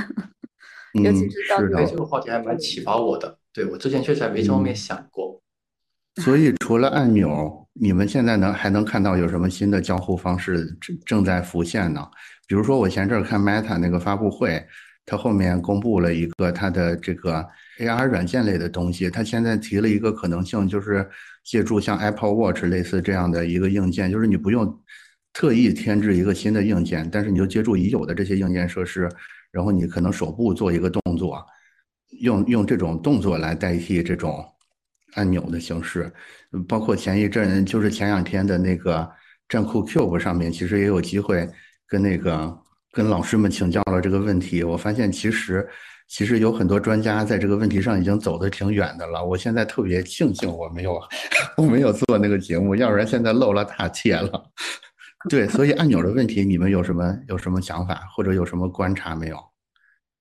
[1.00, 3.38] 尤其是到这个话题还蛮启发我的。
[3.52, 5.40] 对我之前确实还没这方面想过。
[6.22, 12.00] 所以除了按钮，你们现在能还能看到有什么新的交互方式正正在浮现呢？
[12.46, 14.64] 比如说我前阵看 Meta 那个发布会，
[15.04, 17.44] 它后面公布了一个它的这个
[17.78, 21.08] AR 软件类的东西，它现在提了一个可能性，就是
[21.44, 24.80] 借助像 Apple Watch 类似这样的一个硬件，就是你不用
[25.34, 29.06] 特意添置一个新的硬件，但是你就借助已有的这些硬件设施，
[29.52, 31.44] 然后你可能手部做一个动作，
[32.20, 34.42] 用用这种动作来代替这种。
[35.16, 36.12] 按钮的形式，
[36.66, 39.08] 包括前一阵就是前两天的那个
[39.48, 41.48] 战酷 Cube 上面，其实也有机会
[41.86, 42.52] 跟那个
[42.90, 44.64] 跟老师们请教了这个问题。
[44.64, 45.64] 我发现其实
[46.08, 49.24] 其实有很多专家在这个问题上已经走得挺远的了。
[49.24, 51.00] 我现在特别庆幸我没有
[51.56, 54.50] 我没有做那个节目，要不然现在漏了大切了。
[55.30, 59.38] 对，所以按钮的问题，你们有什么有什么想法或者有什么观察没有？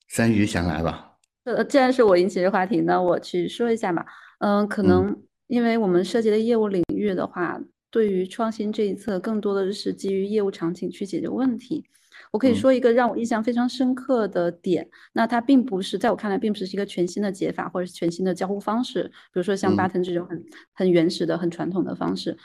[0.07, 1.17] 三鱼先来吧。
[1.45, 4.05] 呃，既然是我引起这话题，那我去说一下吧。
[4.39, 5.15] 嗯，可能
[5.47, 7.59] 因为我们涉及的业务领域的话，
[7.91, 11.85] 对于创新这一侧，更多的是基于业务场景去解决问题。
[12.31, 20.43] 我可以说一个让我印象非常深刻的点，那它并不是在我看来，并不是一个全新的解法或者是全新的交互方式，比如说像 button 这种很
[20.73, 22.37] 很原始的、很传统的方式。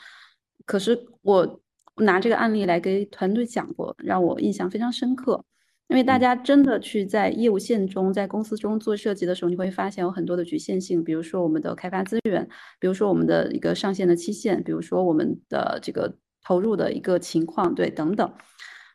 [0.65, 1.61] 可是我
[1.99, 5.43] 拿这个案例来给团队讲过，让我印象非常深刻。
[5.87, 12.47] 因为大家真的去在业务线中，在公司中做设计的时候，你会发现有很多的局限性，比如说我们的开发资源，
[12.79, 16.13] 比如说我们的一个上线的期限，比如说我们的这个
[16.43, 18.31] 投入的一个情况，对，等等。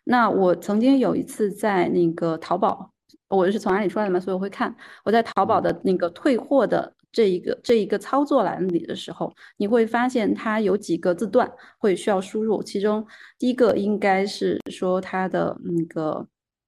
[0.05, 2.93] 那我曾经有一次在那个淘宝，
[3.29, 13.07] 我是从阿里出来的嘛，所以我会看我在淘宝的那个退货的这一个这一个操作栏里的时候，你会发现它有几个字段会需要输入，其中
[13.39, 16.27] 第一个应该是说它的那个。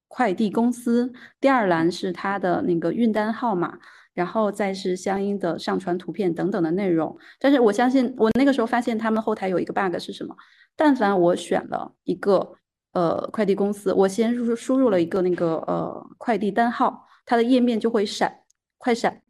[0.08, 3.76] 快递公司第二栏是它的那个运单号码，
[4.14, 7.14] 然后再是相应的上传图片等等的内容。
[7.40, 10.34] 但是我相信，我那个时候发现他们后台有一个 bug 是什么？
[10.76, 12.54] 但凡我选了一个
[12.92, 18.32] 呃快递公司，我先输输入了一个那个呃快递单号，它的页面就会闪
[18.78, 19.20] 快闪，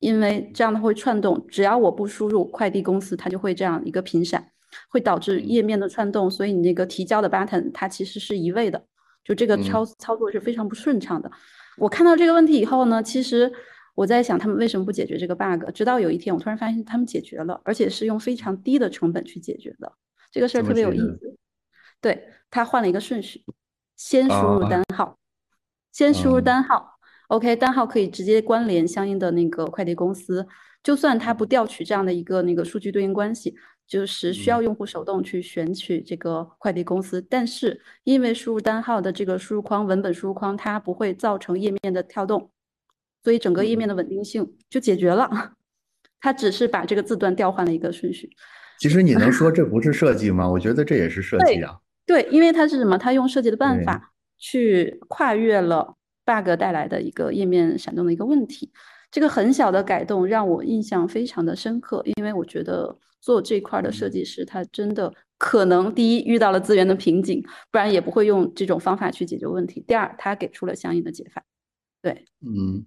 [0.00, 1.46] 因为这样它会串动。
[1.48, 4.50] 只要我不输入快递公司，它就会这样一个频闪，
[4.88, 6.28] 会导致页面的串动。
[6.28, 8.84] 所以你那个提交的 button 它其实是移位的。
[9.22, 11.30] 就这个操操作是非常不顺畅的。
[11.76, 13.52] 我看到这个问题以后呢，其实
[13.94, 15.70] 我在想他们为什么不解决这个 bug。
[15.72, 19.92] 直到有一天，我突然发现他们解决了，而且是用非常低的成本去解决的。
[20.32, 21.36] 这个事儿特别有意思。
[22.00, 23.44] 对他换了一个顺序，
[23.96, 25.18] 先输入单号，
[25.92, 26.98] 先输入单号
[27.30, 30.46] ，OK，单号可以直接关联相应的那个快递公司，
[30.82, 33.56] 就算它不调取这样的一个那个数据对应关系。
[33.90, 42.52] 就是需要用户手动去选取这个快递公司，但是因为输入单号的这个输入框文本输入框，它不会造成页面的跳动，
[43.24, 45.28] 所以整个页面的稳定性就解决了。
[46.20, 48.30] 它只是把这个字段调换了一个顺序。
[48.78, 50.48] 其实你能说这 不是设计吗？
[50.48, 51.76] 我觉得这也是设计啊。
[52.06, 52.96] 对，因为它是什么？
[52.96, 58.72] 它用设计的办法去跨越了 bug 带来的一个页面闪动的一个问题。
[59.10, 62.98] 这个很小的改动让我印象非常的深刻，因为我觉得。
[63.22, 69.84] 做这块的设计师，他真的可能第一遇到了资源的瓶颈，不然也不会用这种方法去解决问题。
[69.86, 71.44] 第二，他给出了相应的解法。
[72.00, 72.82] 对，嗯，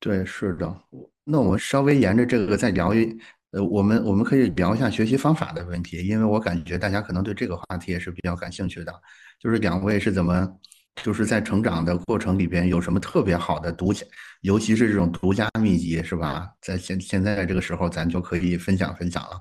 [0.00, 0.74] 对，是的。
[1.22, 3.14] 那我们稍微沿着这个再聊一，
[3.50, 9.02] 呃，我们我们可以聊一下学习方法的问题，因为我感觉大家可能对这个话题也是比较感兴趣的。
[9.38, 10.50] 就是两位是怎么，
[10.96, 14.04] 就是在成长的过程里边有什么特别好的独家？
[14.42, 16.50] 尤其是这种独家秘籍，是吧？
[16.60, 19.40] 在现现在这个时候，咱就可以分享分享了。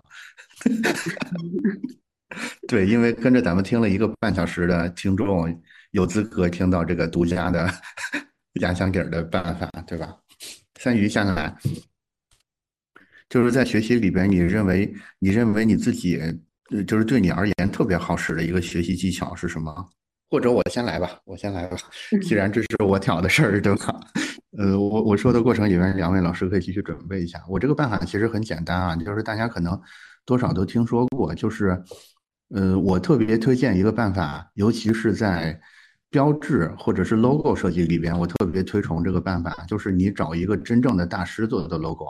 [2.68, 5.61] 对，因为跟着咱们听了一个半小时的听众，
[5.91, 7.69] 有资格听到这个独家的
[8.61, 10.15] 压箱底儿的办法，对吧？
[10.80, 11.53] 三鱼下来，
[13.28, 16.19] 就是在学习里边，你认为你认为你自己，
[16.88, 19.90] 就是对你而言特别好使的一个学习技巧是什么？
[20.32, 21.76] 或者我先来吧，我先来吧，
[22.22, 23.99] 既然这是我挑的事儿，对吧？
[24.58, 27.44] 呃，我我说的过程里面，两位老师可以继续准备一下。
[27.49, 29.78] 我这个办法其实很简单啊，就是大家可能
[30.26, 31.84] 多少都听说过，就是，
[32.56, 35.60] 呃，我特别推荐一个办法，尤其是在
[36.10, 42.06] 标志或者是 logo 设计里边，我特别推崇这个办法，就是你找一个真正的大师做的 logo。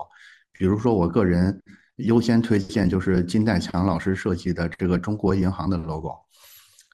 [0.53, 1.59] 比如说，我个人
[1.95, 6.13] 优先推荐就是金代强老师设计的这个中国银行的 logo。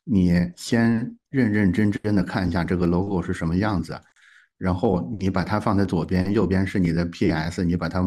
[0.10, 4.00] 你先认认真真的看一下这个 logo 是什么样子，
[4.58, 8.02] 然后你把它放在左边，右边是你的 PS，你把它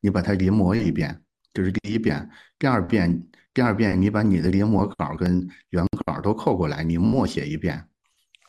[0.00, 1.18] 你把它临摹一遍，
[1.54, 2.28] 这是第一遍。
[2.58, 7.82] 第二遍，第二遍你把你的临摹稿跟原稿都扣过来，你默写一遍，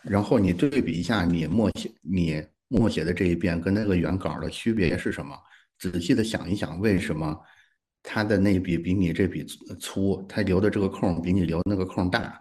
[0.04, 5.36] 然后你对比一下你默写你默写的这一遍跟那个原稿的区别是什么。
[5.78, 7.40] 仔细的想一想，为什么
[8.04, 9.46] 他的那笔比你这笔
[9.80, 10.22] 粗？
[10.28, 12.40] 他留的这个空比你留那个空大？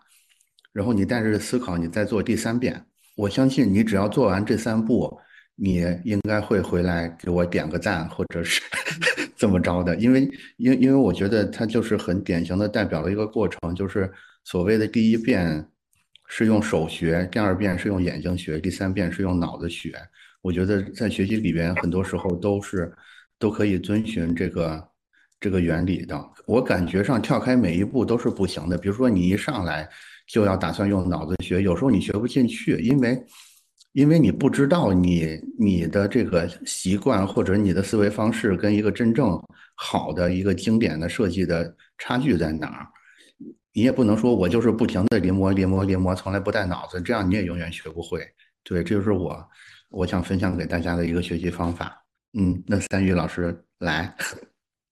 [0.72, 2.84] 然后你带着思考，你再做第三遍。
[3.16, 5.18] 我相信你只要做完这三步，
[5.54, 8.62] 你应该会回来给我点个赞，或者是
[9.36, 9.96] 怎么着的。
[9.96, 14.10] 因为，因因为我觉得它就是很典型的代表了一个过程，就是
[14.44, 15.66] 所谓的第一遍
[16.26, 19.94] 是用手学，第二遍是用眼睛学，第三遍是用脑子学。
[20.42, 22.92] 我觉得在学习里边，很多时候都是。
[23.40, 24.88] 都可以遵循这个
[25.38, 26.20] 这个原理的。
[26.44, 28.76] 我感觉上跳开每一步都是不行的。
[28.76, 29.88] 比如说你一上来
[30.28, 33.24] 就要打算用脑子学，有时候你学不进去，因为
[33.92, 39.40] 因为你不知道你你的这个习惯或者你的思维方式跟一个真正
[39.74, 42.86] 好的一个经典的设计的差距在哪儿。
[43.72, 48.20] 你也不能说我就是不停的临摹临摹临摹，从来不带脑子，这样你也永远学不会。
[48.64, 49.42] 对，这就是我
[49.88, 52.04] 我想分享给大家的一个学习方法。
[52.34, 54.14] 嗯，那三宇老师来，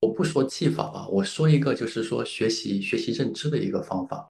[0.01, 4.27] 我不说技法吧，我说一个就是说学习学习认知的一个方法。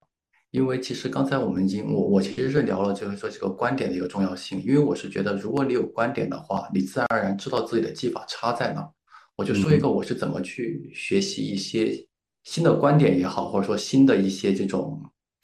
[0.57, 4.59] 因为其实刚才我们已经我我其实是聊了，就是说这个观点的一个重要性。
[4.65, 8.89] 因为我是觉得，如果你有观点的话，你自然而然知道自己的技法差在哪。
[9.37, 12.03] 我就说一个我是怎么去学习一些
[12.45, 14.99] 新的观点也好，或者说新的一些这种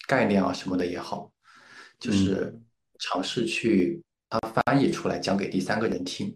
[0.09, 1.31] 概念啊什么的也好，
[2.01, 2.59] 就是
[2.99, 6.35] 尝试去它翻译出来讲给第三个人听。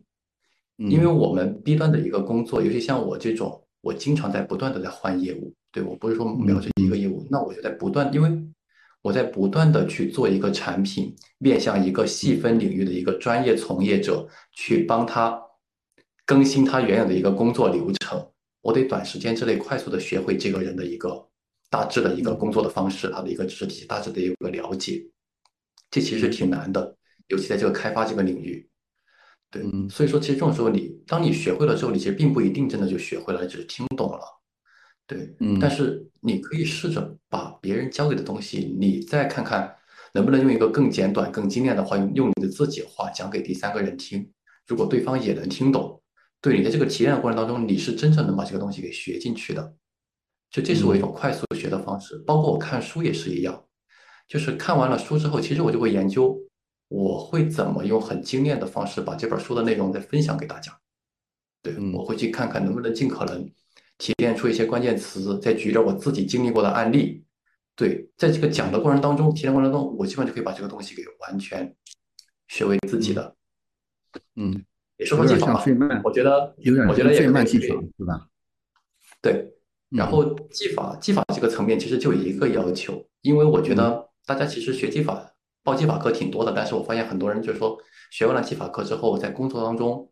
[0.77, 8.29] 因为我们 B 端的一个工作，尤其像我这种，我经常在不断的在换业务，对我不是说瞄准一个业务，那我就在不断，因为
[9.07, 15.41] 我在不断的去做一个产品，面向一个细分领域的一个专业从业者，去帮他
[16.25, 18.29] 更新他原有的一个工作流程，
[18.63, 21.25] 我得短时间之内快速的学会这个人的一个
[21.71, 25.01] 大致的一个工作的方式，他的一个知识体系大致的有个了解，
[25.89, 26.97] 这其实挺难的，
[27.29, 28.69] 尤其在这个开发这个领域。
[29.53, 34.21] 对，所以说其实这种时候，你当你学会了之后，你其实并不一定真的就学会了，你只是听懂了。
[35.07, 39.75] 对，嗯，但是你可以试着把别人教给的东西，你再看看
[40.13, 44.29] 能不能用一个更简短、更精炼的话，用用你的自己话讲给第三个人听。
[44.67, 46.03] 如果对方也能听懂，
[46.41, 49.75] 对你在这个提炼的过程当中，你是真正能把这个东西给学进去的。
[50.51, 53.65] 就这是我一种快速学的方式，包括我看书也是一样，
[54.27, 56.37] 就是看完了书之后，其实我就会研究。
[56.89, 60.73] 我会怎么用很精炼的方式把这本书的内容再分享给大家？
[61.61, 63.51] 对我会去看看能不能尽可能
[63.99, 67.25] 提炼出一些关键词，再举着我自己经历过的案例。
[67.75, 71.75] 对，在这个讲的过程当中，提炼过程中，我基本就可以把这个东西给完全
[72.49, 73.35] 学为自己的。
[74.35, 74.65] 嗯，
[74.97, 75.65] 也说说技法吧。
[76.05, 78.29] 我觉得有点我觉得也慢技法对吧？
[79.21, 79.53] 对，
[79.91, 85.33] 然后技法技法这个层面其实就一个要求，因为我觉得大家其实学技法。
[85.63, 87.77] 报技法课挺多的，但是我发现很多人就是说
[88.13, 90.09] 学完了技法课之后，在工作当中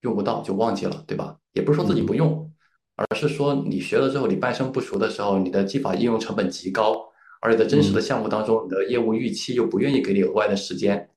[0.00, 1.36] 用不到就忘记了，对吧？
[1.52, 2.50] 也不是说自己不用，
[2.96, 6.96] 而是说你学了之后，你半生不熟的时候，你的技法应用成本极高，
[7.40, 11.10] 而且在真实的项目当中，你的业务预期又不愿意给你额外的时间，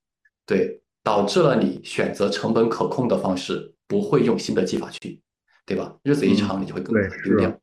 [0.45, 5.21] 对，导致了你选择成本可控的方式，不会用新的技法去，
[5.65, 5.95] 对吧？
[6.03, 6.93] 日子一长，你就会更
[7.23, 7.59] 丢掉。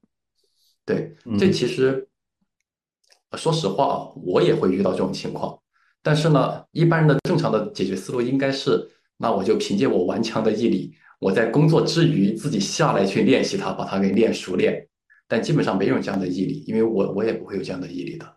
[0.84, 2.08] 对，这其实
[3.36, 5.58] 说实话啊，我也会遇到这种情况。
[6.02, 14.86] 但是呢，一般人的正常的解决思路应该是，那我就凭借我顽强的毅力，我在工作之余自己下来去练习它，把它给练熟练。
[15.26, 18.36] 但基本上没有这样的毅力，因为我我也不会有这样的毅力的。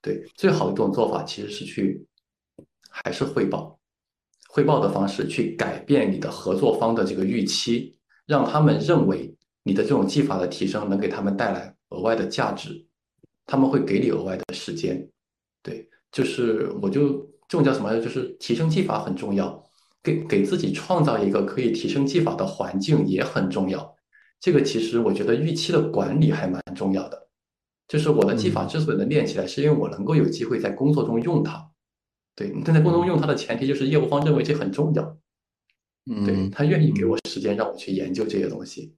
[0.00, 2.04] 对，最好的一种做法其实是去，
[2.90, 3.78] 还是汇报，
[4.48, 7.96] 汇报的方式去改变你的合作方的这个预期，
[8.26, 12.86] 让他们认为你的这种技法的提升能给他们带来额外的价值，
[13.46, 15.08] 他们会给你额外的时间。
[15.62, 15.88] 对。
[16.10, 17.98] 就是我就这种叫什么？
[17.98, 19.64] 就是提升技法很重要，
[20.02, 23.94] 给给自己创造一个可以提升技法的环境也很重要。
[24.40, 27.28] 这个其实我觉得预期的管理还蛮重要的。
[27.88, 31.70] 就是我的技法之所以能练起来，是因为我能够有机会在工作中用它。
[32.34, 35.18] 对，但在工作中用它的前提就是业务方认为这很重要。
[36.10, 38.96] 嗯，对他愿意给我时间让我去研究这些东西。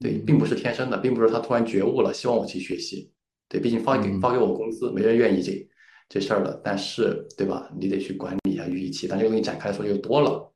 [0.00, 3.12] 对，并不是天生的，并不是他突然觉悟了希望我去学习。
[3.48, 5.66] 对，毕竟发给发给我工资，没人愿意这。
[6.12, 7.70] 这事儿了，但是对吧？
[7.74, 10.52] 你得去管理一下预期，但这个东西展开的时候就多了。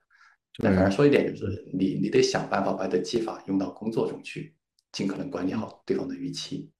[0.63, 4.55] 但反正说一点就是，你你得想办法把你的技法用到工作中去，
[4.93, 6.71] 尽可能管理好对方的预期，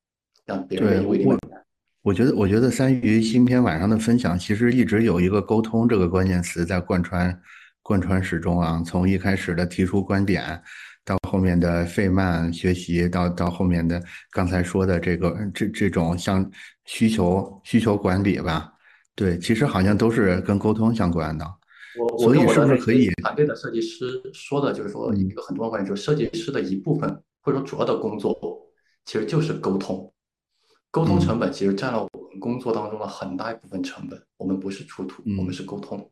[0.45, 1.59] 让别人为你买单。
[2.03, 7.41] 我觉得，我觉得三鱼今天晚上的分享其实一直有一个沟通这个关键词在贯穿，
[7.81, 8.83] 贯穿始终啊。
[8.85, 10.63] 从一开始的提出观点，
[11.07, 14.03] 到后面的费曼学习，到到后面的
[14.33, 16.45] 刚才说的这个这这种像
[16.85, 18.73] 需求需求管理吧，
[19.15, 21.47] 对，其实好像都是跟沟通相关的。
[21.97, 27.09] 我所以是不是可以团队的设计师说的就是说一个很重要观点，就是设计师的一部分
[27.41, 28.37] 或者说主要的工作
[29.05, 30.13] 其实就是沟通。
[30.91, 34.21] 沟通成本其实占了我们工作当中的很大一部分成本。
[34.39, 36.11] 我们不是出图，我们是沟通。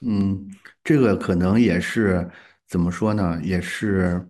[0.00, 0.48] 嗯，
[0.82, 2.28] 这个可能也是
[2.68, 3.40] 怎么说呢？
[3.42, 4.28] 也是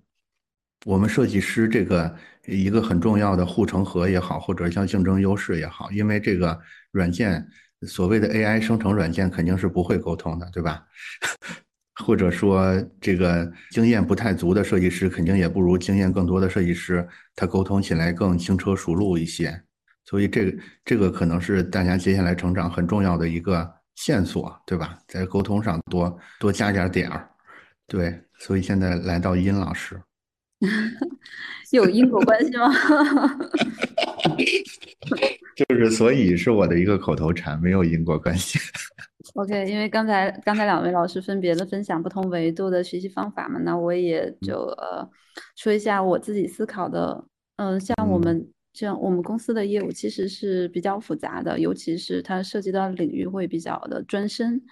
[0.87, 2.17] 我们设计师这个
[2.47, 5.91] 一个很重要的护城河也好，或者像竞争优势也好。
[5.91, 6.59] 因为这个
[6.93, 7.45] 软件，
[7.83, 10.85] 所谓的 AI 生成软件肯定是不会沟通的，对吧？
[12.07, 19.61] 或者说，这个经验不太足的设计师，肯定也不如经验更多的设计师，他沟通起来更轻车熟路一些。
[20.05, 24.97] 所以这个这个可能是大家接下来成长很重要的一个线索，对吧？
[25.09, 27.29] 在沟通上多多加点点儿，
[27.89, 28.23] 对。
[28.39, 30.01] 所以现在来到殷老师，
[31.73, 32.69] 有因果关系吗？
[35.57, 38.59] 就是所以是我的一个口头禅，没有因果关系。
[39.35, 45.09] OK，因为刚才刚才两位老师分别的分享不同维度的学习方法嘛，那我也就呃
[45.57, 47.25] 说一下我自己思考的，
[47.57, 48.49] 嗯，像我们。
[48.71, 54.63] 这样我们公司的业务其实是比较复杂的，尤其是它涉及到领域会比较的专深，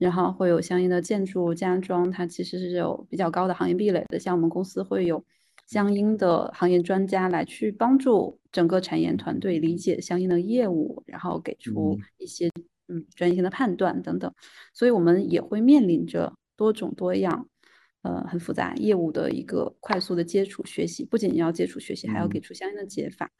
[0.00, 4.18] 然后会有相应的建筑家装，它其实是有比较高的行业壁垒的。
[4.18, 5.24] 像我们公司会有
[5.68, 12.50] 相应的行业专家来去帮助整个产业团队理解相应的业务，然后给出一些
[12.88, 14.32] 嗯专业性的判断等等。
[14.72, 17.46] 所以我们也会面临着多种多样。
[18.02, 23.30] 呃，很复杂业务的一个快速的接触学习，不仅要接触学习，还要给出相应的解法。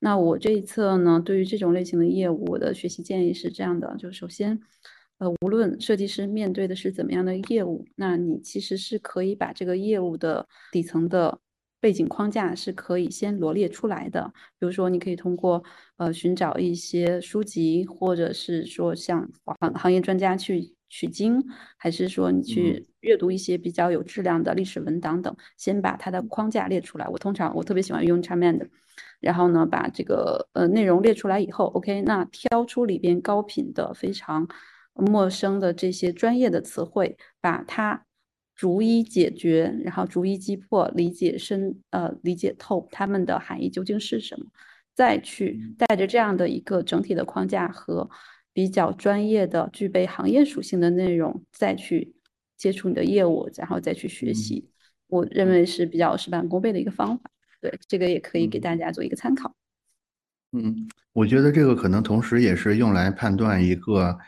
[0.00, 4.58] 那我这一侧呢，对于这种类型的业务，我的学习建议是这样的：就首先，
[5.18, 11.38] 呃，无论设计师面对的是怎么样的业务，那你其实是可以把这个业务的底层的
[11.80, 14.32] 背景框架是可以先罗列出来的。
[14.58, 15.62] 比如说，你可以通过
[15.96, 19.30] 呃寻找一些书籍，或者是说像
[19.60, 20.74] 行行业专家去。
[20.88, 21.44] 取经，
[21.76, 27.08] 还是说你去阅读一些比较有质量的历史文档等，先把它的框架列出来。
[27.08, 28.68] 我通常我特别喜欢用 Charmander，
[29.18, 34.46] 然后呢把这个呃内容列出来以后，OK，那挑出里边高频的、非常
[34.96, 38.04] 陌生的这些专业的词汇，把它
[38.54, 44.46] 逐一解决，然后逐一击破，理解深呃理解透它们的含义究竟是什么，
[44.94, 48.10] 再去带着这样的一个整体的框架和。
[48.56, 52.14] 比较专业的、具备行业属性的内容，再去
[52.56, 54.70] 接触你的业务，然后再去学习，
[55.08, 57.30] 我认为是比较事半功倍的一个方法。
[57.60, 59.54] 对，这个也可以给大家做一个参考。
[60.52, 64.18] 嗯，我觉得这个可能同时也是用来判断一个，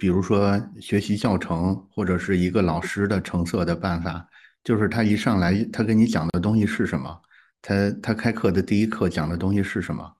[0.00, 4.26] 比如说学习教程或者是一个老师的成色的办法，
[4.64, 7.20] 就是他一上来他跟你讲的东西是什么，
[7.60, 10.10] 他他开课的第一课讲的东西是什么，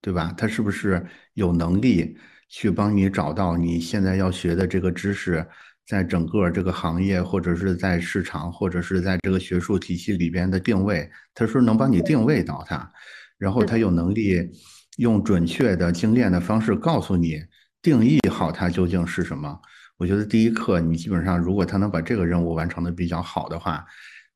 [0.00, 0.32] 对吧？
[0.38, 1.04] 他是不是
[1.34, 2.16] 有能力？
[2.48, 5.44] 去帮你找到你现在要学的这个知识，
[5.84, 12.90] 在整个这个行业或者是在市场或者是在这个学术体系里边的定位，他说能帮你定位到它，
[13.36, 14.48] 然后他有能力
[14.96, 17.42] 用准确的精炼的方式告诉你
[17.86, 19.56] 定义好它究竟是什么。
[19.96, 23.86] 我觉得第一课你基本上如果他能把这个任务完成的比较好的话，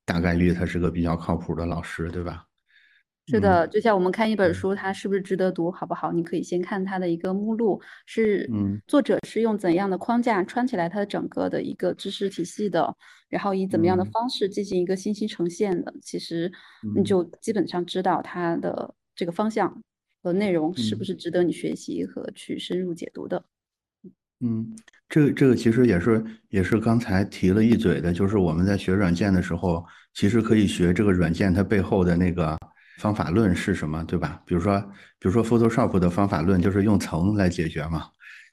[0.04, 2.44] 大概率他是个比较靠谱的老师，对吧？
[3.26, 6.12] 是的，就像我们看一本书，它是不是值得读，好不好？
[6.12, 8.48] 你可以先看它的一个目录，是
[8.86, 12.94] 作者是用怎样的框架穿起来它的整个的一个知识体系的，
[13.28, 16.52] 然后以怎么样的方式进行一个信息呈现的，其实
[16.94, 19.82] 你就基本上知道它的这个方向
[20.22, 23.44] 和内容是不是值得你学习和去深入解读的。
[24.40, 24.74] 嗯，
[25.08, 29.84] 这个这个其实也是也是刚才提了一嘴的，就是我们在学软件的时候，
[30.14, 32.58] 其实可以学这个软件它背后的那个。
[32.98, 34.42] 方法论是什么，对吧？
[34.44, 34.78] 比如说，
[35.18, 38.04] 比如说 Photoshop 的方法论就是用层来解决嘛。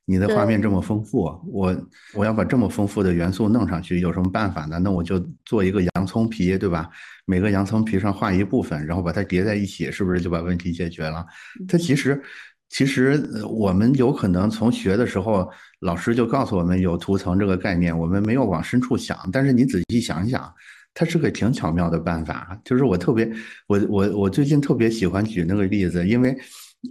[0.10, 1.76] 你的画面这么丰富，我
[2.14, 4.80] 我要把这么丰富的元素弄上去，有什么办法呢？
[4.80, 6.90] 那我就做一个洋葱皮，对吧？
[7.26, 11.26] 每个洋葱皮上画一部分，然后把它叠在一起，是不是就把问题解决了？
[11.68, 12.22] 它其实，
[12.70, 15.52] 其实我们有可能从学的时候，
[15.82, 19.18] 老师就告诉我们有图层这个概念，我们没有往深处想。
[19.32, 20.52] 但是你仔细想想。
[21.00, 23.32] 它是个挺巧妙的办法，就是我特别，
[23.68, 26.36] 我我我最近特别喜欢举那个例子，因为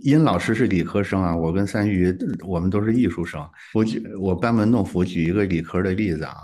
[0.02, 2.16] 殷老师是理科生啊，我跟三鱼
[2.46, 3.44] 我们都是艺术生。
[3.74, 6.34] 我举我班门弄斧举一个理科的例子啊，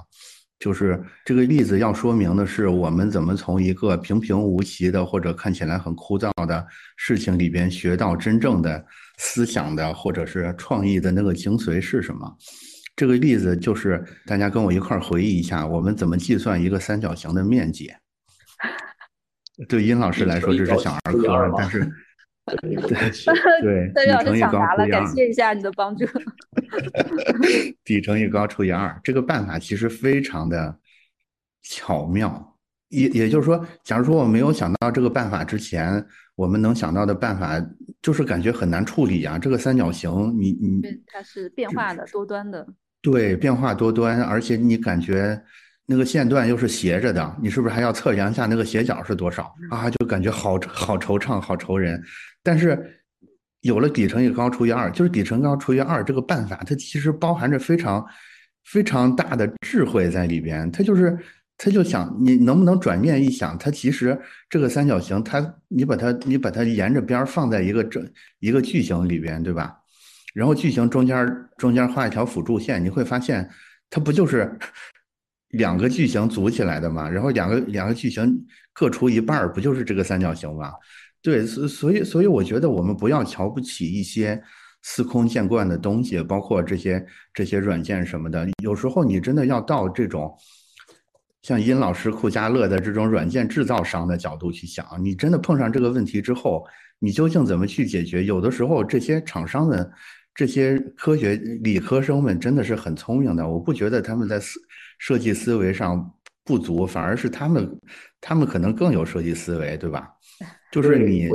[0.58, 6.66] 就是这个例子要说明的是我们怎么从一个平平无奇的或者看起来很枯燥的
[6.96, 8.84] 事情里边学到真正的
[9.18, 12.36] 思想的或者是创意的那个精髓是什么。
[12.94, 17.90] 这个例子就是大家跟我一块儿回忆一下，我们怎么计算一个三角形的面积。
[19.68, 21.90] 对殷老师来说这是小儿科，但是。
[22.60, 22.74] 对
[23.62, 26.04] 对，对，底乘以高除以感谢一下你的帮助。
[27.84, 30.76] 底乘以高除以二，这个办法其实非常的
[31.62, 32.56] 巧妙。
[32.88, 36.04] 也也就是说，假如说我没有想到这个办法之前，
[36.34, 37.58] 我们能想到的办法
[38.02, 39.38] 就是感觉很难处理啊。
[39.38, 42.66] 这个三角形，你你它是变化的多端的，
[43.00, 45.42] 对，变化多端，而且你感觉。
[45.84, 49.90] 那个线段又是斜着的，你是不是还要测量一下那个斜角是多少啊？
[49.90, 52.00] 就感觉好好惆怅，好愁人。
[52.43, 53.01] 但是
[53.60, 58.05] 有了底乘以高除以二，就是底乘高除以二这个办法，它其实包含着非常
[58.64, 60.70] 非常大的智慧在里边。
[60.70, 61.19] 它就是
[61.56, 64.19] 它就想你能不能转念一想，它其实
[64.51, 68.06] 这个三角形，它你把它你把它沿着边放在一个正
[68.40, 69.77] 一个矩形里边，对吧？
[70.35, 73.48] 然后矩形中间中间画一条辅助线，你会发现
[73.90, 74.59] 它不就是。
[75.52, 78.43] 两个矩形组起来的嘛，然后两个两个矩形
[78.73, 80.73] 各除一半，不就是这个三角形吗？
[81.23, 84.43] 对，所所以所以我觉得我们不要瞧不起一些
[84.82, 88.49] 司空见惯的东西，包括这些这些软件什么的。
[88.62, 90.36] 有时候你真的要到这种
[91.43, 96.66] 像殷老师、酷家乐的这种软件制造商的角度去想，你真的碰上这个问题之后，
[96.99, 98.24] 你究竟怎么去解决？
[98.24, 99.90] 有的时候这些厂商的
[100.35, 104.59] 这些科学理科生们真的是很聪明的，我不觉得他们在思。
[104.99, 107.69] 设计思维上不足，反而是他们，
[108.20, 110.09] 他们可能更有设计思维，对吧？
[110.73, 111.28] 就是你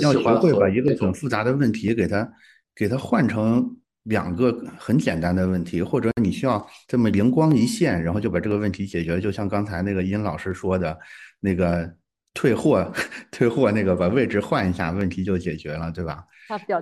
[0.00, 2.30] 要学会把一个很复杂的问题给它，
[2.76, 9.18] 给它换成两个很简单的问题，或者你需要这么灵光一现，然后就把这个问题解决。
[9.18, 10.98] 就像刚才那个殷老师说的，
[11.40, 11.90] 那个
[12.34, 12.92] 退货，
[13.30, 16.22] 退货那个把位置换一下，问题就解决了，对吧？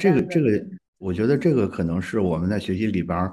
[0.01, 0.67] 这个这个，
[0.99, 3.31] 我觉得这个可能是我们在学习里边。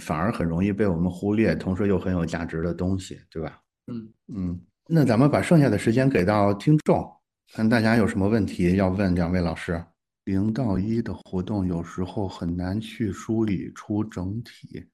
[0.00, 3.60] 反而很容易被我们忽略，同时又很有价值的东西，对吧？
[3.86, 7.08] 嗯嗯，那咱们把剩下的时间给到听众，
[7.52, 9.82] 看大家有什么问题要问两位老师。
[10.24, 14.84] 零到一的活动有时候很难去梳理出整体，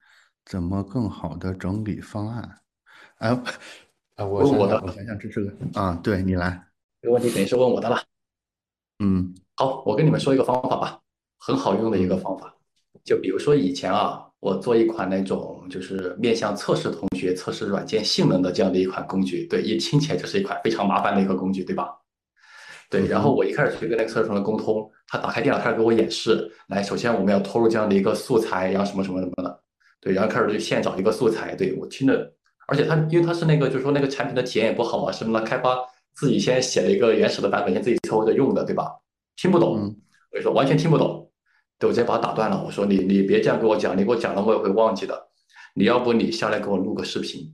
[0.44, 2.58] 怎么更好的整理方案？
[3.16, 3.30] 哎，
[4.16, 6.66] 啊，我问我的，我想想，这是个啊，对你来，
[7.00, 7.98] 这个问题肯定是问我的了。
[8.98, 11.00] 嗯，好，我跟你们说一个方法吧，
[11.38, 12.54] 很好用的一个方法，
[13.02, 14.28] 就比如说以前啊。
[14.42, 21.96] 我做一款那种就是面向测试同学测试软件性能的这样的一款工具，对，一听起来就是一款非常麻烦的一个工具，对吧？
[22.92, 29.62] 对，然后我一开始去跟那个测试同学沟通，他打开电脑开始给我演示，来，首先我们要拖入这样的一个素材，然后什么什么什么的，
[29.98, 32.34] 对，然后开始就现找一个素材，对我听着，
[32.68, 35.78] 而且他因为他是那个就是说那个产品的体验也不好啊，什么的，开发
[36.12, 38.92] 自己先写了一个原始的版本，先自己凑合着用的，对吧？
[39.36, 39.96] 听不懂，
[40.30, 41.30] 我就说完全听不懂。
[41.78, 42.62] 对我直接把他打断了。
[42.62, 45.28] 我说：“你你别这样给我讲，你给我讲了我也会忘记的。
[45.74, 47.52] 你要不你下来给我录个视频。”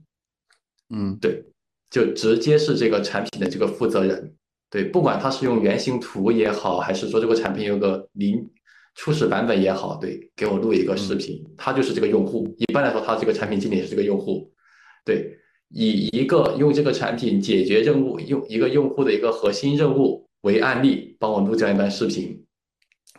[0.93, 1.45] 嗯，对，
[1.89, 4.35] 就直接是这个产品的这个负责人。
[4.69, 8.47] 对，不管他是用原型图也好，还是说这个产品有个零
[8.95, 11.43] 初始版本也好，对，给我录一个视频。
[11.57, 12.47] 他就是这个用户。
[12.57, 14.51] 一般来说，他这个产品经理是这个用户。
[15.03, 15.35] 对，
[15.69, 22.45] 以一个用这个产品解决任务，用一个用户的一个核心任务为案例，帮我录这样一段视频。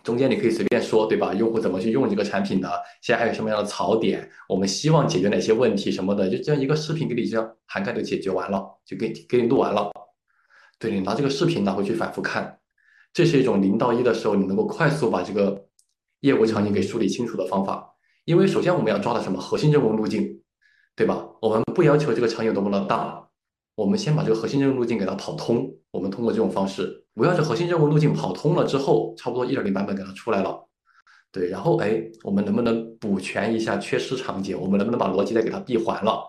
[0.05, 1.35] 中间你可以随便说，对吧？
[1.35, 2.71] 用户怎么去用这个产品的？
[3.03, 4.27] 现在还有什么样的槽点？
[4.49, 6.31] 我们希望解决哪些问题什么的？
[6.31, 9.91] 就这样一个视频给你这样涵盖就解决完了，就给给你录完了。
[10.81, 12.59] 对你拿这个视频拿回去反复看，
[13.13, 15.67] 这是一种零到一的时候你能够快速把这个
[16.21, 17.95] 业务场景给梳理清楚的方法。
[18.25, 20.41] 因为首先我们要抓的什么核心任务路径，
[20.97, 21.27] 对吧？
[21.43, 23.29] 我们不要求这个场景多么的大，
[23.75, 25.71] 我们先把这个核心任务路径给它跑通。
[25.91, 27.05] 我们通过这种方式。
[27.15, 30.67] 围绕着核心任务路径跑通了之后，差不多一点零版本给它出来了，
[31.31, 34.59] 对，然后哎，我们能不能补全一下缺失场景？
[34.59, 36.23] 我们能不能把逻辑再给它闭环了？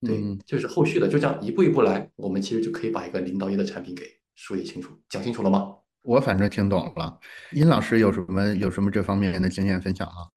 [0.00, 4.04] 对，就是后续的，就这样一步一步来，我们其实就可以把一个零到一的产品给
[4.34, 5.76] 梳理清楚，讲清楚了吗？
[6.02, 7.20] 我反正听懂了。
[7.52, 10.28] 殷老师有什么有什么这方面的经验分享啊？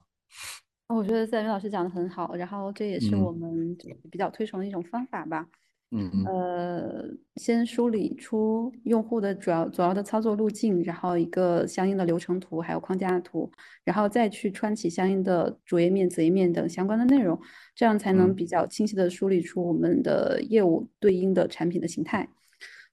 [0.88, 3.78] 我觉得赛明老师讲的很好，然后这也是我们
[4.12, 5.40] 比较推崇的一种方法吧。
[5.42, 5.48] 嗯
[5.96, 7.06] 嗯，呃，
[7.36, 13.52] 先梳理出用户的主要主要的操作路径，然后一个相应的流程图，还有框架图，
[13.84, 17.40] 然后再去穿起相应的主页面、子页面等相关的内容，
[17.76, 22.28] 这样才能比较清晰的梳理出我们的业务对应的产品的形态。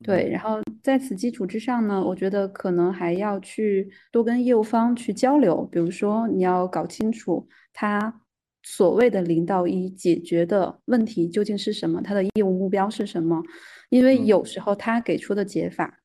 [0.02, 8.20] 对，然后在此基础之上呢，我觉得可能还要去多跟业务方去交流，比如说你要搞清楚他
[8.62, 13.42] 所谓的零到一解决的问题究竟是什么，他的业务目标是什么，
[13.88, 16.00] 因为有时候他给出的解法，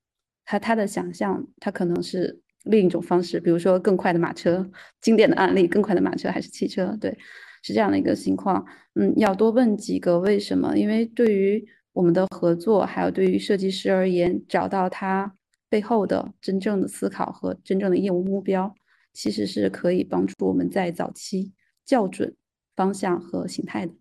[0.46, 4.70] 他他的想象，他可能是另一种方式，比如说更快的马车，
[5.02, 7.18] 经典的案例，更快的马车还是汽车，对，
[7.62, 8.66] 是这样的一个情况。
[8.94, 15.36] 嗯，要多问几个为什么，因为对于我们的合作，还有对于设计师而言，找到他
[15.70, 18.74] 背后的真正的思考和真正的业务目标，
[19.14, 21.54] 其实是可以帮助我们在早期
[21.86, 22.34] 校准
[22.76, 23.94] 方向和形态的。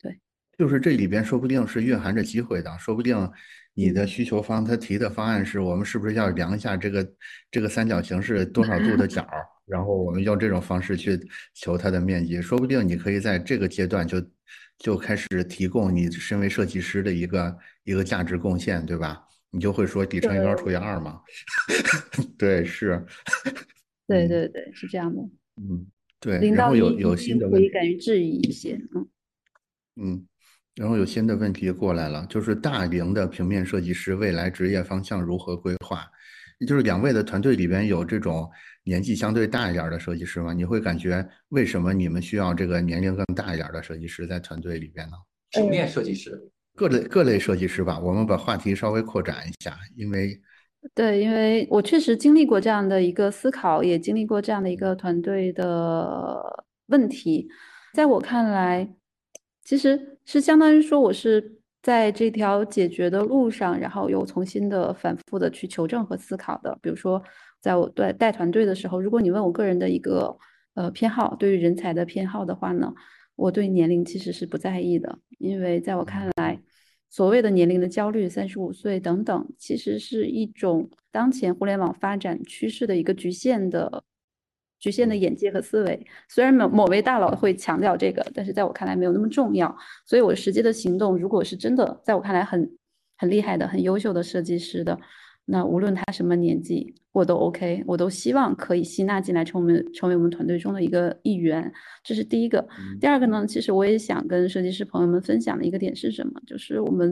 [0.00, 0.18] 对，
[0.56, 3.30] 就是这里边说不定是蕴含着机会的，说不定
[3.74, 7.12] 你的需求方他提的方案是我们是不是要量一下这个
[7.50, 9.26] 这个三角形是多少度的角，
[9.66, 11.18] 然后我们用这种方式去
[11.54, 14.22] 求它的面积，说不定你可以在这个阶段就。
[14.78, 19.20] 就开始提供你身为设计师的一个一个价值贡献，对吧？
[19.50, 21.20] 你就会说底乘以高除以二嘛。
[22.38, 23.04] 对，是。
[24.06, 25.20] 对对对，是这样的。
[25.56, 25.84] 嗯，
[26.20, 26.50] 对。
[26.50, 29.08] 然后有有新的问题敢于质疑一些，嗯。
[30.00, 30.26] 嗯，
[30.76, 36.04] 然后有新的问题过来了，就是大龄的平面设计师未来职业方向如何规划？
[36.66, 38.50] 就是两位的团队里边有这种。
[38.84, 40.54] 年纪相对大一点的设计师吗？
[40.54, 45.16] 你会感觉为什么你们需要这个年龄更大一点的设计师在团队里边呢？
[45.50, 46.40] 平面设计师，
[46.74, 48.00] 各类各类设计师吧。
[48.00, 50.40] 我们把话题稍微扩展一下，因为
[50.94, 57.48] 对，因为我确实经历过这样的一个思考，也经历过这样的一个团队的问题。
[57.94, 58.94] 在我看来，
[59.64, 66.78] 其实是相当于说，我是在这条解决的路上，然后又重新的、反复的去求证和思考的。
[66.82, 67.22] 比如说。
[67.60, 70.38] 在我带带团队的时候，如果你问我个人的一个
[70.74, 72.94] 呃偏好，对于人才的偏好的话呢，
[73.34, 76.62] 我对年龄其实是不在意的，因为在我看来，
[77.10, 84.04] 所谓的年龄的焦虑，三十五岁等等，其实是一种当前互联网发展趋势的一个局限的
[84.78, 86.06] 局限的眼界和思维。
[86.28, 89.74] 虽然某某位大佬会强调这个，但是在我看来没有那么重要。
[90.06, 92.70] 所以我实际的行动，如果是真的在我看来很
[93.16, 94.98] 很厉害的、很优秀的设计师的。
[95.50, 101.72] 那无论他什么年纪，我都 OK，我都希望可以吸纳进来，成为成为我们团队中的一个一员。
[102.04, 102.68] 这是第一个。
[103.00, 106.38] 第二个呢，其实我也想跟设计师朋友们分享的一个点是什么？
[106.46, 107.10] 就是我们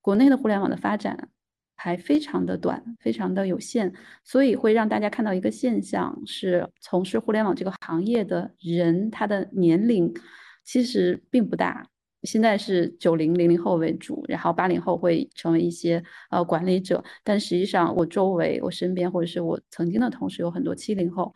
[0.00, 1.28] 国内的互联网的发展
[1.76, 3.92] 还非常的短，非常的有限，
[4.24, 10.10] 所以会让大家看到一个现象，是从事互联网这个行业的人，他的年龄
[10.64, 11.86] 其实并不大。
[12.22, 21.34] 现在是九零零零后为主，然后八零后会成为一些呃管理者，但实际上我周围、我身边或者是我曾经的同事有很多七零后，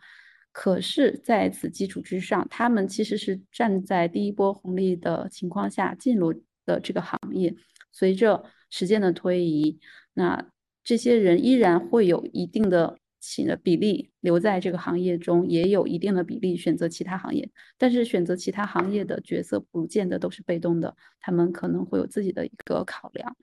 [0.51, 6.33] 可是在此基础之上，他们其实是站在第一波红利的情况下进入
[6.65, 7.55] 的这个行业，
[7.91, 9.79] 随着时间的推移，
[10.13, 10.49] 那
[10.83, 12.97] 这些人依然会有一定的。
[13.21, 23.37] 起的比例留在这个行业中，也有一定的比例选择其他行业，但是选择其他行业的角色不见得都是被动的，他们可能会有自己的一个考量。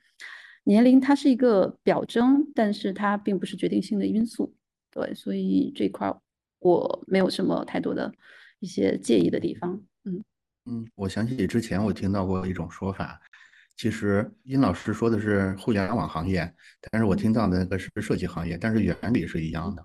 [0.64, 4.54] 年龄它是一个表征，但是它并不是决定性的因素。
[4.90, 6.14] 对，所以这块
[6.58, 8.12] 我没有什么太多的
[8.58, 9.80] 一些介意的地方。
[10.04, 10.22] 嗯
[10.66, 13.18] 嗯，我想起之前我听到过一种说法。
[13.78, 16.52] 其实殷老师说的是互联网行业，
[16.90, 19.82] 但是我听到的那个是设计行业，但是原理是一样的。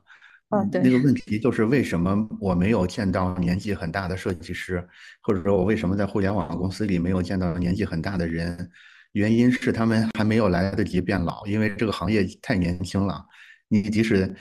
[0.49, 0.82] 嗯，对。
[0.82, 4.84] 那个问题就是为什么我没有见到年纪很大的设计师，
[5.22, 8.68] 或者说我为什么在互联网公司里没有见到年纪很大的人？
[9.11, 13.24] 原因是他们还没有来得及变老，因为这个行业太年轻了。
[13.68, 14.36] 你即使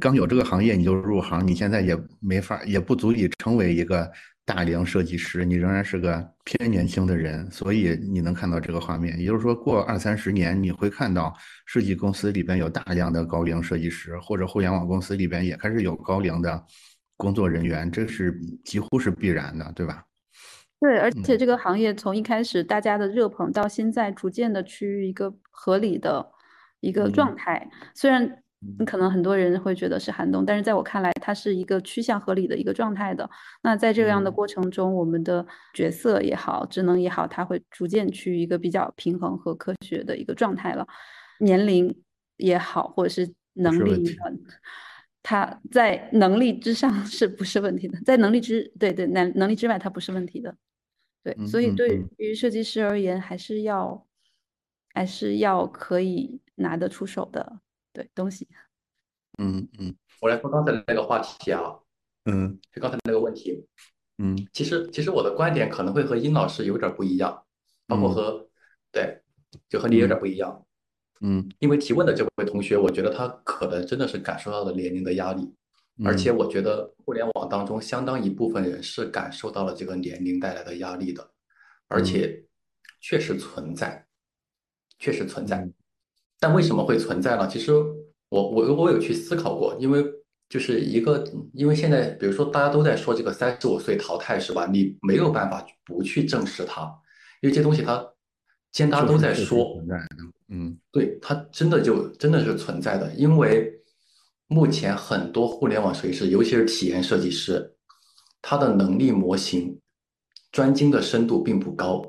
[0.00, 4.10] 刚有这个行业你就入行，你现在也没法，也不足以成为一个。
[4.46, 9.18] 大龄设计师，你仍然是个偏年轻的人，所以你能看到这个画面。
[9.18, 11.34] 也就是说，过二三十年，你会看到
[11.64, 16.62] 设计公司里边有大量的高龄设计师，或者互联网公司里边也开始有高龄的
[17.16, 20.04] 工作人员，这是几乎是必然的，对吧？
[20.80, 26.26] 对，而且这个行业从一开始大家的热捧，到现在逐渐的趋于一个合理的
[26.80, 28.43] 一个状态，虽然。
[28.86, 33.28] 可能很多人会觉得是寒冬，但是在我看来，它是一个趋向合理的一个状态的。
[33.62, 40.86] 那在这样的过程中，我们的角色也好，职能也好，它会逐渐趋于一个比较平衡和科学的一个状态了。
[41.38, 41.94] 年龄
[42.36, 44.04] 也好，或者是能力，
[45.22, 47.98] 它在能力之上是不是问题的？
[48.02, 50.54] 在能力之对对能能力之外，它不是问题的。
[51.22, 54.06] 对，所以对于设计师而言，还是要
[54.92, 57.60] 还是要可以拿得出手的。
[57.94, 58.46] 对东西，
[59.38, 61.78] 嗯嗯，我来说刚才那个话题啊，
[62.24, 63.64] 嗯，就刚才那个问题，
[64.18, 67.46] 嗯，其实其实我的观点可能会和殷老师有点不一样，
[67.86, 68.46] 包括和
[68.90, 69.22] 对，
[69.68, 70.66] 就和你有点不一样。
[71.20, 75.54] 嗯，因为提问的这位同学，我觉得他可能真的是感受到了年龄的压力，
[76.04, 81.30] 而且我觉得互联网当中相当一部分人是感受到了这个年龄带来的压力的，
[81.86, 82.44] 而且
[83.00, 84.04] 确实存在，
[84.98, 85.66] 确实存在。
[86.40, 87.48] 但为什么会存在呢？
[87.48, 87.72] 其实
[88.28, 90.04] 我我我有去思考过，因为
[90.48, 94.66] 就是一个，因为现在比如说大家都在说这个三十五岁淘汰是吧？
[94.66, 96.82] 你没有办法不去正视它，
[97.40, 98.04] 因为这东西它。
[98.72, 99.80] 既然大家都在说，
[100.48, 103.12] 嗯，对，它真的就真的是存在的。
[103.14, 103.72] 因为
[104.48, 107.72] 目前很多互联网设计师，尤其是体验设计师，
[108.42, 109.78] 他的能力模型
[110.50, 112.02] 专精的深度并不高，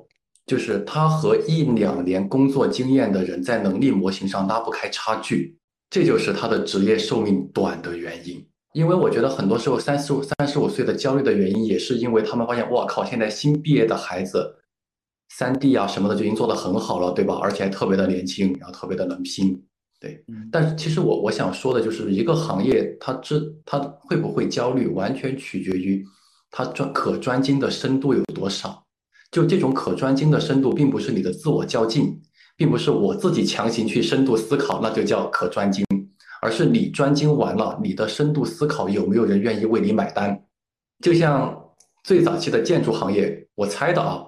[0.46, 5.58] 就是他和一两年工作经验的人在能力模型上拉不开差距，
[5.90, 8.46] 这就是他的职业寿命短的原因。
[8.74, 14.56] 因为我觉得很多时候三十五三十五岁的焦虑的原因，也是因为他们发现，哇靠，现在新毕业的孩子。
[15.30, 17.38] 三 D 啊什么的就已经做得很好了，对吧？
[17.42, 19.60] 而且还特别的年轻，然后特别的能拼，
[20.00, 20.24] 对。
[20.52, 26.06] 但是其实我我想说的就是一个行业，它这它会不会焦虑，完全取决于
[26.52, 28.85] 它专可专精的深度有多少。
[29.32, 32.22] 就这种可专精的深度，并不是你的自我较劲，
[32.56, 35.86] 并不是我自己强行去深度思考，那就叫可专精，
[36.42, 40.42] 而是你专精完了，你的深度思考有没有人愿意为你买单？
[41.04, 41.62] 就像
[42.04, 44.24] 最早期的建筑行业，我猜的啊。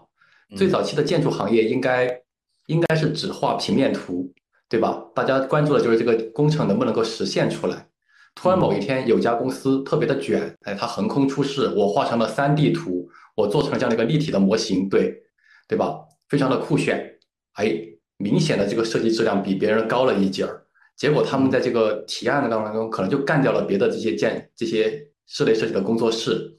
[0.56, 2.22] 最早期的建筑行业应该
[2.68, 4.34] 应该是只画平面图，
[4.70, 5.04] 对吧？
[5.14, 7.86] 大家关注的就是这个工程能不能够实现出来。
[8.34, 15.22] 突然某一天有家公司特别的卷，哎，它横空出世，我画成了三 D 图，我做成了这样的一个立体的模型，对
[15.68, 16.00] 对吧？
[16.28, 17.20] 非常的酷炫，
[17.54, 17.72] 哎，
[18.18, 20.66] 明显的这个设计质量比别人高了一截儿。
[20.96, 26.58] 结果他们在这个提案的当中，可能就干掉了别的这些建这些室内设计的工作室，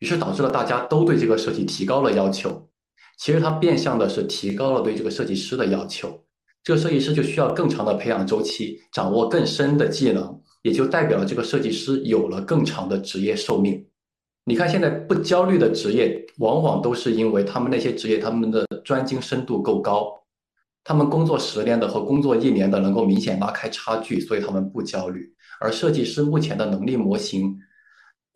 [0.00, 2.68] 于是导致了大家都对这个设计提高了要求。
[3.16, 6.24] 其实它变相的是提高了对这个设计师的要求，
[6.64, 13.86] 这个设计师就需要更长的培养周期，掌握更深的技能，也就代表了这个设计师有了更长的职业寿命。
[14.48, 20.22] 你看现在不焦虑的职业，往往都是因为他们那些职业他们的专精深度够高，
[20.84, 25.28] 他们工作十年的和工作一年的能够明显拉开差距，所以他们不焦虑。
[25.60, 27.58] 而设计师目前的能力模型，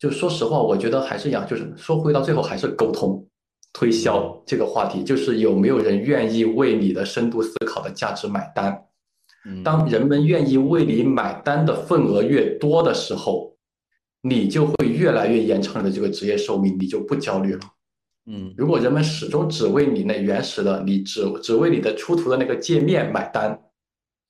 [0.00, 3.24] 就说实话，我觉得还是一样，就是说回到最后还是沟通。
[3.72, 8.76] 推销这个话题，就是有没有人愿意为你的深度思考的价值买单。
[9.62, 13.49] 当人们愿意为你买单的份额越多的时候，
[14.22, 17.60] 你就会越来越延长你的这个职业寿命，你就不焦虑了。
[18.26, 23.58] 嗯，如果人们始终只为你那原始的，你只只为你的出图的那个界面买单，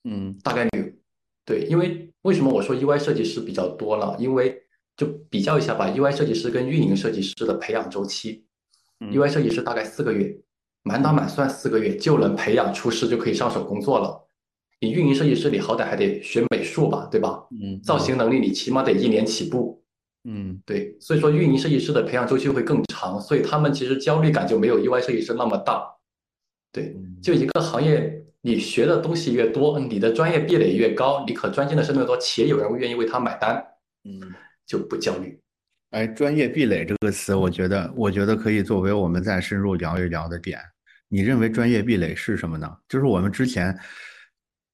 [0.05, 1.01] 嗯，大概率
[1.45, 1.67] 对。
[1.69, 4.17] 因为为什么我说 UI 设计师比较多了？
[4.19, 4.62] 因为
[4.97, 8.47] 就比较一下吧，UI 设计师跟运营设计师的培养周期。
[9.01, 10.41] UI 设计师大概四个月，
[10.85, 14.25] 满打满算四个月就能培养出师，就可以上手工作了。
[14.81, 17.47] 你运营设计师，你好歹还得学美术吧，对吧？
[17.61, 17.83] 嗯。
[17.83, 19.80] 造型能力你起码得一年起步。
[20.25, 20.97] 嗯，对。
[21.01, 25.83] 所以说运营设计师的培养周期会更长，所以他们其实焦虑感就没有 UI 设计师那么大。
[26.73, 33.57] 对，就一个行业，你学的东西越多，你的专业壁垒越高，你可专精的深度越多，且有人愿意为他买单，
[34.05, 34.21] 嗯，
[34.67, 35.39] 就不焦虑。
[35.91, 40.61] 哎，专业壁垒这个词，我觉得，我觉得可以作为我们再深入聊一聊的点。
[41.09, 42.73] 你认为专业壁垒是什么呢？
[42.89, 43.77] 就是我们之前，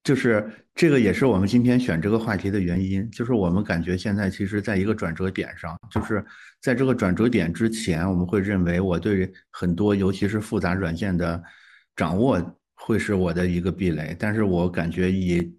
[0.03, 3.09] 就是这个也是我们今天选这个话题的原因。
[3.09, 6.23] 就是我们感觉现在其实在一个转折点上，就是
[6.61, 11.41] 在这个转折点之前，我们会认为我对很多，尤其是复杂软件的
[11.95, 12.39] 掌握
[12.75, 14.15] 会是我的一个壁垒。
[14.19, 15.51] 但是我感觉以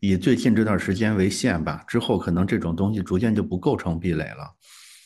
[0.00, 4.52] 以最近这段时间为限吧，之后可能这种东西逐渐就不构成壁垒了。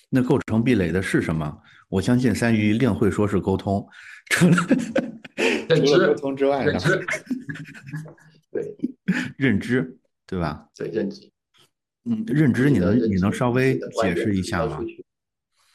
[0.09, 1.59] 那构成壁垒的是什么？
[1.91, 3.87] 我相信三鱼一定会说是沟通，
[4.31, 4.57] 除了
[5.85, 6.79] 除了沟通之外呢？
[8.51, 8.75] 对，
[9.37, 10.69] 认知，对吧？
[10.75, 11.31] 对，认知。
[12.05, 14.81] 嗯，认知，你能你能稍微解释一下吗？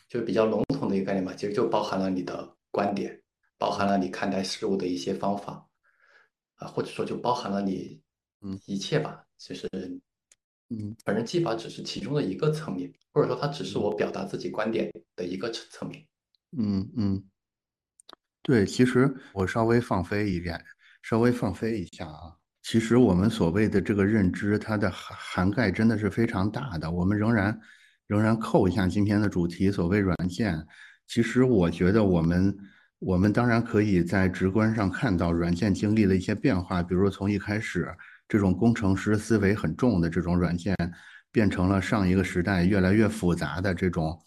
[0.07, 3.21] 就是比较笼统的一个概念嘛，其实就包含了你的观点，
[3.57, 5.67] 包含了你看待事物的一些方法，
[6.55, 8.01] 啊，或者说就包含了你
[8.41, 9.67] 嗯一切吧，其实。
[10.69, 16.03] 嗯，反正技法只是其中的一个层面，或者说它只是我表达自己观点的一个层层面。
[16.57, 17.23] 嗯嗯，
[18.41, 20.59] 对，其实我稍微放飞一点，
[21.03, 22.37] 稍微放飞一下啊。
[22.63, 26.89] 其实我们所谓的这个认知，它的涵涵盖真的是非常大的。
[26.89, 27.59] 我们仍然
[28.07, 30.65] 仍然扣一下今天的主题，所谓软件。
[31.07, 32.57] 其实我觉得我们
[32.97, 37.87] 我们当然可以在直观上看到软件经历了一些变化，比如从一开始。
[38.25, 40.75] 这种工程师思维很重的这种软件，
[41.31, 44.17] 变成了上一个时代越来越复杂的这种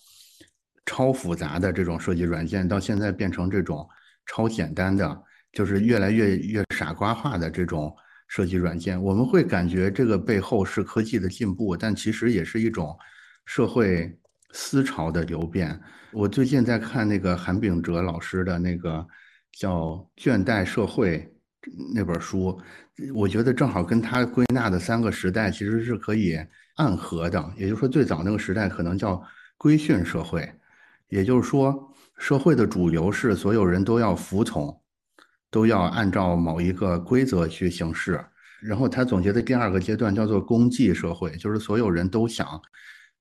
[0.84, 3.88] 超复杂的这种设计软件，到现在变成这种
[4.26, 7.92] 超简单的，就是越来越越傻瓜化的这种
[8.28, 12.96] 设计软件，我们会感觉这个背后是科技的进步，但其实也是一种
[13.44, 14.18] 社会
[14.52, 15.80] 思潮的流变。
[16.12, 19.06] 我最近在看那个韩炳哲老师的那个
[19.52, 21.18] 叫《倦怠社会》
[21.94, 22.58] 那本书，
[23.14, 26.38] 我觉得正好跟他归纳的三个时代其实是可以
[26.76, 27.52] 暗合的。
[27.56, 29.22] 也就是说，最早那个时代可能叫
[29.58, 30.50] 规训社会，
[31.08, 34.74] 也就是说，社会的主流是所有人都要服从。
[35.50, 38.24] 都要按照某一个规则去行事，
[38.62, 42.60] 然后他总结的第二个阶段叫做功绩社会，就是所有人都想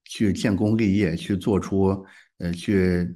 [0.03, 2.06] 去建功立业，去做出
[2.39, 3.15] 呃去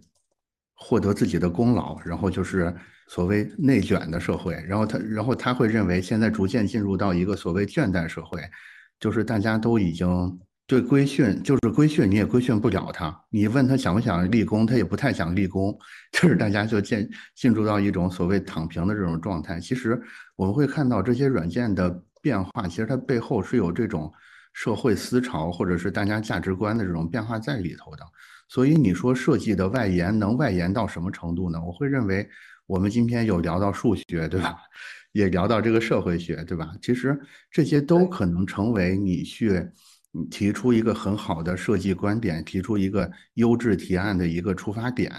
[0.73, 2.75] 获得自己的功劳，然后就是
[3.07, 4.53] 所谓内卷的社会。
[4.67, 8.41] 然后他，然后他会认为现在逐渐进入到一个所谓倦怠社会，
[8.99, 10.07] 就是大家都已经。
[10.69, 13.19] 对规训就是规训，你也规训不了他。
[13.31, 15.75] 你问他想不想立功，他也不太想立功。
[16.13, 19.59] 就是大家就进进入到一种所谓躺平的这种状态。
[19.59, 19.99] 其实
[20.35, 21.89] 我们会看到这些软件的
[22.21, 24.13] 变化，其实它背后是有这种
[24.53, 28.05] 社会思潮或者是大家价值观的这种变化在里头的。
[28.47, 31.59] 所以你说设计的外延能外延到什么程度呢？
[31.65, 32.29] 我会认为
[32.67, 34.55] 我们今天有聊到数学，对吧？
[35.13, 36.75] 也聊到这个社会学，对吧？
[36.79, 37.19] 其实
[37.49, 39.67] 这些都可能成为你去。
[40.11, 45.11] 你提出一个很好的设计观点，提出一个优质提案的一个出发点，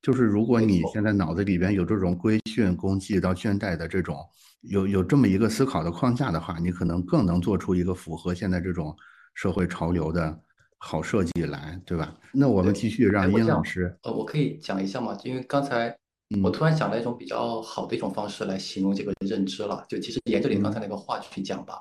[0.00, 4.16] 就是如果你现在脑子里边有这种规训、功绩到倦怠的这种，
[4.62, 8.94] 有有这么一个思考的框架的话，你可能更能做出一个符合现在这种
[9.34, 10.40] 社会潮流的
[10.78, 12.14] 好设计来，对吧？
[12.32, 13.96] 那我们继续让殷老师。
[14.02, 15.18] 呃，我可以讲一下吗？
[15.24, 15.96] 因为刚才
[16.42, 21.74] 我突然想到一种比较好的一种方式来形容这个认知了，就其实沿着你刚才那个话去讲吧。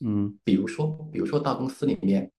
[0.00, 2.30] 嗯，比如说，比如说大公司里面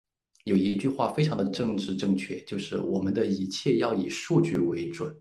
[0.43, 5.15] 有一句话非常的政治正确，就是我们的一切要以数据为准，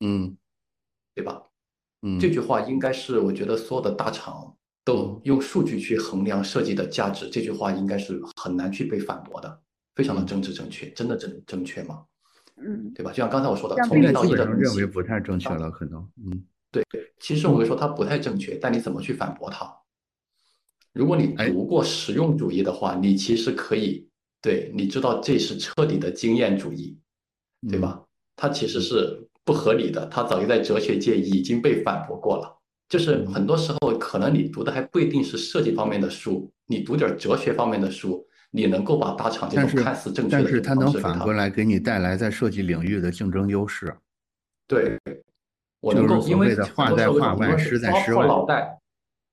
[0.00, 0.36] 嗯，
[1.14, 1.42] 对吧？
[2.02, 9.62] 嗯，这句话应该是我觉得所有的大厂都用数据去衡量设计的价值，这句话应该是很难去被反驳的，
[9.96, 12.04] 非常的政治正确，真的正正确吗？
[12.56, 13.10] 嗯，对吧？
[13.10, 19.72] 就像刚才我说的，从零到一的东西，认为不太正确了，可能，嗯，对对，其实我会说它不太正确，但你怎么去反驳它？
[20.92, 24.06] 如果你读过实用主义的话，你其实可以
[24.40, 26.98] 对，你知道这是彻底的经验主义，
[27.68, 28.02] 对吧？
[28.36, 32.54] 它其实是不合理的，它早就在哲学界已经被反驳过了。
[32.88, 43.94] 就是很多时候，可能你读的还不一定是设计方面的书，你读点哲学方面的书，你能够把大厂这种看似正确的但是它能反过来给你带来在设计领域的竞争优势。
[44.66, 44.98] 对，
[45.80, 48.26] 我能够因为画在画外，实在诗外。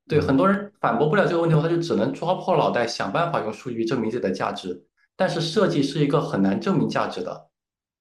[0.07, 4.85] 对很多人反驳不了这个问题的话，他就只能抓破脑袋想办法用数据证明自己的价值。
[5.17, 7.47] 但是设计是一个很难证明价值的，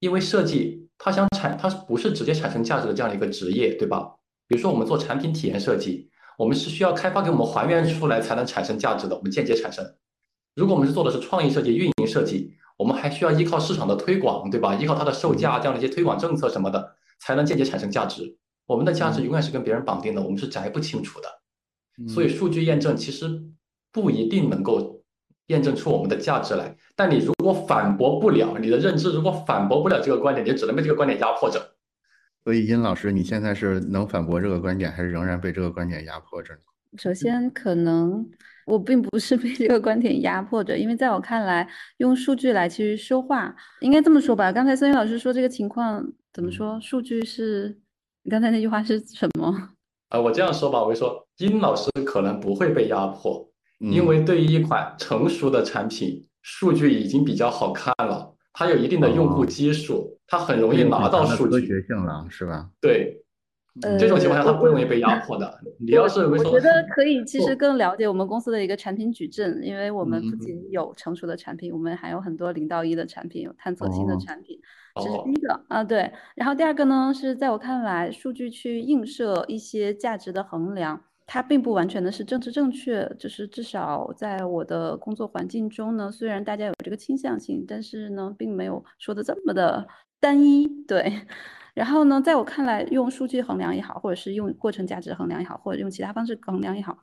[0.01, 4.17] 因为设计它想产，它不是直接产生价值的这样的一个职业，对吧？
[4.47, 9.83] 比如说我们做产品体验设计，我们是需要开发给我们还原出来才能产生价值的，我们间接产生。
[10.55, 14.75] 如果我们是做的是创意设计、运营设计，我们还需要依靠市场的推广，对吧？
[14.75, 18.37] 依靠它的售价这样的一些推广政策什么的，才能间接产生价值。
[18.67, 21.29] 我们的价值永远是跟别人绑定的，我们是摘不清楚的。
[22.09, 23.43] 所以数据验证其实
[23.93, 25.03] 不一定能够
[25.47, 31.75] 验证出我们的价值来，但你如果反驳不了你的认知，如果反驳不了这个观点，你就只能被这个观点压迫着。
[32.43, 36.61] 所以殷老师，你现在是能反驳这个观点，还是仍然被这个观点压迫着呢？
[36.97, 38.25] 首先，可能
[38.66, 41.69] 我并不是被这个观点压迫着，因为在我看来，
[41.99, 44.53] 用数据来其实说话，应该这么说吧。
[44.53, 46.81] 刚才孙云老师说这个情况怎么说？
[46.81, 47.79] 数据是
[48.23, 49.74] 你刚才那句话是什么？
[50.09, 53.49] 啊，我这样说吧，我会说，殷老师可能不会被压迫，
[53.81, 61.51] 因为对于一款成熟的产品，数据已经比较好看了，它有一定的用户基数，它很容易拿到数据。
[61.51, 62.71] 科学性了，是吧？
[62.81, 63.25] 对，
[63.99, 65.59] 这种情况下它不容易被压迫的。
[65.81, 74.61] 你要是我觉得可以，其实更了解我们公司的一个产品矩阵，因为我们不仅有成熟的产品，我们还有很多零到一的产品，有探索性的产品。
[74.97, 76.12] 这是第一个啊，对。
[76.37, 83.11] 然后第二个呢，是在我看来，数据去映射一些价值的衡量，它并不完全的是政治正确。
[83.19, 89.85] 就是至少在我的工作环境中呢，虽然大家有这个倾向性，但是呢，并没有说的这么的
[90.21, 90.66] 单一。
[90.87, 91.12] 对。
[91.75, 96.97] 然后呢，在我看来，用数据衡量也好，或者是用过程价值衡量也好，或者用其他方式衡量也好，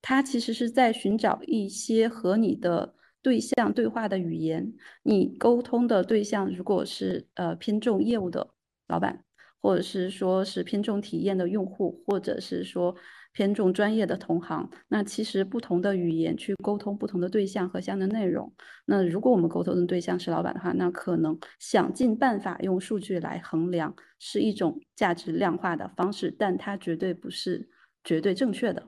[0.00, 2.94] 它其实是在寻找一些和你的。
[3.22, 8.48] 对象对话的语言，你沟通的对象如果是呃偏重业务的
[8.88, 9.24] 老板，
[9.60, 12.94] 或者是说是偏重体验的用户，或者是说
[13.32, 18.52] 偏重专业的同行，那其实不同的语言去沟通不同的对象和相应的内容。
[18.86, 27.70] 那如果我们沟通的对象是老板的话，那可能想尽办法用数据来衡量是一种价值量化的方式，但它绝对不是
[28.02, 28.84] 绝对正确的。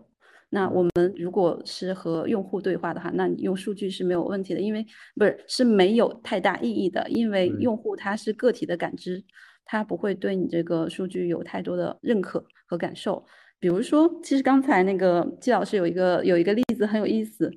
[0.50, 9.24] 那我们如果是和用户对话的话，那你用数据是没有问题的，因为不是是没有太大意义的，因为用户他是个体的感知，
[9.64, 13.24] 他不会对你这个数据有太多的认可和感受。
[13.58, 17.50] 比如说，其实刚才那个季老师有一个有一个例子很有意思，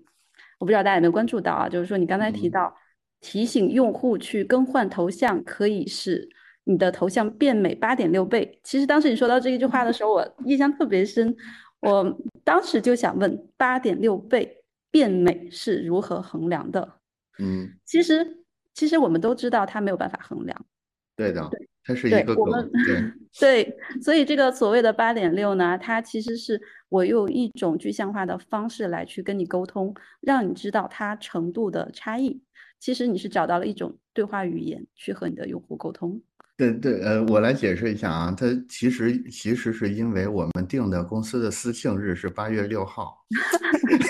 [0.58, 1.70] 我不知道大家有没有关注到啊？
[1.70, 2.74] 就是说你刚才提到
[3.22, 6.28] 提醒用户去更换头像，可以使
[6.64, 8.60] 你的头像变美八点六倍。
[8.64, 11.36] 其实当时你说到这一句话的时候，我印象特别深。
[11.80, 17.00] 我当时就想问，八点六倍变美是如何衡量的？
[17.40, 18.44] 嗯，其实
[18.74, 20.66] 其实我们都知道它没有办法衡量。
[21.16, 21.50] 对的，
[21.84, 32.42] 它是一个我们对 对，所以这个所谓的八点六呢，它其实是我用一种具象化的方式来去跟你沟通，让你知道它程度的差异。
[32.80, 36.22] 其实你是找到了一种对话语言去和你的用户沟通。
[36.58, 43.16] 对对，呃，我来解释一下啊，它其实其实是因为我们定的公司的私庆日是八月六号，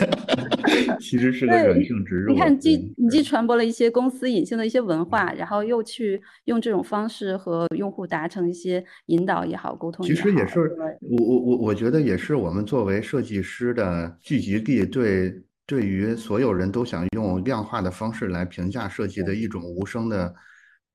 [0.98, 2.32] 其实是个软性植入。
[2.32, 10.62] 你看，既你既传播了一些公司隐性的一些文化，然后又去用这种方式和用户达成一些引导也好，沟通也好其实也是
[11.02, 20.34] 我我我我觉得也是我们作为设计师的聚集地，对对于所有人都想用量化的方式来评价设计的一种无声的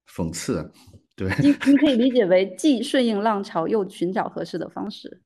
[0.08, 0.72] 讽刺。
[1.14, 5.20] 对，你你可以理解为既顺应浪潮，又寻找合适的方式。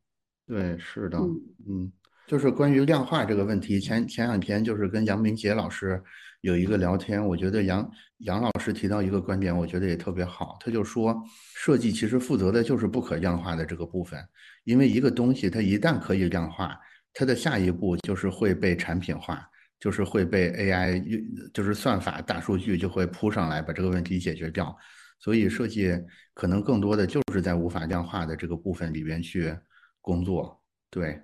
[0.47, 1.91] 对，是的，嗯，
[2.27, 6.03] 就是关于量化这个问题，前前两天就是跟杨明杰老师
[6.41, 11.17] 有一个聊天，我觉得杨杨老师提到一个观点，我觉得也特别好，他就说
[11.55, 14.19] 设计其实负责的就是不可量化的这个部分，
[14.65, 16.77] 因为一个东西它一旦可以量化，
[17.13, 19.49] 它的下一步就是会被产品化，
[19.79, 24.77] 就是会被 AI，就是算法、大数据就会扑上来把这个问题解决掉。
[25.19, 25.93] 所以设计
[26.35, 29.57] 可能更多的就是在无法量化的这个部分里边去
[30.01, 31.21] 工作，对，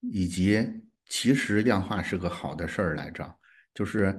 [0.00, 0.66] 以及
[1.08, 3.34] 其实量化是个好的事儿来着，
[3.74, 4.18] 就是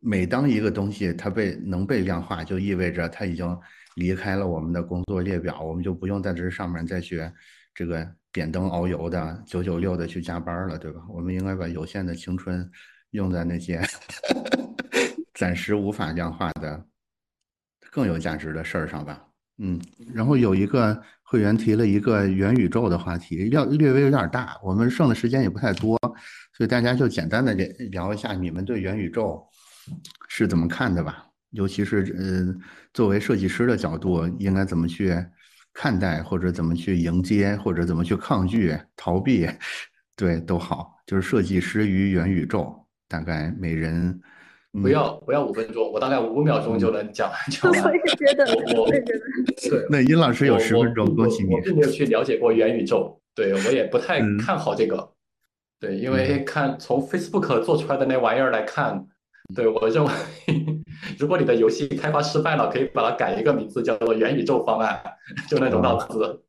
[0.00, 3.58] 每当一个东西它被能被量化，就意味着它已经
[3.96, 7.20] 离开了我们的工作列表，我们就不用在这上面再去
[7.74, 11.00] 这个点灯熬油的九九六的去加班了，对吧？
[11.08, 12.70] 我们应该把有限的青春
[13.10, 13.82] 用在那些
[15.34, 16.86] 暂时无法量化的。
[17.94, 19.24] 更有价值的事儿上吧，
[19.58, 19.80] 嗯，
[20.12, 25.96] 然后有一个会员提了一个元宇宙的话题，要略微有点大，我们剩的时间也不太多，
[26.52, 27.54] 所以大家就简单的
[27.92, 29.40] 聊一下你们对元宇宙
[30.28, 35.14] 是怎么看的吧，尤其是呃，作为设计师的角度，应该怎么去
[35.72, 39.48] 看待，或者怎么去迎接，或者怎么去抗拒、逃避，
[40.16, 42.74] 对，都好，就是设计师与元宇宙，
[43.08, 44.20] 大概每人。
[44.82, 47.82] 不要不要五分钟，我大概五秒钟就能讲讲完。
[47.84, 48.44] 我也觉得，
[48.80, 49.20] 我也觉得。
[49.70, 51.54] 对，那殷老师有十分钟，恭喜你。
[51.54, 55.12] 我并没有去了解过元宇宙，对我也不太看好这个。
[55.78, 59.06] 对，因为看从 Facebook 做出来的那玩意儿来看，
[59.54, 60.10] 对我认为，
[61.18, 65.00] 如果你的游戏开发失败了，可以把它改一个名字，叫做元宇宙方案，
[65.48, 66.42] 就那种脑子。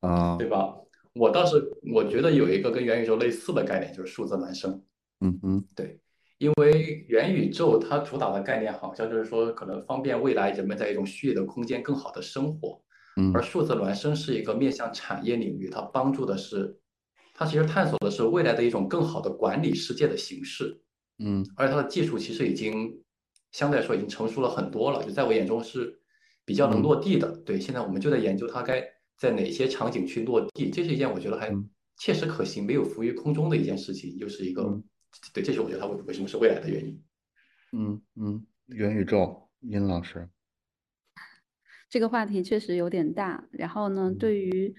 [0.00, 0.74] 啊，对吧？
[1.14, 1.62] 我倒是
[1.92, 4.82] 我觉得有一个跟元宇宙类似的概念，就是数字孪生。
[5.20, 5.98] 嗯嗯，对。
[6.40, 12.80] 因为元宇宙它主打的概念好像就是说，可能方便未来人们在一种虚拟的空间更好的生活。
[13.18, 16.78] 嗯，而数字孪生是一个面向产业领域，它帮助的是，
[17.34, 20.80] 它其实探索的是未来的一种更好的管理世界的形式。
[21.18, 23.02] 嗯，而且它的技术其实已经
[23.52, 26.00] 相对来说已经成熟了很多了，就在我眼中是
[26.46, 27.30] 比较能落地的。
[27.44, 28.82] 对，现在我们就在研究它该
[29.18, 31.54] 在哪些场景去落地，这是一件我觉得还
[31.98, 34.80] 切实可行、没有浮于空中的一件事情，又是一个。
[35.32, 37.02] 对，这是我觉得它为为什么是未来的原因。
[37.72, 40.28] 嗯嗯，元宇宙，殷老师，
[41.88, 43.44] 这个话题确实有点大。
[43.52, 44.74] 然后呢，对于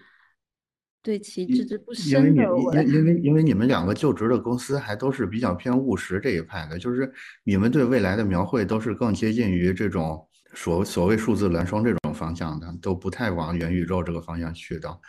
[1.01, 7.11] 对其知之不深的我，因因为因为你们两个就职的公司还都是比较偏务实这一派的，就是
[7.43, 14.99] 你们对未来的描绘都是更接近于这种所所谓数字孪生这种方向的，都不太往元宇宙这个方向去的。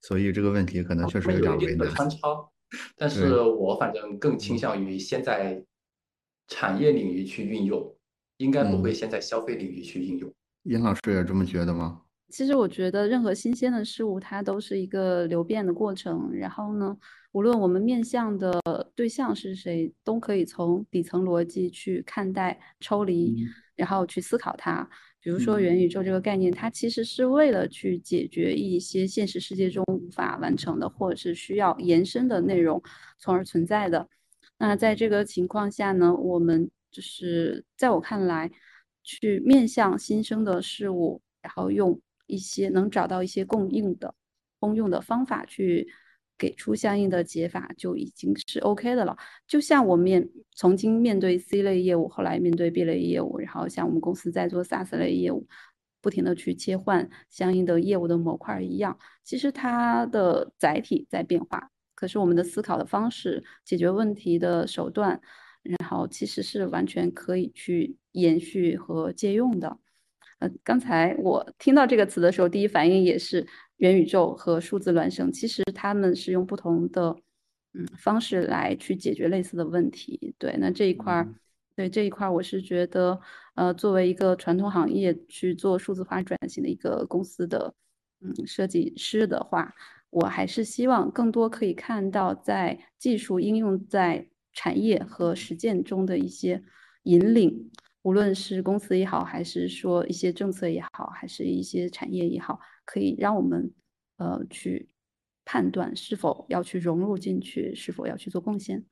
[0.00, 1.88] 所以这个问题可能确实有点为难。
[2.96, 5.64] 但是我反正更倾向于先在
[6.48, 7.94] 产业领域去运用，
[8.36, 10.32] 应该不会先在消费领域去应用。
[10.64, 12.02] 殷老师也这么觉得吗？
[12.30, 16.30] 其实我觉得任何新鲜的事物，它都是一个流变的过程。
[16.32, 16.96] 然后呢，
[17.32, 18.58] 无论我们面向的
[18.94, 24.88] 对象是谁，都可以从底层逻辑去看待、抽离，然后去思考它。
[25.22, 32.82] 比如说元宇宙这个概念，它其实是为了去解决一些现实世界中无法完成的，或者是需要延伸的内容，
[33.18, 34.08] 从而存在的。
[34.58, 38.50] 那在这个情况下呢，我们就是在我看来，
[39.04, 44.12] 去面向新生的事物，然后用一些能找到一些供应的、
[44.58, 45.88] 通用的方法去
[46.42, 49.16] 给出相应的解法就已经是 OK 的了。
[49.46, 55.46] 就像我面曾经面对 C 类业务，后来面对 B 类业务，然后像我们公司在做 SaaS 类业务，
[56.00, 65.20] 不停的去切换相应的业务的模块一样，其实它的载体在变化，可是我们的思考的方式、解决问题的手段，
[65.62, 69.78] 然后其实是完全可以去延续和借用的。
[70.40, 73.46] 呃，刚才我听到这个词的时候，第一反应也是
[73.82, 77.16] 元宇宙和数字孪生，其实他们是用不同的
[77.74, 80.32] 嗯方式来去解决类似的问题。
[80.38, 81.34] 对，那这一块儿，
[81.74, 83.20] 对这一块儿，我是觉得，
[83.56, 87.74] 呃，作为一个传统行业去做数字化转型的一个公司的
[88.20, 89.74] 嗯设计师的话，
[90.10, 96.62] 我还是希望更多可以看到在技术应用在产业和实践中的一些
[97.02, 97.68] 引领。
[98.02, 103.70] 无论是公司也好，还是说一些政策也好，还是一些产业也好，可以让我们
[104.16, 104.88] 呃去
[105.44, 108.84] 判断是否要去融入进去，是否要去做贡献。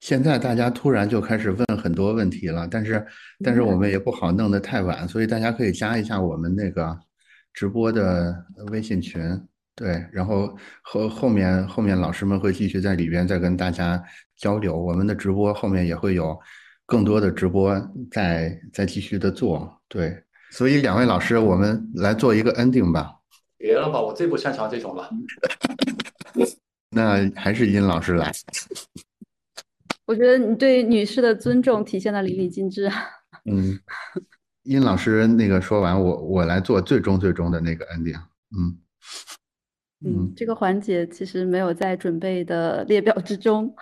[0.00, 3.06] 现在大家突然就开始问很多问题了，但是
[3.42, 6.98] 但是我们也不好弄得太晚，所以大家可以加一下我们那个
[7.52, 8.34] 直播的
[8.70, 9.20] 微信群，
[9.74, 14.02] 对，然后后后面后面老师们会继续在里边再跟大家
[14.36, 16.38] 交流，我们的直播后面也会有。
[16.86, 17.74] 更多的直播
[18.10, 20.14] 在在继续的做，对，
[20.50, 23.10] 所以两位老师，我们来做一个 ending 吧。
[23.56, 25.10] 别了吧，我最不擅长这种了。
[26.90, 28.32] 那还是殷老师来。
[30.06, 32.90] 我觉得你对女士的尊重体现的淋漓尽致。
[33.50, 33.78] 嗯，
[34.62, 38.20] 殷老师那个说完，我我来做最终最终的那个 ending。
[38.56, 38.78] 嗯
[40.06, 43.74] 嗯，这个环节其实没有在准备的列表之中。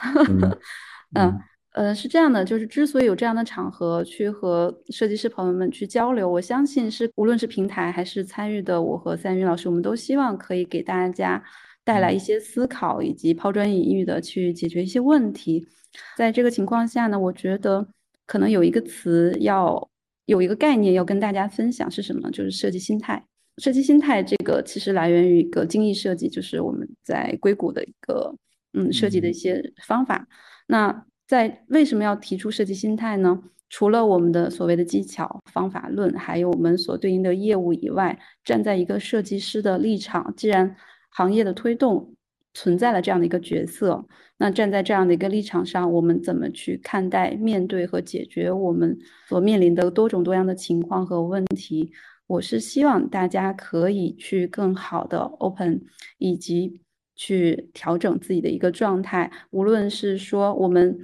[1.14, 1.38] 嗯。
[1.72, 11.42] 呃，是这样的，就是之所以有这样的场合去和设计师朋友们去交流，我相信是无论是平台还是参与的我和三云老师，我们都希望可以给大家
[11.82, 15.66] 带来一些思考，以及抛砖引玉的去解决一些问题。
[16.16, 17.88] 在这个情况下呢，我觉得
[18.26, 19.90] 可能有一个词要
[20.26, 22.30] 有一个概念要跟大家分享是什么？
[22.30, 23.24] 就是设计心态。
[23.58, 28.34] 设计心态这个其实来源于一个精益设计，就是我们在硅谷的一个
[28.74, 30.26] 嗯设计的一些方法。
[30.66, 33.42] 那在为什么要提出设计心态呢？
[33.70, 40.76] 除了我们的所谓的技巧、方法论，还有我们所对应的业务以外，站在一个设计师的立场，既然
[41.08, 42.14] 行业的推动
[42.52, 44.04] 存在了这样的一个角色，
[44.36, 51.90] 那站在这样的一个立场上，我们怎么去看待、面对和解决我们所面临的多种多样的情况和问题？
[52.26, 55.80] 我是希望大家可以去更好的 open，
[56.18, 56.82] 以及
[57.16, 61.02] 去调整自己的一个状态，无论是说我们。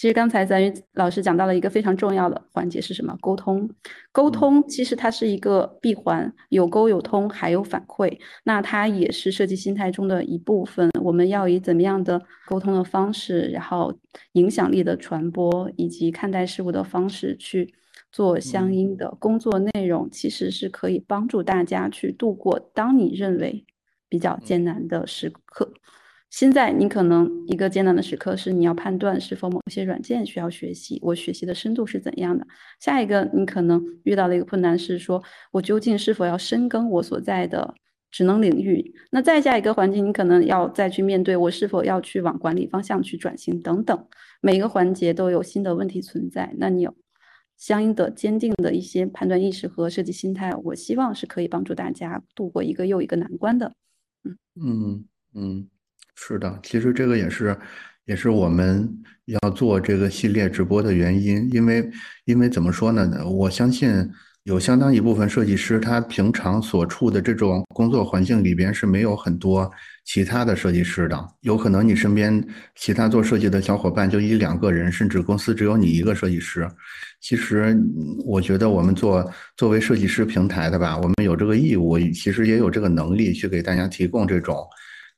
[0.00, 3.14] 其实刚才咱于老师讲到了一个非常重要的环节是什么？
[3.20, 3.68] 沟通。
[4.12, 8.18] 沟通其实它是一个闭环，有沟有通，还有反馈。
[8.44, 10.88] 那它也是设计心态中的一部分。
[11.02, 13.92] 我们要以怎么样的沟通的方式，然后
[14.32, 17.74] 影响力的传播，以及看待事物的方式去
[18.10, 23.66] 做相应的工作内容，其实是可以帮助大家去度过当你认为
[24.08, 25.70] 比较艰难的时刻。
[26.30, 32.46] 现在你可能一个艰难的时刻是你要判断是否某些软件需要学习，我学习的深度是怎样的。
[32.78, 35.20] 下一个你可能遇到的一个困难是说，
[35.50, 37.74] 我究竟是否要深耕我所在的
[38.12, 38.94] 职能领域？
[39.10, 44.06] 那再下一个环境，你可能要再去面对我是否要去往管理方向去转型等等。
[44.40, 46.94] 每一个环节都有新的问题存在，那你有
[47.56, 53.72] 相应的坚定的一些判断意识和设计心态，我希望是可以帮助大家度过一个又一个难关的。
[54.22, 55.04] 嗯嗯
[55.34, 55.68] 嗯。
[56.22, 57.56] 是的，其实这个也是，
[58.04, 58.86] 也是我们
[59.24, 61.48] 要做这个系列直播的原因。
[61.50, 61.90] 因为，
[62.26, 63.26] 因为怎么说呢？
[63.26, 63.90] 我相信
[64.44, 69.68] 有相当一部分设计师，他平常所处的这种工作环境里边是没有很多
[70.04, 71.28] 其他的设计师的。
[71.40, 76.68] 有可能你身边其他做设计的小伙伴就一两个人，甚至公司只有你一个设计师。
[77.20, 77.74] 其实，
[78.26, 84.56] 我觉得我们做作为设计师平台的吧，我们有这个义务，其实也有这个能力去给大家提供这种。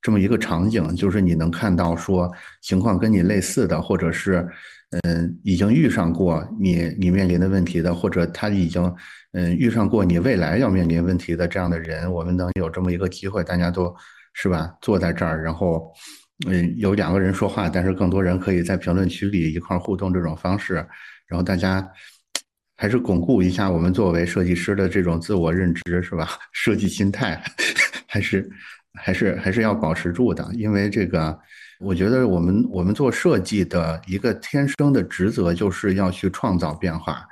[0.03, 2.31] 这么一个场景，就是你能看到说
[2.61, 4.47] 情况跟你类似的，或者是
[4.91, 8.93] 嗯已经遇上过你你面临的问题的，或者他已经
[9.33, 13.95] 嗯遇上过你未来要面临问题的这样的人，我们能有这么一个机会，大家都
[14.35, 15.91] 是吧坐在这儿，然后
[16.49, 20.75] 嗯有两个人说话，但是更多人可以在评论区里一块互动这种方式，
[21.29, 21.89] 然后大家
[22.77, 26.29] 还是巩固一下我们作为设计师的这种自我认知是吧？
[26.53, 27.41] 设计心态
[28.09, 28.51] 还是。
[28.95, 31.39] 还是还是要保持住的，因为这个，
[31.81, 37.27] 我觉得我们我们做设计的一个天生的职责就是要去创造变化，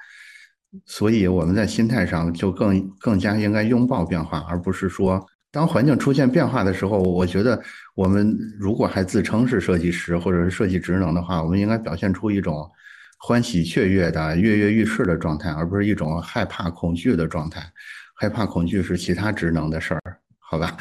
[0.87, 7.61] 所以我们在心态上就更更加应该拥抱变化，而不是说当环境出现变化的时候，我觉得
[7.95, 12.67] 我们如果还自称是设计师或者是设计职能的话，我们应该表现出一种
[13.19, 17.63] 欢喜雀跃的、跃跃欲试的状态，而不是一种害怕恐惧的状态。
[18.15, 20.01] 害怕恐惧是其他职能的事儿，
[20.39, 20.77] 好吧？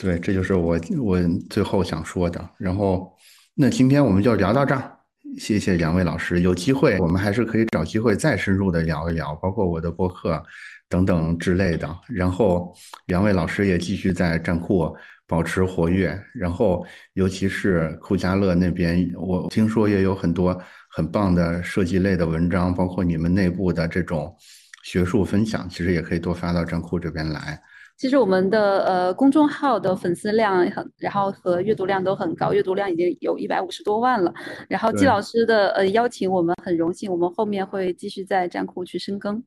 [0.00, 1.18] 对，这就是我我
[1.50, 2.48] 最后想说的。
[2.56, 3.14] 然后，
[3.54, 4.96] 那今天我们就聊到这儿。
[5.38, 10.42] 谢谢两位老师，有机会我们还是可以找机会再深入的聊一聊，包括我的播客
[10.88, 11.86] 等等之类的。
[12.08, 12.74] 然后
[13.08, 14.96] 两位老师也继续在站库
[15.26, 20.58] 保持活跃，然后尤其是库加勒那边，我听说也有很多
[20.88, 24.34] 很棒的设计类的文章，包括你们内部的这种
[24.82, 27.60] 学术分享，其实也可以多发到站库这边来。
[28.00, 34.32] 其实我们的呃公众号的粉丝量很，然后和阅读量都很高，阅读量已经有一百五十多万了。
[34.70, 39.44] 然后季老师的呃邀请，我们很荣幸，我们后面会继续在站库去深耕。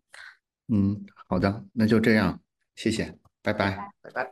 [0.71, 2.39] 嗯，好的，那就这样，
[2.75, 4.31] 谢谢，拜拜，拜拜。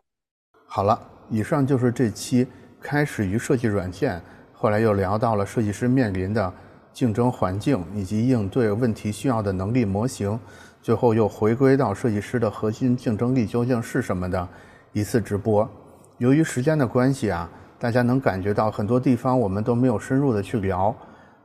[0.67, 2.45] 好了，以上就是这期
[2.79, 4.21] 开始于设计软件，
[4.53, 6.53] 后来又聊到了设计师面临的
[6.93, 10.39] 竞争环境以及应对问题需要的能力模型。
[10.81, 14.47] 最后又回归到设计师的核心竞争力究竟是什么的
[14.93, 15.69] 一次直播。
[16.17, 17.47] 由于时间的关系啊，
[17.77, 20.95] 大家能感觉到很多地方我们都没有深入的去聊。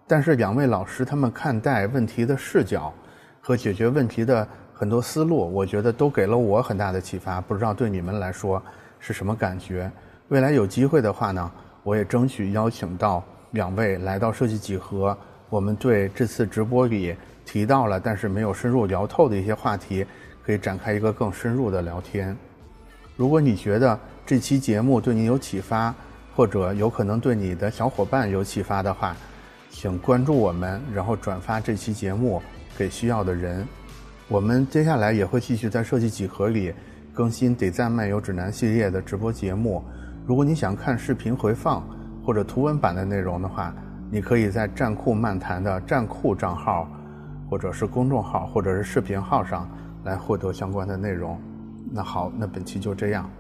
[0.07, 2.93] 但是两位老师他们看待问题的视角
[3.41, 7.41] 和解决问题的很多思路，我觉得都给了我很大的启发。
[7.41, 8.63] 不知道对你们来说
[8.99, 9.91] 是什么感觉？
[10.29, 11.51] 未来有机会的话呢，
[11.83, 15.17] 我也争取邀请到两位来到设计几何，
[15.51, 17.15] 我们对这次直播里。
[17.47, 20.05] 提到了，但是没有深入聊透的一些话题，
[20.45, 22.37] 可以展开一个更深入的聊天。
[23.17, 25.95] 如果你觉得这期节目对你有启发，
[26.35, 29.17] 或者有可能对你的小伙伴有启发的话，
[29.71, 32.43] 请关注我们，然后转发这期节目
[32.77, 33.67] 给需要的人。
[34.29, 36.75] 我们接下来也会继续在设计几何里
[37.15, 39.83] 更新《得赞漫游指南》系列的直播节目。
[40.27, 41.89] 如果你想看视频回放
[42.25, 43.73] 或者图文版的内容的话，
[44.11, 46.91] 你可以在站酷漫谈的站酷账号。
[47.49, 49.69] 或者是公众号，或者是视频号上
[50.05, 51.41] 来获得相关的内容。
[51.93, 53.31] 那好，那本期就这样。